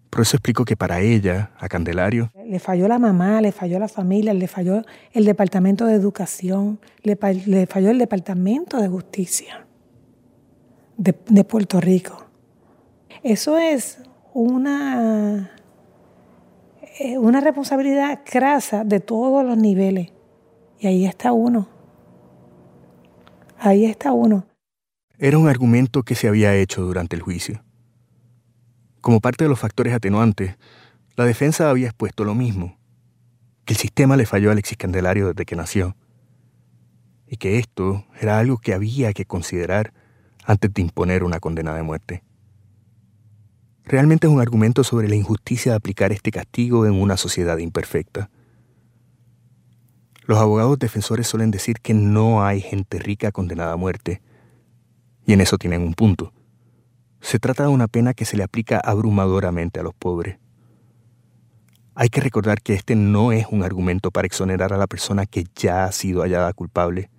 Por 0.09 0.21
eso 0.21 0.35
explico 0.35 0.65
que 0.65 0.75
para 0.75 0.99
ella, 0.99 1.51
a 1.57 1.69
Candelario, 1.69 2.29
le 2.45 2.59
falló 2.59 2.87
la 2.87 2.99
mamá, 2.99 3.39
le 3.41 3.51
falló 3.51 3.79
la 3.79 3.87
familia, 3.87 4.33
le 4.33 4.47
falló 4.47 4.83
el 5.13 5.25
departamento 5.25 5.85
de 5.85 5.93
educación, 5.93 6.79
le, 7.01 7.15
falló 7.65 7.89
el 7.89 7.97
departamento 7.97 8.81
de 8.81 8.89
justicia 8.89 9.65
de, 10.97 11.15
de 11.29 11.43
Puerto 11.45 11.79
Rico. 11.79 12.25
Eso 13.23 13.57
es 13.57 13.99
una, 14.33 15.51
eh, 16.99 17.17
una 17.17 17.39
responsabilidad 17.39 18.19
crasa 18.25 18.83
de 18.83 18.99
todos 18.99 19.45
los 19.45 19.57
niveles. 19.57 20.09
Y 20.79 20.87
ahí 20.87 21.05
está 21.05 21.31
uno. 21.31 21.72
Ahí 23.65 23.85
está 23.85 24.11
uno. 24.11 24.45
Era 25.17 25.37
un 25.37 25.47
argumento 25.47 26.03
que 26.03 26.15
se 26.15 26.27
había 26.27 26.53
hecho 26.53 26.81
durante 26.81 27.15
el 27.15 27.21
juicio. 27.21 27.63
Como 28.99 29.21
parte 29.21 29.45
de 29.45 29.49
los 29.49 29.57
factores 29.57 29.93
atenuantes, 29.93 30.57
la 31.15 31.23
defensa 31.23 31.69
había 31.69 31.87
expuesto 31.87 32.25
lo 32.25 32.35
mismo, 32.35 32.77
que 33.63 33.71
el 33.71 33.79
sistema 33.79 34.17
le 34.17 34.25
falló 34.25 34.49
a 34.49 34.51
Alexis 34.51 34.77
Candelario 34.77 35.29
desde 35.29 35.45
que 35.45 35.55
nació, 35.55 35.95
y 37.25 37.37
que 37.37 37.57
esto 37.57 38.05
era 38.19 38.37
algo 38.37 38.57
que 38.57 38.73
había 38.73 39.13
que 39.13 39.23
considerar 39.23 39.93
antes 40.43 40.73
de 40.73 40.81
imponer 40.81 41.23
una 41.23 41.39
condena 41.39 41.73
de 41.73 41.83
muerte. 41.83 42.21
Realmente 43.85 44.27
es 44.27 44.33
un 44.33 44.41
argumento 44.41 44.83
sobre 44.83 45.07
la 45.07 45.15
injusticia 45.15 45.71
de 45.71 45.77
aplicar 45.77 46.11
este 46.11 46.31
castigo 46.31 46.85
en 46.85 47.01
una 47.01 47.15
sociedad 47.15 47.57
imperfecta. 47.59 48.29
Los 50.25 50.37
abogados 50.37 50.79
defensores 50.79 51.27
suelen 51.27 51.51
decir 51.51 51.79
que 51.81 51.93
no 51.93 52.45
hay 52.45 52.61
gente 52.61 52.97
rica 52.99 53.31
condenada 53.31 53.73
a 53.73 53.77
muerte, 53.77 54.21
y 55.25 55.33
en 55.33 55.41
eso 55.41 55.57
tienen 55.57 55.81
un 55.81 55.93
punto. 55.93 56.33
Se 57.19 57.39
trata 57.39 57.63
de 57.63 57.69
una 57.69 57.87
pena 57.87 58.13
que 58.13 58.25
se 58.25 58.37
le 58.37 58.43
aplica 58.43 58.79
abrumadoramente 58.79 59.79
a 59.79 59.83
los 59.83 59.93
pobres. 59.93 60.37
Hay 61.95 62.09
que 62.09 62.21
recordar 62.21 62.61
que 62.61 62.73
este 62.73 62.95
no 62.95 63.31
es 63.31 63.47
un 63.49 63.63
argumento 63.63 64.11
para 64.11 64.25
exonerar 64.25 64.73
a 64.73 64.77
la 64.77 64.87
persona 64.87 65.25
que 65.25 65.45
ya 65.55 65.85
ha 65.85 65.91
sido 65.91 66.21
hallada 66.21 66.53
culpable, 66.53 67.09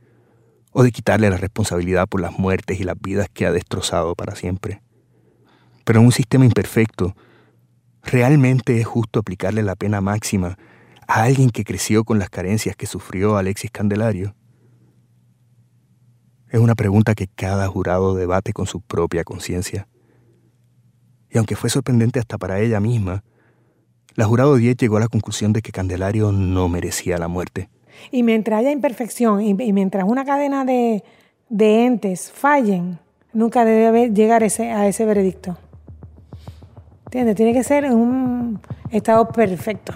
o 0.73 0.83
de 0.83 0.91
quitarle 0.91 1.31
la 1.31 1.37
responsabilidad 1.37 2.09
por 2.09 2.21
las 2.21 2.39
muertes 2.39 2.81
y 2.81 2.85
las 2.85 3.01
vidas 3.01 3.29
que 3.33 3.47
ha 3.47 3.53
destrozado 3.53 4.15
para 4.15 4.35
siempre. 4.35 4.83
Pero 5.85 6.01
en 6.01 6.07
un 6.07 6.13
sistema 6.13 6.47
imperfecto, 6.47 7.15
¿realmente 8.03 8.81
es 8.81 8.87
justo 8.87 9.21
aplicarle 9.21 9.63
la 9.63 9.77
pena 9.77 10.01
máxima 10.01 10.59
a 11.07 11.23
alguien 11.23 11.51
que 11.51 11.65
creció 11.65 12.05
con 12.05 12.19
las 12.19 12.31
carencias 12.31 12.77
que 12.77 12.87
sufrió 12.87 13.37
Alexis 13.37 13.71
Candelario? 13.71 14.35
Es 16.49 16.61
una 16.61 16.75
pregunta 16.75 17.15
que 17.15 17.27
cada 17.27 17.67
jurado 17.67 18.15
debate 18.15 18.53
con 18.53 18.67
su 18.67 18.81
propia 18.81 19.25
conciencia. 19.25 19.89
Y 21.31 21.39
aunque 21.39 21.57
fue 21.57 21.69
sorprendente 21.69 22.21
hasta 22.21 22.39
para 22.39 22.61
ella 22.61 22.79
misma, 22.79 23.25
la 24.15 24.25
jurado 24.27 24.55
10 24.55 24.77
llegó 24.77 24.99
a 24.99 25.01
la 25.01 25.09
conclusión 25.09 25.53
de 25.53 25.63
que 25.63 25.73
Candelario 25.73 26.31
no 26.31 26.69
merecía 26.69 27.19
la 27.19 27.27
muerte. 27.27 27.69
Y 28.13 28.23
mientras 28.23 28.61
haya 28.61 28.71
imperfección 28.71 29.43
y, 29.43 29.55
mientras 29.73 30.05
una 30.05 30.25
cadena 30.25 30.65
de, 30.65 31.03
entes 31.59 32.31
fallen, 32.31 33.01
nunca 33.33 33.65
debe 33.65 34.11
llegar 34.11 34.45
ese, 34.45 34.71
a 34.71 34.87
ese 34.87 35.05
veredicto. 35.05 35.59
¿Entiendes? 37.07 37.35
Tiene 37.35 37.53
que 37.53 37.65
ser 37.65 37.91
un 37.91 38.61
estado 38.93 39.29
perfecto. 39.29 39.93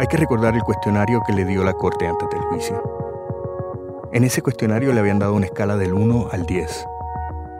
Hay 0.00 0.06
que 0.06 0.16
recordar 0.16 0.54
el 0.54 0.62
cuestionario 0.62 1.20
que 1.26 1.32
le 1.32 1.44
dio 1.44 1.64
la 1.64 1.72
corte 1.72 2.06
antes 2.06 2.28
del 2.30 2.40
juicio. 2.42 2.80
En 4.12 4.22
ese 4.22 4.42
cuestionario 4.42 4.92
le 4.92 5.00
habían 5.00 5.18
dado 5.18 5.34
una 5.34 5.46
escala 5.46 5.76
del 5.76 5.92
1 5.92 6.28
al 6.30 6.46
10. 6.46 6.88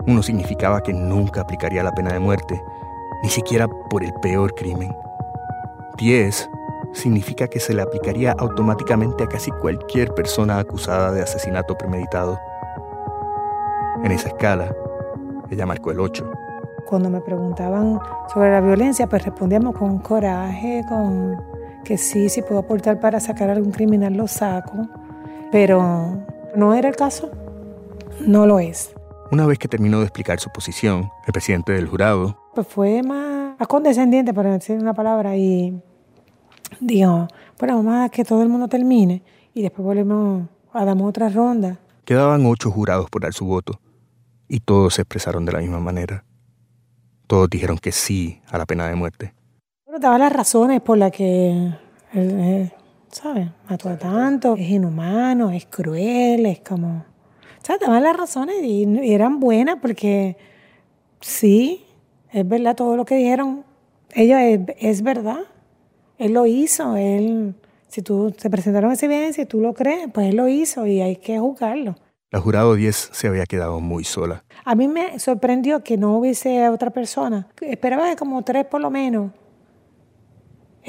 Uno 0.06 0.22
significaba 0.22 0.80
que 0.80 0.92
nunca 0.92 1.40
aplicaría 1.40 1.82
la 1.82 1.90
pena 1.90 2.12
de 2.12 2.20
muerte, 2.20 2.62
ni 3.24 3.28
siquiera 3.28 3.66
por 3.66 4.04
el 4.04 4.12
peor 4.22 4.54
crimen. 4.54 4.94
10 5.96 6.48
significa 6.92 7.48
que 7.48 7.58
se 7.58 7.74
le 7.74 7.82
aplicaría 7.82 8.36
automáticamente 8.38 9.24
a 9.24 9.28
casi 9.28 9.50
cualquier 9.50 10.14
persona 10.14 10.60
acusada 10.60 11.10
de 11.10 11.22
asesinato 11.22 11.76
premeditado. 11.76 12.38
En 14.04 14.12
esa 14.12 14.28
escala, 14.28 14.72
ella 15.50 15.66
marcó 15.66 15.90
el 15.90 15.98
8. 15.98 16.30
Cuando 16.86 17.10
me 17.10 17.20
preguntaban 17.20 17.98
sobre 18.32 18.52
la 18.52 18.60
violencia, 18.60 19.08
pues 19.08 19.24
respondíamos 19.24 19.76
con 19.76 19.98
coraje, 19.98 20.84
con 20.88 21.57
que 21.88 21.96
sí, 21.96 22.28
si 22.28 22.42
puedo 22.42 22.58
aportar 22.58 23.00
para 23.00 23.18
sacar 23.18 23.48
a 23.48 23.54
algún 23.54 23.72
criminal, 23.72 24.12
lo 24.12 24.28
saco. 24.28 24.86
Pero 25.50 26.22
no 26.54 26.74
era 26.74 26.90
el 26.90 26.96
caso. 26.96 27.30
No 28.20 28.46
lo 28.46 28.60
es. 28.60 28.92
Una 29.32 29.46
vez 29.46 29.58
que 29.58 29.68
terminó 29.68 30.00
de 30.00 30.04
explicar 30.04 30.38
su 30.38 30.50
posición, 30.50 31.10
el 31.26 31.32
presidente 31.32 31.72
del 31.72 31.88
jurado... 31.88 32.38
Pues 32.54 32.66
fue 32.66 33.02
más, 33.02 33.56
condescendiente, 33.68 34.34
para 34.34 34.52
decir 34.52 34.78
una 34.78 34.92
palabra, 34.92 35.34
y 35.38 35.80
dijo, 36.78 37.26
bueno, 37.58 37.76
vamos 37.82 38.04
a 38.04 38.10
que 38.10 38.22
todo 38.22 38.42
el 38.42 38.50
mundo 38.50 38.68
termine 38.68 39.22
y 39.54 39.62
después 39.62 39.82
volvemos 39.82 40.46
a 40.74 40.84
dar 40.84 40.96
otra 41.00 41.30
ronda. 41.30 41.78
Quedaban 42.04 42.44
ocho 42.44 42.70
jurados 42.70 43.08
por 43.08 43.22
dar 43.22 43.32
su 43.32 43.46
voto 43.46 43.80
y 44.46 44.60
todos 44.60 44.94
se 44.94 45.02
expresaron 45.02 45.46
de 45.46 45.52
la 45.52 45.60
misma 45.60 45.80
manera. 45.80 46.24
Todos 47.26 47.48
dijeron 47.48 47.78
que 47.78 47.92
sí 47.92 48.42
a 48.50 48.58
la 48.58 48.66
pena 48.66 48.88
de 48.88 48.94
muerte 48.94 49.37
daba 49.98 50.18
las 50.18 50.32
razones 50.32 50.80
por 50.80 50.98
las 50.98 51.12
que 51.12 51.50
él, 52.12 52.40
eh, 52.40 52.72
¿sabes? 53.10 53.48
Mató 53.68 53.88
a 53.88 53.98
tanto, 53.98 54.54
es 54.54 54.68
inhumano, 54.68 55.50
es 55.50 55.66
cruel, 55.66 56.46
es 56.46 56.60
como... 56.60 57.04
¿Sabes? 57.62 57.80
Daban 57.82 58.02
las 58.02 58.16
razones 58.16 58.56
y, 58.62 58.86
eran 59.12 59.40
buenas 59.40 59.76
porque 59.80 60.36
sí, 61.20 61.84
es 62.32 62.48
verdad 62.48 62.76
todo 62.76 62.96
lo 62.96 63.04
que 63.04 63.16
dijeron. 63.16 63.64
Ellos 64.14 64.38
es, 64.78 65.02
verdad. 65.02 65.40
Él 66.18 66.32
lo 66.32 66.46
hizo, 66.46 66.96
él... 66.96 67.54
Si 67.88 68.02
tú 68.02 68.30
te 68.32 68.50
presentaron 68.50 68.92
ese 68.92 69.08
bien, 69.08 69.32
si 69.32 69.46
tú 69.46 69.60
lo 69.60 69.72
crees, 69.72 70.08
pues 70.12 70.28
él 70.28 70.36
lo 70.36 70.46
hizo 70.46 70.86
y 70.86 71.00
hay 71.00 71.16
que 71.16 71.38
juzgarlo. 71.38 71.96
La 72.30 72.38
jurado 72.38 72.74
10 72.74 73.10
se 73.12 73.28
había 73.28 73.46
quedado 73.46 73.80
muy 73.80 74.04
sola. 74.04 74.44
A 74.66 74.74
mí 74.74 74.88
me 74.88 75.18
sorprendió 75.18 75.82
que 75.82 75.96
no 75.96 76.18
hubiese 76.18 76.68
otra 76.68 76.90
persona. 76.90 77.48
Esperaba 77.62 78.14
como 78.16 78.42
tres 78.42 78.66
por 78.66 78.82
lo 78.82 78.90
menos 78.90 79.32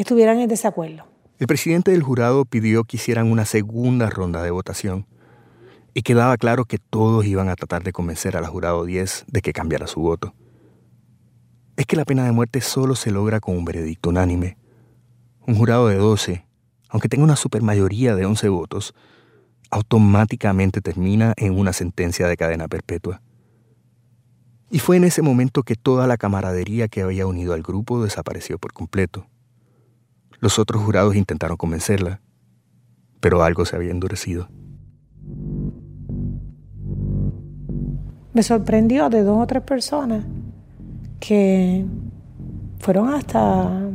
estuvieran 0.01 0.39
en 0.39 0.47
desacuerdo. 0.47 1.03
El 1.39 1.47
presidente 1.47 1.91
del 1.91 2.03
jurado 2.03 2.45
pidió 2.45 2.85
que 2.85 2.95
hicieran 2.95 3.29
una 3.29 3.43
segunda 3.43 4.09
ronda 4.09 4.41
de 4.41 4.49
votación 4.49 5.05
y 5.93 6.03
quedaba 6.03 6.37
claro 6.37 6.63
que 6.63 6.77
todos 6.77 7.25
iban 7.25 7.49
a 7.49 7.55
tratar 7.55 7.83
de 7.83 7.91
convencer 7.91 8.37
a 8.37 8.41
la 8.41 8.47
jurado 8.47 8.85
10 8.85 9.25
de 9.27 9.41
que 9.41 9.51
cambiara 9.51 9.87
su 9.87 9.99
voto. 9.99 10.33
Es 11.75 11.85
que 11.85 11.97
la 11.97 12.05
pena 12.05 12.23
de 12.23 12.31
muerte 12.31 12.61
solo 12.61 12.95
se 12.95 13.11
logra 13.11 13.41
con 13.41 13.57
un 13.57 13.65
veredicto 13.65 14.09
unánime. 14.09 14.57
Un 15.45 15.55
jurado 15.55 15.89
de 15.89 15.95
12, 15.95 16.45
aunque 16.87 17.09
tenga 17.09 17.25
una 17.25 17.35
supermayoría 17.35 18.15
de 18.15 18.25
11 18.25 18.47
votos, 18.47 18.93
automáticamente 19.69 20.79
termina 20.79 21.33
en 21.35 21.59
una 21.59 21.73
sentencia 21.73 22.27
de 22.27 22.37
cadena 22.37 22.69
perpetua. 22.69 23.21
Y 24.71 24.79
fue 24.79 24.95
en 24.95 25.03
ese 25.03 25.21
momento 25.21 25.63
que 25.63 25.75
toda 25.75 26.07
la 26.07 26.15
camaradería 26.15 26.87
que 26.87 27.01
había 27.01 27.27
unido 27.27 27.53
al 27.53 27.63
grupo 27.63 28.01
desapareció 28.01 28.59
por 28.59 28.71
completo. 28.71 29.27
Los 30.41 30.57
otros 30.57 30.81
jurados 30.81 31.15
intentaron 31.15 31.57
convencerla, 31.57 32.21
pero 33.19 33.43
algo 33.43 33.65
se 33.65 33.75
había 33.75 33.91
endurecido. 33.91 34.47
Me 38.33 38.43
sorprendió 38.43 39.09
de 39.09 39.23
dos 39.23 39.37
o 39.37 39.47
tres 39.47 39.63
personas 39.63 40.23
que 41.19 41.85
fueron 42.79 43.13
hasta 43.13 43.89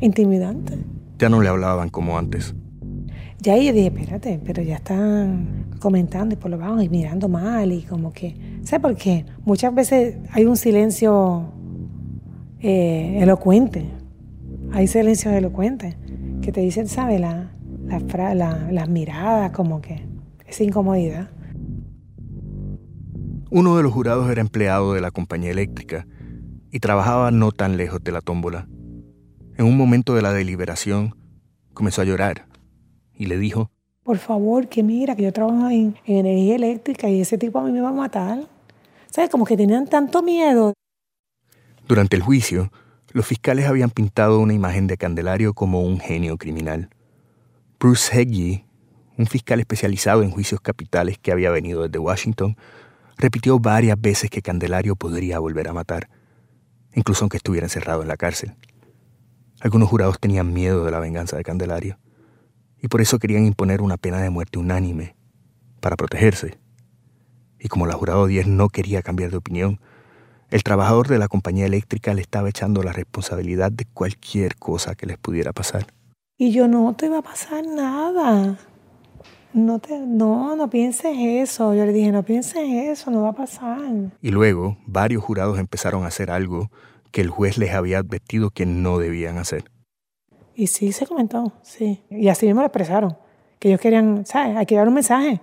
intimidantes. 0.00 0.78
Ya 1.18 1.28
no 1.28 1.42
le 1.42 1.48
hablaban 1.48 1.90
como 1.90 2.16
antes. 2.16 2.54
Ya 3.40 3.52
ahí 3.52 3.70
dije, 3.70 3.88
espérate, 3.88 4.40
pero 4.44 4.62
ya 4.62 4.76
están 4.76 5.66
comentando 5.78 6.34
y 6.34 6.38
por 6.38 6.50
lo 6.50 6.56
menos 6.56 6.82
y 6.82 6.88
mirando 6.88 7.28
mal 7.28 7.70
y 7.70 7.82
como 7.82 8.12
que, 8.12 8.34
¿sabes 8.62 8.80
por 8.80 8.96
qué? 8.96 9.26
Muchas 9.44 9.74
veces 9.74 10.16
hay 10.32 10.46
un 10.46 10.56
silencio 10.56 11.52
eh, 12.60 13.18
elocuente 13.20 13.97
hay 14.72 14.86
silencios 14.86 15.34
elocuentes 15.34 15.96
que 16.42 16.52
te 16.52 16.60
dicen, 16.60 16.88
¿sabes? 16.88 17.20
La, 17.20 17.50
las 18.70 18.88
miradas, 18.88 19.52
como 19.52 19.80
que 19.80 20.06
esa 20.46 20.64
incomodidad. 20.64 21.30
Uno 23.50 23.76
de 23.76 23.82
los 23.82 23.92
jurados 23.92 24.30
era 24.30 24.40
empleado 24.40 24.92
de 24.92 25.00
la 25.00 25.10
compañía 25.10 25.50
eléctrica 25.50 26.06
y 26.70 26.80
trabajaba 26.80 27.30
no 27.30 27.50
tan 27.50 27.76
lejos 27.76 28.02
de 28.02 28.12
la 28.12 28.20
tómbola. 28.20 28.68
En 29.56 29.64
un 29.64 29.76
momento 29.76 30.14
de 30.14 30.22
la 30.22 30.32
deliberación, 30.32 31.16
comenzó 31.72 32.02
a 32.02 32.04
llorar 32.04 32.46
y 33.14 33.26
le 33.26 33.38
dijo, 33.38 33.70
Por 34.02 34.18
favor, 34.18 34.68
que 34.68 34.82
mira, 34.82 35.16
que 35.16 35.22
yo 35.22 35.32
trabajo 35.32 35.70
en, 35.70 35.96
en 36.04 36.26
energía 36.26 36.56
eléctrica 36.56 37.08
y 37.08 37.20
ese 37.20 37.38
tipo 37.38 37.58
a 37.58 37.64
mí 37.64 37.72
me 37.72 37.80
va 37.80 37.88
a 37.88 37.92
matar. 37.92 38.46
¿Sabes? 39.10 39.30
Como 39.30 39.46
que 39.46 39.56
tenían 39.56 39.86
tanto 39.86 40.22
miedo. 40.22 40.74
Durante 41.88 42.16
el 42.16 42.22
juicio, 42.22 42.70
los 43.18 43.26
fiscales 43.26 43.66
habían 43.66 43.90
pintado 43.90 44.38
una 44.38 44.54
imagen 44.54 44.86
de 44.86 44.96
Candelario 44.96 45.52
como 45.52 45.82
un 45.82 45.98
genio 45.98 46.36
criminal. 46.36 46.88
Bruce 47.80 48.16
Heggie, 48.16 48.64
un 49.16 49.26
fiscal 49.26 49.58
especializado 49.58 50.22
en 50.22 50.30
juicios 50.30 50.60
capitales 50.60 51.18
que 51.18 51.32
había 51.32 51.50
venido 51.50 51.82
desde 51.82 51.98
Washington, 51.98 52.56
repitió 53.16 53.58
varias 53.58 54.00
veces 54.00 54.30
que 54.30 54.40
Candelario 54.40 54.94
podría 54.94 55.40
volver 55.40 55.66
a 55.66 55.72
matar, 55.72 56.08
incluso 56.94 57.24
aunque 57.24 57.38
estuviera 57.38 57.66
encerrado 57.66 58.02
en 58.02 58.08
la 58.08 58.16
cárcel. 58.16 58.54
Algunos 59.58 59.88
jurados 59.88 60.20
tenían 60.20 60.52
miedo 60.52 60.84
de 60.84 60.92
la 60.92 61.00
venganza 61.00 61.36
de 61.36 61.42
Candelario, 61.42 61.98
y 62.80 62.86
por 62.86 63.00
eso 63.00 63.18
querían 63.18 63.44
imponer 63.44 63.82
una 63.82 63.96
pena 63.96 64.18
de 64.18 64.30
muerte 64.30 64.60
unánime, 64.60 65.16
para 65.80 65.96
protegerse. 65.96 66.56
Y 67.58 67.66
como 67.66 67.84
la 67.88 67.94
jurado 67.94 68.28
10 68.28 68.46
no 68.46 68.68
quería 68.68 69.02
cambiar 69.02 69.32
de 69.32 69.38
opinión, 69.38 69.80
el 70.50 70.62
trabajador 70.62 71.08
de 71.08 71.18
la 71.18 71.28
compañía 71.28 71.66
eléctrica 71.66 72.14
le 72.14 72.22
estaba 72.22 72.48
echando 72.48 72.82
la 72.82 72.92
responsabilidad 72.92 73.70
de 73.70 73.84
cualquier 73.84 74.56
cosa 74.56 74.94
que 74.94 75.06
les 75.06 75.18
pudiera 75.18 75.52
pasar. 75.52 75.86
Y 76.38 76.52
yo 76.52 76.68
no 76.68 76.94
te 76.94 77.08
va 77.08 77.18
a 77.18 77.22
pasar 77.22 77.66
nada. 77.66 78.58
No, 79.52 79.78
te, 79.78 79.98
no, 79.98 80.56
no 80.56 80.70
pienses 80.70 81.16
eso. 81.18 81.74
Yo 81.74 81.84
le 81.84 81.92
dije, 81.92 82.12
no 82.12 82.22
pienses 82.22 82.62
eso, 82.62 83.10
no 83.10 83.22
va 83.22 83.30
a 83.30 83.34
pasar. 83.34 84.12
Y 84.22 84.30
luego, 84.30 84.78
varios 84.86 85.22
jurados 85.24 85.58
empezaron 85.58 86.04
a 86.04 86.08
hacer 86.08 86.30
algo 86.30 86.70
que 87.10 87.20
el 87.20 87.30
juez 87.30 87.58
les 87.58 87.72
había 87.74 87.98
advertido 87.98 88.50
que 88.50 88.66
no 88.66 88.98
debían 88.98 89.38
hacer. 89.38 89.64
Y 90.54 90.68
sí 90.68 90.92
se 90.92 91.06
comentó, 91.06 91.52
sí. 91.62 92.02
Y 92.10 92.28
así 92.28 92.46
mismo 92.46 92.60
lo 92.60 92.66
expresaron. 92.66 93.16
Que 93.58 93.68
ellos 93.68 93.80
querían, 93.80 94.24
¿sabes? 94.26 94.56
Hay 94.56 94.66
que 94.66 94.76
dar 94.76 94.88
un 94.88 94.94
mensaje. 94.94 95.40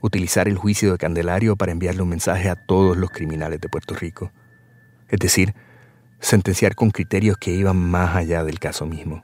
Utilizar 0.00 0.48
el 0.48 0.56
juicio 0.56 0.92
de 0.92 0.98
Candelario 0.98 1.56
para 1.56 1.72
enviarle 1.72 2.02
un 2.02 2.08
mensaje 2.08 2.48
a 2.48 2.56
todos 2.56 2.96
los 2.96 3.10
criminales 3.10 3.60
de 3.60 3.68
Puerto 3.68 3.94
Rico. 3.94 4.30
Es 5.08 5.18
decir, 5.18 5.54
sentenciar 6.20 6.74
con 6.74 6.90
criterios 6.90 7.36
que 7.36 7.52
iban 7.52 7.76
más 7.76 8.16
allá 8.16 8.44
del 8.44 8.58
caso 8.58 8.86
mismo. 8.86 9.22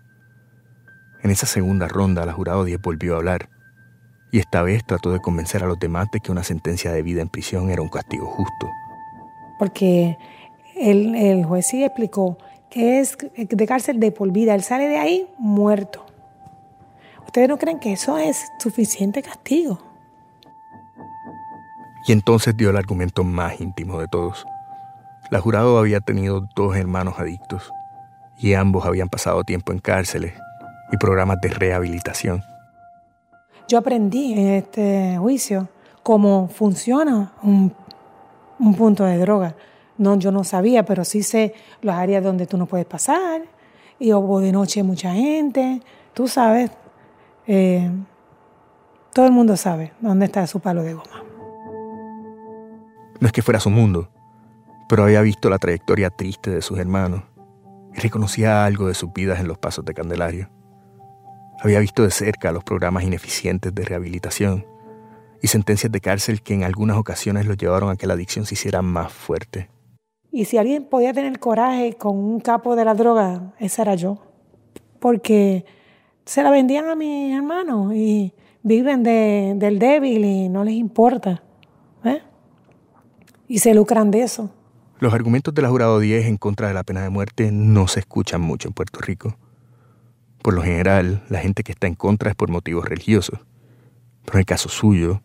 En 1.23 1.31
esa 1.31 1.47
segunda 1.47 1.89
ronda, 1.89 2.27
la 2.27 2.33
jurado 2.33 2.65
10 2.65 2.81
volvió 2.83 3.15
a 3.15 3.19
hablar, 3.19 3.49
y 4.33 4.41
esta 4.41 4.63
vez 4.63 4.85
trató 4.85 5.13
de 5.13 5.21
convencer 5.21 5.63
a 5.63 5.67
los 5.67 5.79
demás 5.79 6.09
de 6.13 6.21
que 6.21 6.33
una 6.33 6.43
sentencia 6.43 6.91
de 6.93 7.03
vida 7.03 7.23
en 7.23 7.29
prisión 7.29 7.71
era 7.71 7.83
un 7.83 7.89
castigo 7.89 8.27
justo. 8.27 8.69
Porque 9.59 10.19
el, 10.77 11.15
el 11.15 11.45
juez 11.45 11.69
sí 11.69 11.85
explicó 11.85 12.37
que 12.69 12.99
es 12.99 13.17
de 13.37 13.67
cárcel 13.67 14.01
de 14.01 14.11
por 14.11 14.33
vida, 14.33 14.55
él 14.55 14.65
sale 14.65 14.89
de 14.89 14.99
ahí 14.99 15.29
muerto. 15.39 16.05
¿Ustedes 17.25 17.49
no 17.49 17.59
creen 17.59 17.79
que 17.79 17.93
eso 17.93 18.19
es 18.19 18.51
suficiente 18.59 19.23
castigo? 19.23 19.94
Y 22.07 22.13
entonces 22.13 22.57
dio 22.57 22.71
el 22.71 22.77
argumento 22.77 23.25
más 23.25 23.61
íntimo 23.61 23.99
de 24.01 24.09
todos. 24.09 24.47
La 25.31 25.41
jurado 25.41 25.79
había 25.79 26.01
tenido 26.01 26.47
dos 26.55 26.77
hermanos 26.77 27.15
adictos 27.19 27.73
y 28.39 28.55
ambos 28.55 28.85
habían 28.85 29.09
pasado 29.09 29.43
tiempo 29.45 29.73
en 29.73 29.79
cárceles 29.79 30.35
y 30.93 30.97
programas 30.97 31.41
de 31.41 31.49
rehabilitación. 31.49 32.43
Yo 33.69 33.79
aprendí 33.79 34.35
en 34.35 34.49
este 34.49 35.17
juicio 35.19 35.69
cómo 36.03 36.49
funciona 36.49 37.33
un, 37.43 37.73
un 38.59 38.75
punto 38.75 39.05
de 39.05 39.17
droga. 39.17 39.55
No, 39.97 40.19
yo 40.19 40.31
no 40.31 40.45
sabía, 40.45 40.85
pero 40.85 41.05
sí 41.05 41.23
sé 41.23 41.55
las 41.81 41.97
áreas 41.97 42.23
donde 42.23 42.47
tú 42.47 42.59
no 42.59 42.67
puedes 42.67 42.87
pasar. 42.87 43.43
Y 43.99 44.13
hubo 44.13 44.41
de 44.41 44.53
noche 44.53 44.83
mucha 44.83 45.15
gente. 45.15 45.81
Tú 46.13 46.29
sabes, 46.29 46.71
eh, 47.47 47.91
todo 49.13 49.27
el 49.27 49.33
mundo 49.33 49.57
sabe 49.57 49.93
dónde 50.01 50.27
está 50.27 50.47
su 50.47 50.61
palo 50.61 50.83
de 50.83 50.95
goma. 50.95 51.24
No 53.21 53.27
es 53.27 53.33
que 53.33 53.43
fuera 53.43 53.61
su 53.61 53.71
mundo, 53.71 54.11
pero 54.89 55.05
había 55.05 55.23
visto 55.23 55.49
la 55.51 55.59
trayectoria 55.59 56.11
triste 56.11 56.51
de 56.51 56.63
sus 56.63 56.79
hermanos 56.79 57.23
y 57.95 58.01
reconocía 58.01 58.65
algo 58.65 58.89
de 58.89 58.95
sus 58.95 59.13
vidas 59.13 59.41
en 59.41 59.49
los 59.49 59.59
pasos 59.59 59.85
de 59.85 59.95
Candelario. 59.95 60.51
Había 61.61 61.81
visto 61.81 62.03
de 62.03 62.11
cerca 62.11 62.53
los 62.53 62.65
programas 62.65 63.05
ineficientes 63.05 63.75
de 63.75 63.85
rehabilitación 63.85 64.67
y 65.41 65.47
sentencias 65.47 65.93
de 65.93 66.01
cárcel 66.01 66.43
que 66.43 66.55
en 66.55 66.65
algunas 66.65 66.97
ocasiones 66.97 67.47
lo 67.47 67.55
llevaron 67.55 67.91
a 67.91 67.97
que 67.97 68.07
la 68.07 68.15
adicción 68.15 68.47
se 68.47 68.55
hiciera 68.55 68.83
más 68.83 69.13
fuerte. 69.13 69.69
Y 70.31 70.47
si 70.47 70.59
alguien 70.59 70.85
podía 70.85 71.13
tener 71.13 71.39
coraje 71.39 71.95
con 71.95 72.17
un 72.17 72.41
capo 72.41 72.75
de 72.75 72.85
la 72.85 72.95
droga, 72.95 73.53
ese 73.61 73.83
era 73.83 73.95
yo. 73.95 74.19
Porque 74.99 75.65
se 76.25 76.43
la 76.43 76.51
vendían 76.51 76.89
a 76.89 76.97
mis 76.97 77.37
hermanos 77.37 77.95
y 77.95 78.33
viven 78.63 79.03
del 79.03 79.79
débil 79.79 80.25
y 80.25 80.49
no 80.49 80.65
les 80.65 80.75
importa. 80.75 81.43
Y 83.49 83.59
se 83.59 83.75
lucran 83.75 84.11
de 84.11 84.23
eso. 84.23 84.51
Los 85.01 85.13
argumentos 85.13 85.53
de 85.55 85.63
la 85.63 85.69
jurado 85.69 85.99
10 85.99 86.27
en 86.27 86.37
contra 86.37 86.69
de 86.69 86.75
la 86.75 86.85
pena 86.85 87.03
de 87.03 87.11
muerte 87.11 87.51
no 87.53 87.89
se 87.89 88.01
escuchan 88.01 88.41
mucho 88.41 88.69
en 88.69 88.75
Puerto 88.75 89.01
Rico. 89.01 89.37
Por 90.43 90.55
lo 90.55 90.63
general, 90.63 91.25
la 91.29 91.41
gente 91.41 91.63
que 91.63 91.73
está 91.73 91.87
en 91.87 91.95
contra 91.95 92.31
es 92.31 92.37
por 92.37 92.51
motivos 92.51 92.85
religiosos, 92.85 93.41
pero 94.25 94.35
en 94.35 94.41
el 94.41 94.47
caso 94.47 94.69
suyo, 94.69 95.21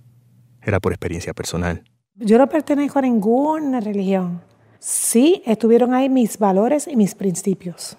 era 0.61 0.79
por 0.79 0.91
experiencia 0.91 1.33
personal. 1.33 1.83
Yo 2.15 2.37
no 2.37 2.47
pertenezco 2.47 2.99
a 2.99 3.03
ninguna 3.03 3.79
religión. 3.79 4.41
Sí, 4.79 5.41
estuvieron 5.45 5.93
ahí 5.93 6.09
mis 6.09 6.37
valores 6.37 6.87
y 6.87 6.95
mis 6.95 7.15
principios. 7.15 7.97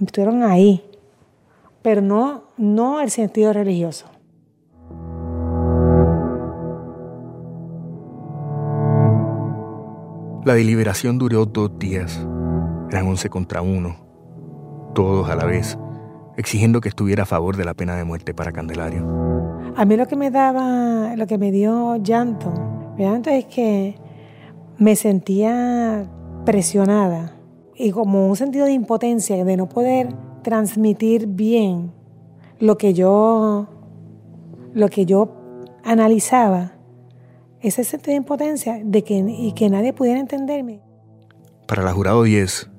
Estuvieron 0.00 0.42
ahí, 0.42 0.84
pero 1.82 2.00
no, 2.00 2.44
no 2.56 3.00
el 3.00 3.10
sentido 3.10 3.52
religioso. 3.52 4.06
La 10.44 10.54
deliberación 10.54 11.18
duró 11.18 11.44
dos 11.44 11.78
días. 11.78 12.26
Eran 12.90 13.06
once 13.06 13.28
contra 13.28 13.60
uno, 13.60 13.96
todos 14.94 15.28
a 15.28 15.36
la 15.36 15.44
vez 15.44 15.78
exigiendo 16.36 16.80
que 16.80 16.88
estuviera 16.88 17.24
a 17.24 17.26
favor 17.26 17.56
de 17.56 17.64
la 17.66 17.74
pena 17.74 17.94
de 17.94 18.04
muerte 18.04 18.32
para 18.32 18.50
Candelario. 18.50 19.06
A 19.76 19.84
mí 19.84 19.96
lo 19.96 20.06
que 20.06 20.16
me 20.16 20.30
daba, 20.30 21.14
lo 21.14 21.26
que 21.26 21.36
me 21.36 21.52
dio 21.52 21.96
llanto, 21.96 22.52
llanto 22.96 23.28
es 23.28 23.44
que 23.44 23.96
me 24.78 24.96
sentía 24.96 26.10
presionada 26.46 27.34
y 27.76 27.90
como 27.90 28.26
un 28.26 28.36
sentido 28.36 28.64
de 28.64 28.72
impotencia, 28.72 29.44
de 29.44 29.56
no 29.58 29.68
poder 29.68 30.14
transmitir 30.42 31.26
bien 31.26 31.92
lo 32.58 32.78
que 32.78 32.94
yo, 32.94 33.68
lo 34.72 34.88
que 34.88 35.04
yo 35.04 35.36
analizaba, 35.84 36.72
ese 37.60 37.84
sentido 37.84 38.12
de 38.12 38.18
impotencia 38.18 38.80
de 38.82 39.04
que, 39.04 39.18
y 39.18 39.52
que 39.52 39.68
nadie 39.68 39.92
pudiera 39.92 40.20
entenderme. 40.20 40.80
Para 41.66 41.82
la 41.82 41.92
jurado 41.92 42.22
10, 42.22 42.70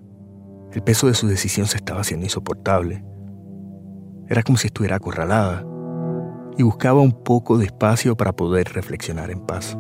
el 0.74 0.84
peso 0.84 1.08
de 1.08 1.14
su 1.14 1.28
decisión 1.28 1.68
se 1.68 1.78
estaba 1.78 2.02
haciendo 2.02 2.26
insoportable. 2.26 3.04
Era 4.28 4.44
como 4.44 4.58
si 4.58 4.68
estuviera 4.68 4.96
acorralada 4.96 5.66
y 6.58 6.64
buscaba 6.64 7.02
un 7.02 7.12
poco 7.12 7.58
de 7.58 7.66
espacio 7.66 8.16
para 8.16 8.34
poder 8.34 8.70
reflexionar 8.74 9.30
en 9.32 9.42
paz. 9.42 9.78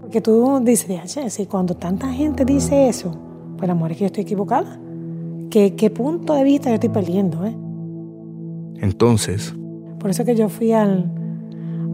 Porque 0.00 0.20
tú 0.20 0.60
dices, 0.62 1.18
si 1.28 1.46
cuando 1.46 1.74
tanta 1.74 2.12
gente 2.12 2.44
dice 2.44 2.88
eso, 2.88 3.12
pues 3.56 3.70
amor 3.70 3.92
es 3.92 3.98
que 3.98 4.02
yo 4.02 4.06
estoy 4.06 4.22
equivocada. 4.24 4.78
¿Qué, 5.50 5.74
¿Qué, 5.76 5.90
punto 5.90 6.34
de 6.34 6.44
vista 6.44 6.68
yo 6.68 6.74
estoy 6.74 6.90
perdiendo? 6.90 7.44
Eh? 7.44 7.56
Entonces... 8.80 9.54
Por 9.98 10.10
eso 10.10 10.24
que 10.24 10.34
yo 10.34 10.48
fui 10.48 10.72
al, 10.72 11.10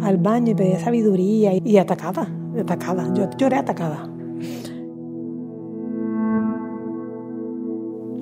al 0.03 0.19
baño 0.19 0.53
y 0.53 0.55
pedí 0.55 0.77
sabiduría 0.77 1.55
y, 1.55 1.63
y 1.65 1.79
atacada, 1.79 2.29
atacada. 2.59 3.13
Yo 3.15 3.29
lloré 3.37 3.57
atacada. 3.57 4.09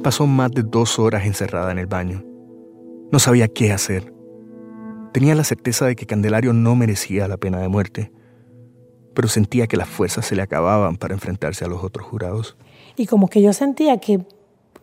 Pasó 0.03 0.26
más 0.26 0.51
de 0.53 0.62
dos 0.62 0.99
horas 0.99 1.26
encerrada 1.26 1.72
en 1.72 1.79
el 1.79 1.87
baño 1.87 2.22
no 3.11 3.18
sabía 3.18 3.49
qué 3.49 3.72
hacer. 3.72 4.12
Tenía 5.12 5.35
la 5.35 5.45
certeza 5.45 5.87
de 5.87 5.97
que 5.97 6.07
Candelario 6.07 6.53
no 6.53 6.76
merecía 6.76 7.29
la 7.29 7.37
pena 7.37 7.59
de 7.59 7.68
muerte, 7.68 8.12
pero 9.14 9.29
sentía 9.29 9.66
que 9.66 9.76
las 9.76 9.89
fuerzas 9.89 10.26
se 10.26 10.37
le 10.37 10.43
acababan 10.43 10.97
para 10.97 11.14
enfrentarse 11.14 11.64
a 11.64 11.68
los 11.68 11.83
otros 11.83 12.07
jurados. 12.07 12.57
Y 12.97 13.07
como 13.07 13.29
que 13.29 13.41
yo 13.41 13.53
sentía 13.53 13.99
que 13.99 14.20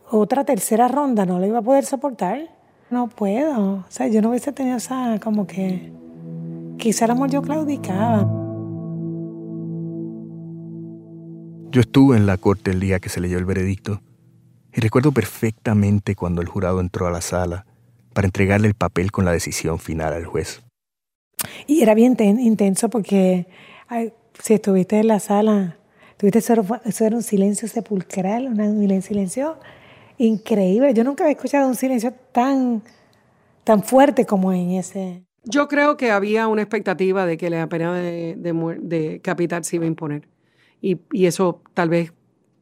otra 0.10 0.44
tercera 0.44 0.88
ronda 0.88 1.26
no 1.26 1.40
le 1.40 1.48
iba 1.48 1.60
a 1.60 1.62
poder 1.62 1.86
soportar. 1.86 2.50
No 2.90 3.08
puedo. 3.08 3.76
O 3.76 3.86
sea, 3.90 4.08
yo 4.08 4.22
no 4.22 4.30
hubiese 4.30 4.52
tenido 4.52 4.78
esa, 4.78 5.20
como 5.24 5.48
que 5.48 5.92
quizá 6.78 7.06
el 7.06 7.12
amor 7.12 7.30
yo 7.30 7.42
claudicaba. 7.42 8.22
Yo 11.72 11.82
estuve 11.82 12.16
en 12.16 12.26
la 12.26 12.38
corte 12.38 12.72
el 12.72 12.80
día 12.80 13.00
que 13.00 13.10
se 13.10 13.20
leyó 13.20 13.38
el 13.38 13.46
veredicto 13.46 14.02
y 14.74 14.80
recuerdo 14.80 15.12
perfectamente 15.12 16.16
cuando 16.16 16.42
el 16.42 16.48
jurado 16.48 16.80
entró 16.80 17.08
a 17.08 17.12
la 17.12 17.22
sala 17.22 17.66
para 18.14 18.28
entregarle 18.28 18.68
el 18.70 18.76
papel 18.76 19.12
con 19.12 19.26
la 19.26 19.34
decisión 19.34 19.80
final 19.80 20.14
al 20.14 20.26
juez. 20.26 20.64
Y 21.68 21.82
era 21.82 21.94
bien 21.94 22.16
intenso 22.40 22.90
porque 22.90 23.48
si 24.42 24.54
estuviste 24.54 25.00
en 25.00 25.10
la 25.10 25.20
sala, 25.20 25.78
tuviste 26.16 26.40
eso, 26.40 26.54
era 26.54 27.16
un 27.16 27.24
silencio 27.24 27.68
sepulcral, 27.68 28.48
un 28.48 29.02
silencio 29.02 29.58
increíble. 30.18 30.94
Yo 30.94 31.04
nunca 31.04 31.26
había 31.26 31.36
escuchado 31.36 31.68
un 31.68 31.76
silencio 31.76 32.14
tan, 32.32 32.82
tan 33.66 33.84
fuerte 33.84 34.26
como 34.26 34.54
en 34.54 34.72
ese. 34.72 35.25
Yo 35.46 35.68
creo 35.68 35.98
que 35.98 36.12
había 36.12 36.48
una 36.48 36.62
expectativa 36.62 37.26
de 37.26 37.38
que 37.38 37.50
la 37.50 37.68
pena 37.70 37.94
de, 37.94 39.22
capital 39.24 39.64
se 39.64 39.78
iba 39.78 39.86
a 39.86 39.88
imponer. 39.88 40.28
Y, 40.82 41.00
y 41.12 41.26
eso 41.26 41.62
tal 41.74 41.90
vez 41.90 42.14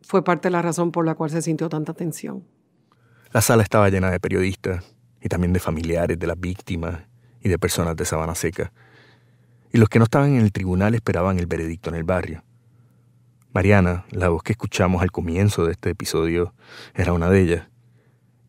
fue 0.02 0.24
parte 0.24 0.48
de 0.48 0.52
la 0.52 0.62
razón 0.62 0.92
por 0.92 1.06
la 1.06 1.16
cual 1.16 1.30
se 1.30 1.42
sintió 1.42 1.70
tanta 1.70 1.94
tensión. 1.94 2.44
La 3.32 3.42
sala 3.42 3.64
estaba 3.64 3.90
llena 3.90 4.12
de 4.12 4.20
periodistas, 4.20 4.94
y 5.24 5.30
también 5.30 5.54
de 5.54 5.60
familiares 5.60 6.20
de 6.20 6.28
las 6.28 6.40
víctimas 6.40 7.04
y 7.42 7.48
de 7.50 7.58
personas 7.58 7.96
de 7.96 8.06
Sabana 8.06 8.36
Seca. 8.36 8.74
y 9.72 9.78
los 9.78 9.90
que 9.90 9.98
no 9.98 10.04
estaban 10.04 10.36
en 10.36 10.42
el 10.42 10.52
tribunal 10.52 10.94
esperaban 10.94 11.40
el 11.40 11.48
veredicto 11.48 11.90
en 11.90 11.96
el 11.96 12.04
barrio. 12.04 12.44
Mariana, 13.54 14.06
la 14.12 14.30
voz 14.30 14.44
que 14.44 14.52
escuchamos 14.52 15.02
al 15.02 15.12
comienzo 15.12 15.66
de 15.66 15.72
este 15.72 15.90
episodio, 15.90 16.54
era 16.94 17.14
una 17.14 17.30
de 17.30 17.42
ellas, 17.42 17.68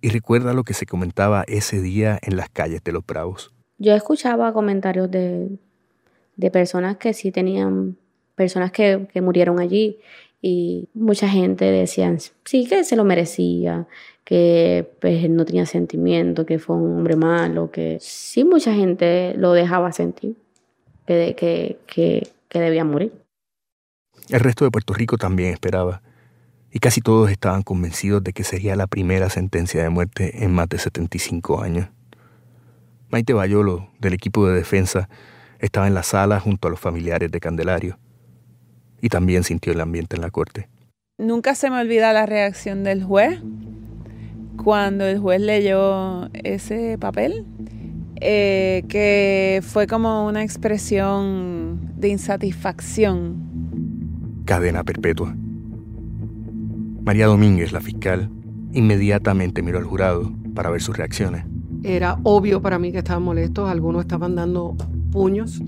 y 0.03 0.11
recuerda 0.11 0.53
lo 0.53 0.65
que 0.65 0.75
se 0.75 0.85
comentaba 0.85 1.45
ese 1.47 1.81
día 1.81 2.19
en 2.21 2.37
las 2.37 2.51
calles 2.51 2.83
de 2.85 2.93
Los 2.93 3.07
Bravos. 3.07 3.54
Yo 3.79 3.95
escuchaba 3.95 4.53
comentarios 4.53 5.11
de, 5.11 5.49
de 6.37 6.51
personas 6.51 6.97
que 6.97 7.13
sí 7.13 7.31
tenían, 7.31 7.97
personas 8.35 8.73
que, 8.73 9.09
que 9.13 9.21
murieron 9.21 9.61
allí, 9.61 9.99
y 10.47 10.89
mucha 10.93 11.27
gente 11.27 11.65
decía, 11.65 12.15
sí, 12.45 12.67
que 12.67 12.85
se 12.85 12.97
lo 12.97 13.05
merecía, 13.05 13.87
que 14.25 14.87
pues, 15.01 15.31
no 15.31 15.47
tenía 15.47 15.65
sentimiento, 15.65 16.45
que 16.45 16.59
fue 16.59 16.77
un 16.77 16.99
hombre 16.99 17.17
malo, 17.17 17.71
que 17.71 17.97
sí 18.01 18.45
mucha 18.45 18.75
gente 18.75 19.35
lo 19.39 19.53
dejaba 19.53 19.91
sentir, 19.93 20.37
que, 21.07 21.35
que, 21.35 21.79
que, 21.87 22.29
que 22.49 22.61
debía 22.61 22.85
morir. 22.85 23.13
El 24.29 24.41
resto 24.41 24.65
de 24.65 24.71
Puerto 24.71 24.93
Rico 24.93 25.17
también 25.17 25.53
esperaba, 25.53 26.03
y 26.71 26.79
casi 26.79 27.01
todos 27.01 27.31
estaban 27.31 27.63
convencidos 27.63 28.23
de 28.23 28.33
que 28.33 28.45
sería 28.45 28.77
la 28.77 28.87
primera 28.87 29.31
sentencia 29.31 29.83
de 29.83 29.89
muerte 29.89 30.45
en 30.45 30.53
más 30.53 30.69
de 30.69 30.79
75 30.79 31.63
años. 31.63 31.89
Maite 33.11 33.33
Bayolo, 33.33 33.91
del 34.01 34.15
equipo 34.15 34.47
de 34.47 34.55
defensa, 34.55 35.09
estaba 35.59 35.87
en 35.87 35.95
la 35.95 36.03
sala 36.03 36.41
junto 36.41 36.69
a 36.69 36.71
los 36.71 36.81
familiares 36.81 37.31
de 37.31 37.41
Candelario 37.41 37.99
y 39.01 39.09
también 39.09 39.45
sintió 39.45 39.73
el 39.73 39.81
ambiente 39.81 40.17
en 40.17 40.23
la 40.23 40.31
corte. 40.31 40.69
Nunca 41.19 41.55
se 41.55 41.71
me 41.71 41.81
olvida 41.81 42.13
la 42.13 42.27
reacción 42.27 42.85
del 42.85 43.05
juez 43.05 43.41
cuando 44.63 45.05
el 45.05 45.19
juez 45.19 45.41
leyó 45.41 46.29
ese 46.33 46.97
papel, 46.99 47.45
eh, 48.21 48.85
que 48.89 49.61
fue 49.63 49.87
como 49.87 50.27
una 50.27 50.43
expresión 50.43 51.93
de 51.97 52.09
insatisfacción. 52.09 54.43
Cadena 54.45 54.85
perpetua. 54.85 55.35
María 57.05 57.27
Domínguez, 57.27 57.73
la 57.73 57.81
fiscal, 57.81 58.31
inmediatamente 58.73 59.63
miró 59.63 59.79
al 59.79 59.85
jurado 59.85 60.33
para 60.55 60.71
ver 60.71 60.81
sus 60.81 60.97
reacciones. 60.97 61.45
Era 61.85 62.19
obvio 62.23 62.61
para 62.63 62.79
mí 62.79 62.91
que 62.91 62.99
estaban 62.99 63.23
molestos, 63.23 63.69
algunos 63.69 64.03
estaban 64.03 64.35
dando 64.35 64.75
puños 65.13 65.63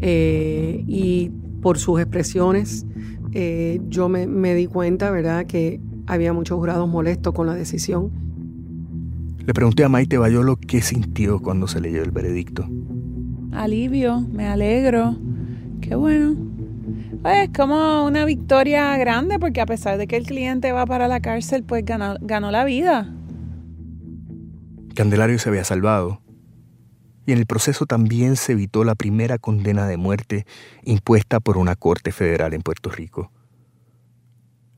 eh, 0.00 0.84
y 0.86 1.30
por 1.60 1.78
sus 1.78 2.00
expresiones, 2.00 2.86
eh, 3.32 3.80
yo 3.88 4.08
me, 4.08 4.26
me, 4.26 4.54
di 4.54 4.66
cuenta, 4.66 5.10
¿verdad?, 5.10 5.46
que 5.46 5.80
había 6.06 6.32
muchos 6.32 6.58
jurados 6.58 6.88
molestos 6.88 7.34
con 7.34 7.46
la 7.46 7.54
decisión. 7.54 8.10
Le 9.44 9.52
pregunté 9.52 9.84
a 9.84 9.88
Maite 9.88 10.18
Bayolo 10.18 10.56
qué 10.56 10.80
sintió 10.80 11.40
cuando 11.40 11.66
se 11.66 11.80
leyó 11.80 12.02
el 12.02 12.10
veredicto. 12.10 12.68
Alivio, 13.52 14.20
me 14.20 14.46
alegro. 14.46 15.16
Qué 15.80 15.94
bueno. 15.94 16.36
Pues 17.22 17.48
es 17.48 17.50
como 17.56 18.04
una 18.04 18.24
victoria 18.24 18.96
grande 18.98 19.38
porque 19.38 19.60
a 19.60 19.66
pesar 19.66 19.98
de 19.98 20.06
que 20.06 20.16
el 20.16 20.26
cliente 20.26 20.72
va 20.72 20.86
para 20.86 21.08
la 21.08 21.20
cárcel, 21.20 21.64
pues 21.64 21.84
ganó, 21.84 22.16
ganó 22.20 22.50
la 22.50 22.64
vida. 22.64 23.12
Candelario 24.96 25.38
se 25.38 25.50
había 25.50 25.62
salvado 25.62 26.22
y 27.26 27.32
en 27.32 27.38
el 27.38 27.44
proceso 27.46 27.84
también 27.84 28.36
se 28.36 28.52
evitó 28.52 28.82
la 28.82 28.94
primera 28.94 29.36
condena 29.36 29.86
de 29.86 29.98
muerte 29.98 30.46
impuesta 30.84 31.38
por 31.38 31.58
una 31.58 31.76
corte 31.76 32.12
federal 32.12 32.54
en 32.54 32.62
Puerto 32.62 32.88
Rico. 32.88 33.30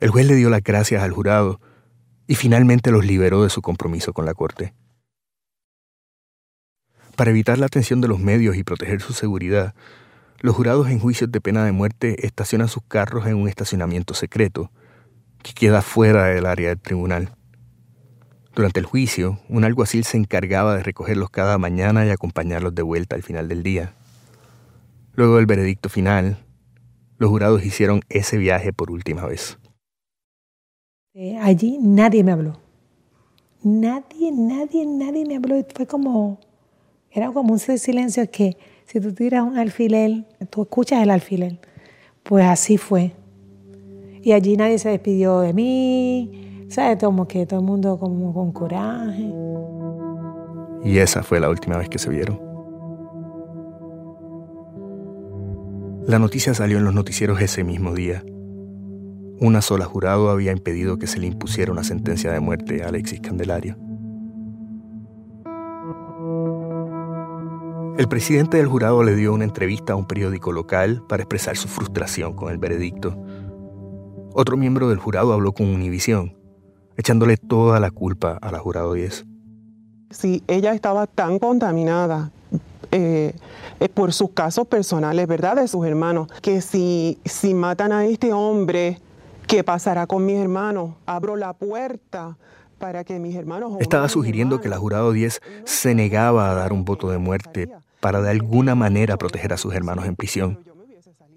El 0.00 0.10
juez 0.10 0.26
le 0.26 0.34
dio 0.34 0.50
las 0.50 0.64
gracias 0.64 1.04
al 1.04 1.12
jurado 1.12 1.60
y 2.26 2.34
finalmente 2.34 2.90
los 2.90 3.06
liberó 3.06 3.44
de 3.44 3.50
su 3.50 3.62
compromiso 3.62 4.12
con 4.12 4.24
la 4.24 4.34
corte. 4.34 4.74
Para 7.14 7.30
evitar 7.30 7.58
la 7.58 7.66
atención 7.66 8.00
de 8.00 8.08
los 8.08 8.18
medios 8.18 8.56
y 8.56 8.64
proteger 8.64 9.00
su 9.00 9.12
seguridad, 9.12 9.74
los 10.40 10.56
jurados 10.56 10.88
en 10.88 10.98
juicios 10.98 11.30
de 11.30 11.40
pena 11.40 11.64
de 11.64 11.72
muerte 11.72 12.26
estacionan 12.26 12.66
sus 12.66 12.82
carros 12.88 13.26
en 13.26 13.36
un 13.36 13.48
estacionamiento 13.48 14.14
secreto, 14.14 14.72
que 15.44 15.52
queda 15.52 15.80
fuera 15.80 16.24
del 16.26 16.46
área 16.46 16.70
del 16.70 16.80
tribunal. 16.80 17.37
Durante 18.58 18.80
el 18.80 18.86
juicio, 18.86 19.38
un 19.48 19.62
alguacil 19.62 20.02
se 20.02 20.16
encargaba 20.16 20.74
de 20.74 20.82
recogerlos 20.82 21.30
cada 21.30 21.58
mañana 21.58 22.04
y 22.04 22.10
acompañarlos 22.10 22.74
de 22.74 22.82
vuelta 22.82 23.14
al 23.14 23.22
final 23.22 23.46
del 23.46 23.62
día. 23.62 23.94
Luego 25.14 25.36
del 25.36 25.46
veredicto 25.46 25.88
final, 25.88 26.38
los 27.18 27.30
jurados 27.30 27.64
hicieron 27.64 28.00
ese 28.08 28.36
viaje 28.36 28.72
por 28.72 28.90
última 28.90 29.24
vez. 29.26 29.58
Eh, 31.14 31.38
allí 31.40 31.78
nadie 31.80 32.24
me 32.24 32.32
habló. 32.32 32.58
Nadie, 33.62 34.32
nadie, 34.32 34.84
nadie 34.86 35.24
me 35.24 35.36
habló. 35.36 35.64
Fue 35.72 35.86
como, 35.86 36.40
era 37.12 37.30
como 37.30 37.52
un 37.52 37.60
silencio 37.60 38.28
que 38.28 38.56
si 38.86 38.98
tú 38.98 39.12
tiras 39.12 39.44
un 39.44 39.56
alfiler, 39.56 40.24
tú 40.50 40.62
escuchas 40.62 41.00
el 41.00 41.10
alfiler. 41.10 41.60
Pues 42.24 42.44
así 42.44 42.76
fue. 42.76 43.12
Y 44.20 44.32
allí 44.32 44.56
nadie 44.56 44.80
se 44.80 44.88
despidió 44.88 45.38
de 45.38 45.52
mí, 45.52 46.47
¿Sabes? 46.68 46.98
Como 47.02 47.26
que 47.26 47.46
todo 47.46 47.60
el 47.60 47.66
mundo 47.66 47.98
como 47.98 48.32
con 48.34 48.52
coraje. 48.52 49.32
Y 50.84 50.98
esa 50.98 51.22
fue 51.22 51.40
la 51.40 51.48
última 51.48 51.78
vez 51.78 51.88
que 51.88 51.98
se 51.98 52.10
vieron. 52.10 52.40
La 56.06 56.18
noticia 56.18 56.54
salió 56.54 56.78
en 56.78 56.84
los 56.84 56.94
noticieros 56.94 57.40
ese 57.40 57.64
mismo 57.64 57.94
día. 57.94 58.22
Una 59.40 59.62
sola 59.62 59.84
jurado 59.84 60.30
había 60.30 60.52
impedido 60.52 60.98
que 60.98 61.06
se 61.06 61.18
le 61.18 61.26
impusiera 61.26 61.72
una 61.72 61.84
sentencia 61.84 62.32
de 62.32 62.40
muerte 62.40 62.82
a 62.82 62.88
Alexis 62.88 63.20
Candelario. 63.20 63.76
El 67.98 68.08
presidente 68.08 68.58
del 68.58 68.68
jurado 68.68 69.02
le 69.02 69.16
dio 69.16 69.32
una 69.32 69.44
entrevista 69.44 69.94
a 69.94 69.96
un 69.96 70.06
periódico 70.06 70.52
local 70.52 71.02
para 71.08 71.22
expresar 71.22 71.56
su 71.56 71.68
frustración 71.68 72.34
con 72.34 72.50
el 72.52 72.58
veredicto. 72.58 73.16
Otro 74.34 74.56
miembro 74.56 74.88
del 74.88 74.98
jurado 74.98 75.32
habló 75.32 75.52
con 75.52 75.66
Univisión 75.66 76.37
echándole 76.98 77.36
toda 77.36 77.80
la 77.80 77.90
culpa 77.90 78.38
a 78.42 78.52
la 78.52 78.58
jurado 78.58 78.92
10. 78.92 79.24
Si 80.10 80.42
ella 80.48 80.74
estaba 80.74 81.06
tan 81.06 81.38
contaminada 81.38 82.30
eh, 82.90 83.34
eh, 83.80 83.88
por 83.88 84.12
sus 84.12 84.30
casos 84.32 84.66
personales, 84.66 85.26
¿verdad? 85.26 85.56
De 85.56 85.68
sus 85.68 85.86
hermanos, 85.86 86.28
que 86.42 86.60
si, 86.60 87.18
si 87.24 87.54
matan 87.54 87.92
a 87.92 88.04
este 88.04 88.32
hombre, 88.32 88.98
¿qué 89.46 89.62
pasará 89.62 90.06
con 90.06 90.26
mis 90.26 90.36
hermanos? 90.36 90.94
Abro 91.06 91.36
la 91.36 91.52
puerta 91.52 92.36
para 92.78 93.04
que 93.04 93.18
mis 93.20 93.36
hermanos... 93.36 93.74
Estaba 93.78 94.08
sugiriendo 94.08 94.60
que 94.60 94.68
la 94.68 94.78
jurado 94.78 95.12
10 95.12 95.40
se 95.64 95.94
negaba 95.94 96.50
a 96.50 96.54
dar 96.54 96.72
un 96.72 96.84
voto 96.84 97.10
de 97.10 97.18
muerte 97.18 97.70
para 98.00 98.20
de 98.22 98.30
alguna 98.30 98.74
manera 98.74 99.16
proteger 99.16 99.52
a 99.52 99.56
sus 99.56 99.74
hermanos 99.74 100.06
en 100.06 100.16
prisión, 100.16 100.60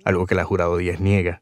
algo 0.05 0.26
que 0.26 0.36
la 0.36 0.43
jurado 0.43 0.78
10 0.78 0.99
niega. 1.01 1.41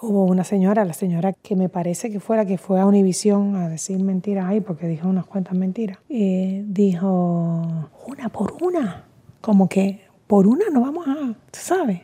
Hubo 0.00 0.26
una 0.26 0.44
señora, 0.44 0.84
la 0.84 0.92
señora 0.92 1.32
que 1.32 1.56
me 1.56 1.68
parece 1.68 2.10
que 2.10 2.20
fue 2.20 2.36
la 2.36 2.46
que 2.46 2.56
fue 2.56 2.80
a 2.80 2.86
Univisión 2.86 3.56
a 3.56 3.68
decir 3.68 3.98
mentiras 4.02 4.46
ahí, 4.46 4.60
porque 4.60 4.86
dijo 4.86 5.08
unas 5.08 5.26
cuantas 5.26 5.54
mentiras. 5.54 5.98
Y 6.08 6.60
dijo, 6.62 7.90
una 8.06 8.28
por 8.28 8.54
una, 8.62 9.06
como 9.40 9.68
que 9.68 10.06
por 10.28 10.46
una 10.46 10.66
no 10.72 10.82
vamos 10.82 11.08
a, 11.08 11.34
¿sabes? 11.52 12.02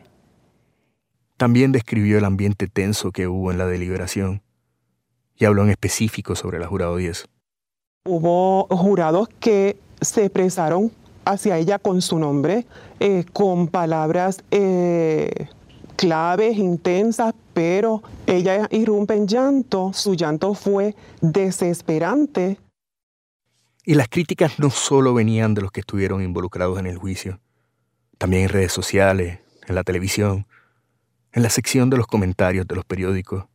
También 1.37 1.71
describió 1.71 2.17
el 2.17 2.25
ambiente 2.25 2.67
tenso 2.67 3.11
que 3.11 3.27
hubo 3.27 3.51
en 3.51 3.57
la 3.57 3.65
deliberación 3.65 4.41
y 5.37 5.45
habló 5.45 5.63
en 5.63 5.69
específico 5.69 6.35
sobre 6.35 6.59
la 6.59 6.67
jurado 6.67 6.97
10. 6.97 7.27
Hubo 8.05 8.67
jurados 8.67 9.29
que 9.39 9.77
se 10.01 10.25
expresaron 10.25 10.91
hacia 11.23 11.57
ella 11.57 11.79
con 11.79 12.01
su 12.01 12.19
nombre, 12.19 12.65
eh, 12.99 13.25
con 13.31 13.67
palabras 13.67 14.43
eh, 14.51 15.47
claves, 15.95 16.57
intensas, 16.57 17.33
pero 17.55 18.03
ella 18.27 18.67
irrumpe 18.69 19.13
en 19.15 19.27
llanto, 19.27 19.93
su 19.93 20.13
llanto 20.13 20.53
fue 20.53 20.93
desesperante. 21.21 22.59
Y 23.85 23.93
las 23.93 24.09
críticas 24.09 24.59
no 24.59 24.69
solo 24.69 25.13
venían 25.13 25.53
de 25.53 25.61
los 25.61 25.71
que 25.71 25.79
estuvieron 25.79 26.21
involucrados 26.21 26.77
en 26.79 26.85
el 26.85 26.97
juicio, 26.97 27.39
también 28.17 28.43
en 28.43 28.49
redes 28.49 28.73
sociales, 28.73 29.39
en 29.67 29.75
la 29.75 29.85
televisión, 29.85 30.47
en 31.31 31.43
la 31.43 31.49
sección 31.49 31.89
de 31.89 31.95
los 31.95 32.07
comentarios 32.07 32.67
de 32.67 32.75
los 32.75 32.83
periódicos. 32.83 33.45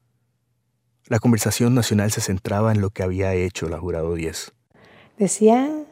La 1.04 1.18
conversación 1.18 1.74
nacional 1.74 2.10
se 2.10 2.22
centraba 2.22 2.72
en 2.72 2.80
lo 2.80 2.88
que 2.88 3.02
había 3.02 3.34
hecho 3.34 3.68
la 3.68 3.78
jurado 3.78 4.14
10. 4.14 4.52
Decían 5.18 5.84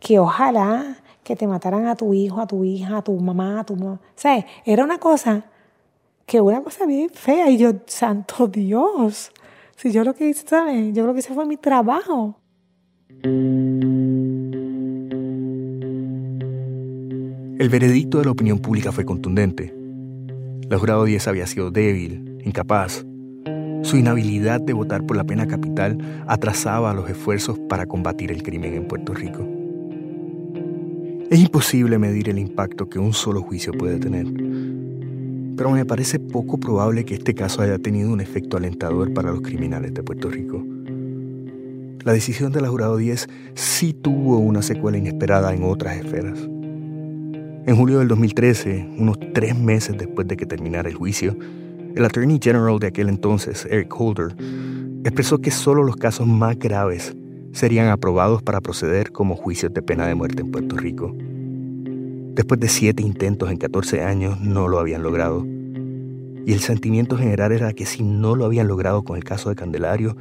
que 0.00 0.18
ojalá 0.18 0.98
que 1.22 1.36
te 1.36 1.46
mataran 1.46 1.86
a 1.86 1.94
tu 1.94 2.14
hijo, 2.14 2.40
a 2.40 2.48
tu 2.48 2.64
hija, 2.64 2.96
a 2.96 3.02
tu 3.02 3.16
mamá, 3.20 3.60
a 3.60 3.64
tu 3.64 3.76
mamá. 3.76 4.00
¿Sabes? 4.16 4.44
Era 4.64 4.82
una 4.82 4.98
cosa 4.98 5.44
que 6.26 6.40
una 6.40 6.62
cosa 6.62 6.86
bien 6.86 7.10
fea. 7.10 7.50
Y 7.50 7.58
yo, 7.58 7.72
santo 7.86 8.48
Dios, 8.48 9.32
si 9.76 9.92
yo 9.92 10.04
lo 10.04 10.14
que 10.14 10.28
hice, 10.28 10.46
¿sabes? 10.46 10.94
Yo 10.94 11.06
lo 11.06 11.12
que 11.12 11.20
hice 11.20 11.34
fue 11.34 11.46
mi 11.46 11.56
trabajo. 11.56 12.38
El 17.58 17.68
veredicto 17.70 18.18
de 18.18 18.24
la 18.24 18.32
opinión 18.32 18.58
pública 18.58 18.92
fue 18.92 19.04
contundente. 19.04 19.74
La 20.68 20.78
jurado 20.78 21.04
10 21.04 21.28
había 21.28 21.46
sido 21.46 21.70
débil, 21.70 22.38
incapaz. 22.44 23.04
Su 23.82 23.96
inhabilidad 23.96 24.60
de 24.60 24.72
votar 24.72 25.04
por 25.04 25.16
la 25.16 25.24
pena 25.24 25.46
capital 25.46 25.98
atrasaba 26.26 26.94
los 26.94 27.08
esfuerzos 27.08 27.58
para 27.68 27.86
combatir 27.86 28.32
el 28.32 28.42
crimen 28.42 28.74
en 28.74 28.88
Puerto 28.88 29.14
Rico. 29.14 29.46
Es 31.30 31.40
imposible 31.40 31.98
medir 31.98 32.28
el 32.28 32.38
impacto 32.38 32.88
que 32.88 32.98
un 32.98 33.12
solo 33.12 33.42
juicio 33.42 33.72
puede 33.72 33.98
tener, 33.98 34.26
pero 35.56 35.70
me 35.70 35.84
parece 35.84 36.18
poco 36.18 36.58
probable 36.58 37.04
que 37.04 37.14
este 37.14 37.34
caso 37.34 37.62
haya 37.62 37.78
tenido 37.78 38.12
un 38.12 38.20
efecto 38.20 38.56
alentador 38.56 39.12
para 39.12 39.30
los 39.30 39.40
criminales 39.40 39.94
de 39.94 40.02
Puerto 40.02 40.28
Rico. 40.28 40.64
La 42.04 42.12
decisión 42.12 42.52
de 42.52 42.60
la 42.60 42.68
jurado 42.68 42.96
10 42.96 43.28
sí 43.54 43.94
tuvo 43.94 44.38
una 44.38 44.62
secuela 44.62 44.98
inesperada 44.98 45.54
en 45.54 45.64
otras 45.64 45.96
esferas. 45.96 46.38
En 47.66 47.76
julio 47.76 47.98
del 47.98 48.08
2013, 48.08 48.90
unos 48.98 49.18
tres 49.32 49.58
meses 49.58 49.96
después 49.96 50.28
de 50.28 50.36
que 50.36 50.44
terminara 50.44 50.88
el 50.88 50.96
juicio, 50.96 51.34
el 51.94 52.04
Attorney 52.04 52.38
General 52.42 52.78
de 52.78 52.88
aquel 52.88 53.08
entonces, 53.08 53.66
Eric 53.70 53.94
Holder, 53.98 54.34
expresó 55.04 55.38
que 55.38 55.50
solo 55.50 55.82
los 55.82 55.96
casos 55.96 56.26
más 56.26 56.58
graves 56.58 57.16
serían 57.52 57.88
aprobados 57.88 58.42
para 58.42 58.60
proceder 58.60 59.12
como 59.12 59.36
juicios 59.36 59.72
de 59.72 59.80
pena 59.80 60.06
de 60.06 60.14
muerte 60.14 60.42
en 60.42 60.50
Puerto 60.50 60.76
Rico. 60.76 61.16
Después 62.34 62.58
de 62.58 62.68
siete 62.68 63.02
intentos 63.02 63.50
en 63.50 63.58
14 63.58 64.02
años, 64.02 64.40
no 64.40 64.66
lo 64.66 64.80
habían 64.80 65.04
logrado. 65.04 65.46
Y 66.46 66.52
el 66.52 66.58
sentimiento 66.60 67.16
general 67.16 67.52
era 67.52 67.72
que 67.72 67.86
si 67.86 68.02
no 68.02 68.34
lo 68.34 68.44
habían 68.44 68.66
logrado 68.66 69.02
con 69.02 69.16
el 69.16 69.22
caso 69.22 69.50
de 69.50 69.54
Candelario, 69.54 70.16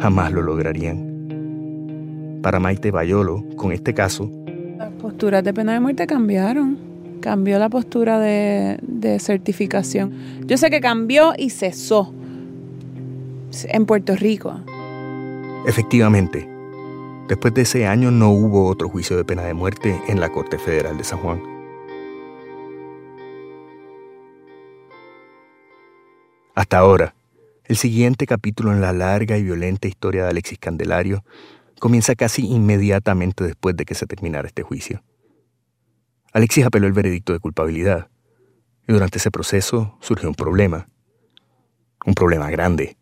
jamás 0.00 0.32
lo 0.32 0.40
lograrían. 0.42 2.38
Para 2.42 2.60
Maite 2.60 2.92
Bayolo, 2.92 3.44
con 3.56 3.72
este 3.72 3.92
caso, 3.92 4.30
las 4.78 4.92
posturas 4.92 5.42
de 5.44 5.52
pena 5.52 5.72
de 5.72 5.80
muerte 5.80 6.06
cambiaron. 6.06 6.78
Cambió 7.20 7.58
la 7.58 7.68
postura 7.68 8.18
de, 8.18 8.78
de 8.82 9.18
certificación. 9.20 10.12
Yo 10.46 10.56
sé 10.56 10.70
que 10.70 10.80
cambió 10.80 11.34
y 11.36 11.50
cesó 11.50 12.12
en 13.68 13.86
Puerto 13.86 14.16
Rico. 14.16 14.60
Efectivamente, 15.66 16.48
después 17.28 17.54
de 17.54 17.62
ese 17.62 17.86
año 17.86 18.10
no 18.10 18.30
hubo 18.30 18.68
otro 18.68 18.88
juicio 18.88 19.16
de 19.16 19.24
pena 19.24 19.42
de 19.42 19.54
muerte 19.54 20.00
en 20.08 20.20
la 20.20 20.30
Corte 20.30 20.58
Federal 20.58 20.96
de 20.96 21.04
San 21.04 21.18
Juan. 21.20 21.42
Hasta 26.54 26.78
ahora, 26.78 27.14
el 27.64 27.76
siguiente 27.76 28.26
capítulo 28.26 28.72
en 28.72 28.80
la 28.80 28.92
larga 28.92 29.38
y 29.38 29.42
violenta 29.42 29.88
historia 29.88 30.24
de 30.24 30.30
Alexis 30.30 30.58
Candelario 30.58 31.24
comienza 31.78 32.14
casi 32.14 32.46
inmediatamente 32.46 33.44
después 33.44 33.76
de 33.76 33.84
que 33.84 33.94
se 33.94 34.06
terminara 34.06 34.46
este 34.46 34.62
juicio. 34.62 35.02
Alexis 36.32 36.64
apeló 36.64 36.86
el 36.86 36.92
veredicto 36.92 37.32
de 37.32 37.40
culpabilidad, 37.40 38.08
y 38.86 38.92
durante 38.92 39.18
ese 39.18 39.30
proceso 39.30 39.96
surgió 40.00 40.28
un 40.28 40.34
problema. 40.34 40.88
Un 42.04 42.14
problema 42.14 42.50
grande. 42.50 42.96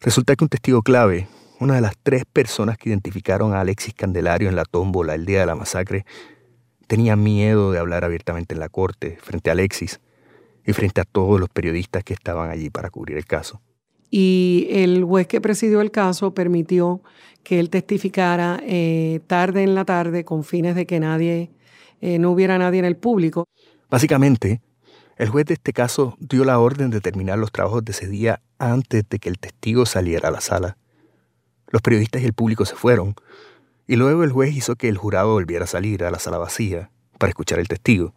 Resulta 0.00 0.34
que 0.34 0.44
un 0.44 0.48
testigo 0.48 0.82
clave, 0.82 1.28
una 1.62 1.76
de 1.76 1.80
las 1.80 1.94
tres 2.02 2.24
personas 2.24 2.76
que 2.76 2.88
identificaron 2.88 3.54
a 3.54 3.60
Alexis 3.60 3.94
Candelario 3.94 4.48
en 4.48 4.56
la 4.56 4.64
tómbola 4.64 5.14
el 5.14 5.24
día 5.24 5.40
de 5.40 5.46
la 5.46 5.54
masacre, 5.54 6.04
tenía 6.88 7.14
miedo 7.14 7.70
de 7.70 7.78
hablar 7.78 8.04
abiertamente 8.04 8.54
en 8.54 8.60
la 8.60 8.68
corte 8.68 9.16
frente 9.22 9.48
a 9.48 9.52
Alexis 9.52 10.00
y 10.66 10.72
frente 10.72 11.00
a 11.00 11.04
todos 11.04 11.38
los 11.38 11.48
periodistas 11.48 12.02
que 12.02 12.14
estaban 12.14 12.50
allí 12.50 12.68
para 12.68 12.90
cubrir 12.90 13.16
el 13.16 13.26
caso. 13.26 13.60
Y 14.10 14.66
el 14.70 15.04
juez 15.04 15.28
que 15.28 15.40
presidió 15.40 15.80
el 15.80 15.92
caso 15.92 16.34
permitió 16.34 17.00
que 17.44 17.60
él 17.60 17.70
testificara 17.70 18.60
eh, 18.64 19.20
tarde 19.28 19.62
en 19.62 19.76
la 19.76 19.84
tarde 19.84 20.24
con 20.24 20.42
fines 20.42 20.74
de 20.74 20.84
que 20.84 20.98
nadie, 20.98 21.52
eh, 22.00 22.18
no 22.18 22.32
hubiera 22.32 22.58
nadie 22.58 22.80
en 22.80 22.86
el 22.86 22.96
público. 22.96 23.46
Básicamente, 23.88 24.60
el 25.16 25.28
juez 25.28 25.46
de 25.46 25.54
este 25.54 25.72
caso 25.72 26.16
dio 26.18 26.44
la 26.44 26.58
orden 26.58 26.90
de 26.90 27.00
terminar 27.00 27.38
los 27.38 27.52
trabajos 27.52 27.84
de 27.84 27.92
ese 27.92 28.08
día 28.08 28.42
antes 28.58 29.08
de 29.08 29.18
que 29.20 29.28
el 29.28 29.38
testigo 29.38 29.86
saliera 29.86 30.28
a 30.28 30.32
la 30.32 30.40
sala. 30.40 30.76
Los 31.72 31.82
periodistas 31.82 32.22
y 32.22 32.26
el 32.26 32.32
público 32.34 32.64
se 32.64 32.76
fueron, 32.76 33.16
y 33.88 33.96
luego 33.96 34.22
el 34.22 34.30
juez 34.30 34.54
hizo 34.54 34.76
que 34.76 34.88
el 34.88 34.96
jurado 34.96 35.32
volviera 35.32 35.64
a 35.64 35.66
salir 35.66 36.04
a 36.04 36.12
la 36.12 36.20
sala 36.20 36.38
vacía 36.38 36.92
para 37.18 37.30
escuchar 37.30 37.58
el 37.58 37.66
testigo. 37.66 38.14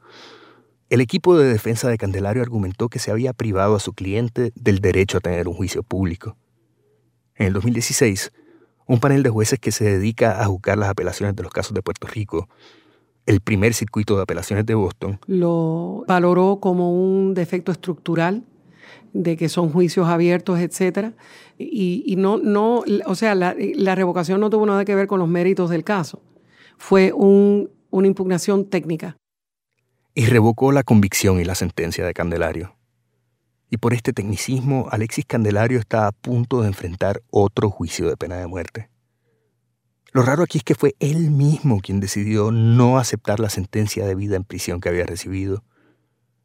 El 0.91 1.01
equipo 1.01 1.35
de 1.35 1.47
defensa 1.47 1.89
de 1.89 1.97
Candelario 1.97 2.43
argumentó 2.43 2.89
que 2.89 2.99
se 2.99 3.09
había 3.09 3.33
privado 3.33 3.75
a 3.75 3.79
su 3.79 3.93
cliente 3.93 4.51
del 4.53 4.79
derecho 4.79 5.17
a 5.17 5.21
tener 5.21 5.47
un 5.47 5.55
juicio 5.55 5.81
público. 5.81 6.37
En 7.33 7.47
el 7.47 7.53
2016, 7.53 8.31
un 8.85 8.99
panel 8.99 9.23
de 9.23 9.31
jueces 9.31 9.57
que 9.57 9.71
se 9.71 9.85
dedica 9.85 10.43
a 10.43 10.45
juzgar 10.45 10.77
las 10.77 10.89
apelaciones 10.89 11.35
de 11.35 11.41
los 11.41 11.51
casos 11.51 11.73
de 11.73 11.81
Puerto 11.81 12.05
Rico 12.05 12.47
el 13.25 13.41
primer 13.41 13.73
circuito 13.73 14.15
de 14.15 14.23
apelaciones 14.23 14.65
de 14.65 14.75
Boston. 14.75 15.19
Lo 15.27 16.03
valoró 16.07 16.59
como 16.59 16.91
un 16.91 17.33
defecto 17.33 17.71
estructural 17.71 18.43
de 19.15 19.37
que 19.37 19.47
son 19.47 19.69
juicios 19.69 20.07
abiertos, 20.07 20.59
etcétera, 20.59 21.13
y, 21.57 22.15
no, 22.17 22.37
no, 22.37 22.83
o 23.05 23.15
sea, 23.15 23.33
la, 23.33 23.55
revocación 23.95 24.41
no 24.41 24.49
tuvo 24.49 24.65
nada 24.65 24.83
que 24.83 24.93
ver 24.93 25.07
con 25.07 25.19
los 25.19 25.29
méritos 25.29 25.69
del 25.69 25.85
caso. 25.85 26.21
Fue 26.77 27.13
una 27.13 28.07
impugnación 28.07 28.65
técnica. 28.65 29.15
Y 30.13 30.25
revocó 30.25 30.73
la 30.73 30.83
convicción 30.83 31.39
y 31.39 31.45
la 31.45 31.55
sentencia 31.55 32.05
de 32.05 32.13
Candelario. 32.13 32.75
Y 33.69 33.77
por 33.77 33.93
este 33.93 34.11
tecnicismo, 34.11 34.87
Alexis 34.91 35.25
Candelario 35.25 35.79
está 35.79 36.07
a 36.07 36.11
punto 36.11 36.61
de 36.61 36.67
enfrentar 36.67 37.21
otro 37.31 37.69
juicio 37.69 38.09
de 38.09 38.17
pena 38.17 38.35
de 38.35 38.47
muerte. 38.47 38.89
Lo 40.11 40.21
raro 40.21 40.43
aquí 40.43 40.57
es 40.57 40.63
que 40.63 40.75
fue 40.75 40.95
él 40.99 41.31
mismo 41.31 41.79
quien 41.79 41.99
decidió 42.01 42.51
no 42.51 42.97
aceptar 42.97 43.39
la 43.39 43.49
sentencia 43.49 44.05
de 44.05 44.15
vida 44.15 44.35
en 44.35 44.43
prisión 44.43 44.81
que 44.81 44.89
había 44.89 45.05
recibido. 45.05 45.63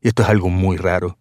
Y 0.00 0.08
esto 0.08 0.22
es 0.22 0.28
algo 0.28 0.48
muy 0.48 0.76
raro. 0.76 1.18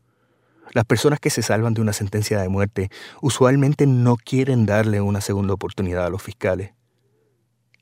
Las 0.72 0.86
personas 0.86 1.20
que 1.20 1.30
se 1.30 1.42
salvan 1.42 1.74
de 1.74 1.82
una 1.82 1.94
sentencia 1.94 2.40
de 2.40 2.50
muerte 2.50 2.90
usualmente 3.22 3.88
no 3.88 4.18
quieren 4.18 4.66
darle 4.66 5.02
una 5.02 5.22
segunda 5.22 5.54
oportunidad 5.54 6.06
a 6.06 6.10
los 6.10 6.22
fiscales. 6.22 6.72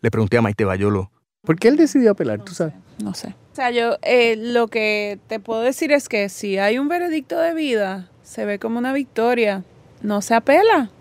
Le 0.02 0.12
pregunté 0.12 0.38
a 0.38 0.42
Maite 0.42 0.64
Bayolo, 0.64 1.12
¿por 1.42 1.58
qué 1.58 1.68
él 1.68 1.76
decidió 1.76 2.12
apelar? 2.12 2.44
¿Tú 2.44 2.54
sabes? 2.54 2.74
No 3.04 3.14
sé. 3.14 3.36
O 3.52 3.56
sea, 3.56 3.72
yo 3.72 3.98
eh, 4.04 4.36
lo 4.38 4.68
que 4.68 5.20
te 5.28 5.40
puedo 5.40 5.62
decir 5.62 5.92
es 5.92 6.08
que 6.08 6.30
si 6.30 6.58
hay 6.58 6.78
un 6.78 6.88
veredicto 6.88 7.40
de 7.40 7.54
vida, 7.54 8.10
se 8.24 8.46
ve 8.46 8.60
como 8.60 8.78
una 8.78 8.94
victoria. 8.94 9.64
No 10.02 10.22
se 10.22 10.36
apela. 10.36 10.92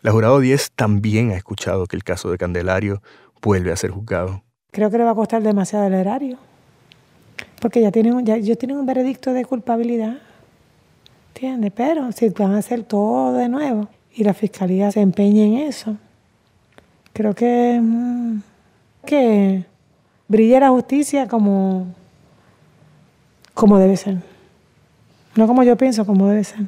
La 0.00 0.12
jurado 0.12 0.38
10 0.38 0.72
también 0.72 1.32
ha 1.32 1.36
escuchado 1.36 1.86
que 1.86 1.96
el 1.96 2.04
caso 2.04 2.30
de 2.30 2.38
Candelario 2.38 3.02
vuelve 3.42 3.72
a 3.72 3.76
ser 3.76 3.90
juzgado. 3.90 4.44
Creo 4.70 4.90
que 4.90 4.98
le 4.98 5.04
va 5.04 5.10
a 5.10 5.14
costar 5.16 5.42
demasiado 5.42 5.86
el 5.86 5.94
erario. 5.94 6.38
Porque 7.60 7.80
ya 7.80 7.90
tienen, 7.90 8.24
ya, 8.24 8.36
ellos 8.36 8.58
tienen 8.58 8.78
un 8.78 8.86
veredicto 8.86 9.32
de 9.32 9.44
culpabilidad. 9.44 10.18
¿Entiendes? 11.34 11.72
Pero 11.74 12.10
si 12.12 12.28
van 12.30 12.54
a 12.54 12.58
hacer 12.58 12.82
todo 12.82 13.32
de 13.34 13.48
nuevo 13.48 13.88
y 14.14 14.24
la 14.24 14.34
fiscalía 14.34 14.90
se 14.90 15.00
empeña 15.00 15.44
en 15.44 15.54
eso, 15.54 15.96
creo 17.12 17.34
que, 17.34 17.80
mm, 17.80 18.40
que 19.04 19.64
brille 20.26 20.60
la 20.60 20.70
justicia 20.70 21.28
como, 21.28 21.86
como 23.54 23.78
debe 23.78 23.96
ser. 23.96 24.18
No 25.36 25.46
como 25.46 25.62
yo 25.62 25.76
pienso, 25.76 26.04
como 26.04 26.28
debe 26.28 26.44
ser. 26.44 26.66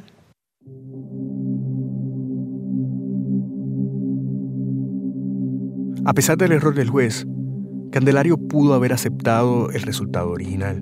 A 6.03 6.13
pesar 6.13 6.37
del 6.37 6.53
error 6.53 6.73
del 6.73 6.89
juez, 6.89 7.27
Candelario 7.91 8.37
pudo 8.37 8.73
haber 8.73 8.93
aceptado 8.93 9.69
el 9.71 9.81
resultado 9.81 10.31
original. 10.31 10.81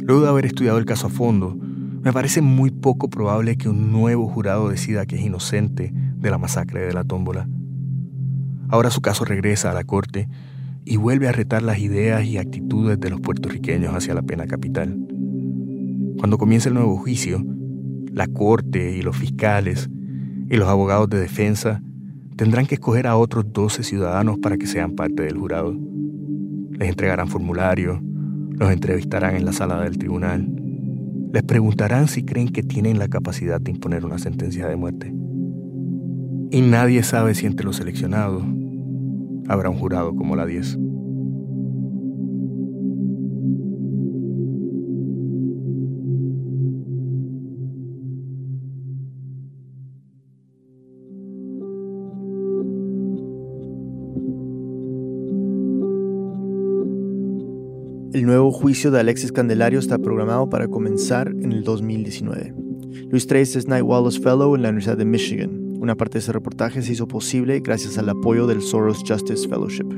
Luego 0.00 0.22
de 0.22 0.28
haber 0.28 0.46
estudiado 0.46 0.78
el 0.78 0.86
caso 0.86 1.08
a 1.08 1.10
fondo, 1.10 1.54
me 1.54 2.14
parece 2.14 2.40
muy 2.40 2.70
poco 2.70 3.10
probable 3.10 3.56
que 3.56 3.68
un 3.68 3.92
nuevo 3.92 4.26
jurado 4.26 4.70
decida 4.70 5.04
que 5.04 5.16
es 5.16 5.22
inocente 5.22 5.92
de 5.92 6.30
la 6.30 6.38
masacre 6.38 6.80
de 6.80 6.94
la 6.94 7.04
tómbola. 7.04 7.46
Ahora 8.70 8.90
su 8.90 9.02
caso 9.02 9.26
regresa 9.26 9.70
a 9.70 9.74
la 9.74 9.84
corte 9.84 10.28
y 10.86 10.96
vuelve 10.96 11.28
a 11.28 11.32
retar 11.32 11.62
las 11.62 11.78
ideas 11.78 12.24
y 12.24 12.38
actitudes 12.38 12.98
de 12.98 13.10
los 13.10 13.20
puertorriqueños 13.20 13.94
hacia 13.94 14.14
la 14.14 14.22
pena 14.22 14.46
capital. 14.46 14.98
Cuando 16.18 16.38
comience 16.38 16.70
el 16.70 16.74
nuevo 16.74 16.96
juicio, 16.96 17.44
la 18.10 18.28
corte 18.28 18.96
y 18.96 19.02
los 19.02 19.14
fiscales 19.14 19.90
y 20.48 20.56
los 20.56 20.68
abogados 20.68 21.10
de 21.10 21.20
defensa 21.20 21.82
tendrán 22.36 22.66
que 22.66 22.74
escoger 22.74 23.06
a 23.06 23.16
otros 23.16 23.52
12 23.52 23.82
ciudadanos 23.82 24.38
para 24.38 24.56
que 24.56 24.66
sean 24.66 24.92
parte 24.92 25.22
del 25.22 25.38
jurado. 25.38 25.76
Les 26.70 26.88
entregarán 26.88 27.28
formularios, 27.28 28.00
los 28.02 28.70
entrevistarán 28.70 29.36
en 29.36 29.44
la 29.44 29.52
sala 29.52 29.80
del 29.82 29.98
tribunal, 29.98 30.48
les 31.32 31.42
preguntarán 31.42 32.08
si 32.08 32.24
creen 32.24 32.48
que 32.48 32.62
tienen 32.62 32.98
la 32.98 33.08
capacidad 33.08 33.60
de 33.60 33.72
imponer 33.72 34.04
una 34.04 34.18
sentencia 34.18 34.68
de 34.68 34.76
muerte. 34.76 35.12
Y 36.50 36.60
nadie 36.60 37.02
sabe 37.02 37.34
si 37.34 37.46
entre 37.46 37.66
los 37.66 37.76
seleccionados 37.76 38.44
habrá 39.48 39.70
un 39.70 39.78
jurado 39.78 40.14
como 40.14 40.36
la 40.36 40.46
10. 40.46 40.78
El 58.14 58.26
nuevo 58.26 58.52
juicio 58.52 58.92
de 58.92 59.00
Alexis 59.00 59.32
Candelario 59.32 59.80
está 59.80 59.98
programado 59.98 60.48
para 60.48 60.68
comenzar 60.68 61.26
en 61.30 61.50
el 61.50 61.64
2019. 61.64 62.54
Luis 63.10 63.26
Trace 63.26 63.58
es 63.58 63.66
Night 63.66 63.82
Wallace 63.84 64.20
Fellow 64.20 64.54
en 64.54 64.62
la 64.62 64.68
Universidad 64.68 64.96
de 64.96 65.04
Michigan, 65.04 65.74
Una 65.80 65.96
parte 65.96 66.12
de 66.12 66.18
ese 66.20 66.30
reportaje 66.30 66.80
se 66.82 66.92
hizo 66.92 67.08
posible 67.08 67.58
gracias 67.58 67.98
al 67.98 68.08
apoyo 68.08 68.46
del 68.46 68.62
Soros 68.62 69.02
Justice 69.04 69.48
Fellowship. 69.48 69.88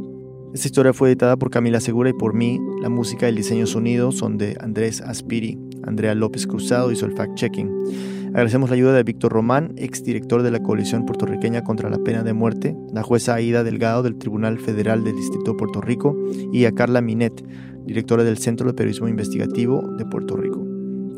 Esta 0.55 0.67
historia 0.67 0.95
fue 0.95 1.11
editada 1.11 1.37
por 1.37 1.51
Camila 1.51 1.79
Segura 1.79 2.09
y 2.09 2.15
por 2.15 2.33
mí. 2.33 2.59
La 2.81 2.89
música 2.89 3.27
y 3.27 3.29
el 3.29 3.37
diseño 3.37 3.67
sonido 3.67 4.11
son 4.13 4.39
de 4.39 4.57
Andrés 4.61 5.03
Aspiri. 5.03 5.59
Andrea 5.83 6.15
López 6.15 6.47
Cruzado 6.47 6.91
hizo 6.91 7.05
el 7.05 7.15
fact-checking. 7.15 8.29
Agradecemos 8.29 8.71
la 8.71 8.77
ayuda 8.77 8.95
de 8.95 9.03
Víctor 9.03 9.33
Román, 9.33 9.75
exdirector 9.77 10.43
de 10.43 10.51
la 10.51 10.63
Coalición 10.63 11.05
Puertorriqueña 11.05 11.65
contra 11.65 11.91
la 11.91 11.99
Pena 11.99 12.23
de 12.23 12.33
Muerte, 12.33 12.75
la 12.95 13.03
jueza 13.03 13.35
Aida 13.35 13.63
Delgado 13.63 14.03
del 14.03 14.17
Tribunal 14.17 14.59
Federal 14.59 15.05
del 15.05 15.17
Distrito 15.17 15.53
de 15.53 15.59
Puerto 15.59 15.83
Rico 15.83 16.17
y 16.51 16.65
a 16.65 16.73
Carla 16.73 17.03
Minet, 17.03 17.45
directora 17.87 18.25
del 18.25 18.39
Centro 18.39 18.67
de 18.67 18.75
Periodismo 18.75 19.09
Investigativo 19.09 19.83
de 19.97 20.05
Puerto 20.05 20.37
Rico. 20.37 20.67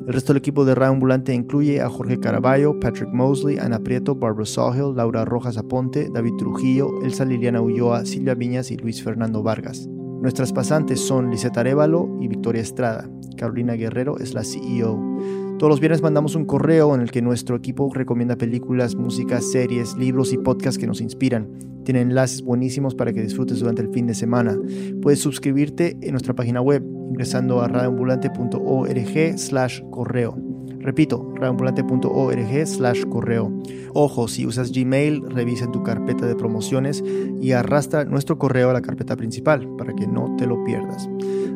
El 0.06 0.14
resto 0.14 0.32
del 0.32 0.40
equipo 0.40 0.64
de 0.64 0.74
Radio 0.74 0.92
Ambulante 0.92 1.34
incluye 1.34 1.82
a 1.82 1.90
Jorge 1.90 2.18
Caraballo, 2.18 2.80
Patrick 2.80 3.12
Mosley, 3.12 3.58
Ana 3.58 3.78
Prieto, 3.80 4.14
Barbara 4.14 4.46
Sawhill, 4.46 4.96
Laura 4.96 5.26
Rojas 5.26 5.58
Aponte, 5.58 6.08
David 6.10 6.32
Trujillo, 6.38 7.02
Elsa 7.02 7.26
Liliana 7.26 7.60
Ulloa, 7.60 8.06
Silvia 8.06 8.34
Viñas 8.34 8.70
y 8.70 8.78
Luis 8.78 9.02
Fernando 9.02 9.42
Vargas. 9.42 9.86
Nuestras 9.88 10.52
pasantes 10.52 11.00
son 11.00 11.30
Liseta 11.30 11.60
Arevalo 11.60 12.08
y 12.20 12.28
Victoria 12.28 12.62
Estrada. 12.62 13.08
Carolina 13.36 13.74
Guerrero 13.74 14.18
es 14.18 14.34
la 14.34 14.44
CEO. 14.44 15.47
Todos 15.58 15.70
los 15.70 15.80
viernes 15.80 16.02
mandamos 16.02 16.36
un 16.36 16.44
correo 16.44 16.94
en 16.94 17.00
el 17.00 17.10
que 17.10 17.20
nuestro 17.20 17.56
equipo 17.56 17.90
recomienda 17.92 18.36
películas, 18.36 18.94
música, 18.94 19.40
series, 19.40 19.96
libros 19.96 20.32
y 20.32 20.38
podcasts 20.38 20.78
que 20.78 20.86
nos 20.86 21.00
inspiran. 21.00 21.48
Tiene 21.84 22.02
enlaces 22.02 22.42
buenísimos 22.42 22.94
para 22.94 23.12
que 23.12 23.22
disfrutes 23.22 23.58
durante 23.58 23.82
el 23.82 23.88
fin 23.88 24.06
de 24.06 24.14
semana. 24.14 24.56
Puedes 25.02 25.18
suscribirte 25.18 25.98
en 26.00 26.12
nuestra 26.12 26.32
página 26.32 26.60
web 26.60 26.84
ingresando 27.10 27.60
a 27.60 27.66
radioambulante.org 27.66 29.38
slash 29.38 29.80
correo. 29.90 30.38
Repito, 30.78 31.32
radioambulante.org 31.34 32.66
slash 32.66 33.02
correo. 33.06 33.52
Ojo, 33.94 34.28
si 34.28 34.46
usas 34.46 34.70
Gmail, 34.70 35.28
revisa 35.28 35.68
tu 35.72 35.82
carpeta 35.82 36.26
de 36.26 36.36
promociones 36.36 37.02
y 37.40 37.50
arrastra 37.50 38.04
nuestro 38.04 38.38
correo 38.38 38.70
a 38.70 38.74
la 38.74 38.82
carpeta 38.82 39.16
principal 39.16 39.68
para 39.76 39.92
que 39.92 40.06
no 40.06 40.36
te 40.36 40.46
lo 40.46 40.62
pierdas. 40.62 41.10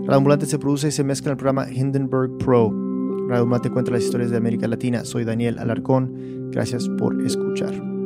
Radio 0.07 0.41
se 0.41 0.59
produce 0.59 0.89
y 0.89 0.91
se 0.91 1.05
mezcla 1.05 1.29
en 1.29 1.33
el 1.35 1.37
programa 1.37 1.71
Hindenburg 1.71 2.37
Pro. 2.39 2.91
Ambulante 3.41 3.70
cuenta 3.70 3.91
las 3.91 4.03
historias 4.03 4.30
de 4.30 4.37
América 4.37 4.68
Latina. 4.68 5.05
Soy 5.05 5.24
Daniel 5.24 5.59
Alarcón. 5.59 6.51
Gracias 6.51 6.89
por 6.89 7.20
escuchar. 7.22 8.02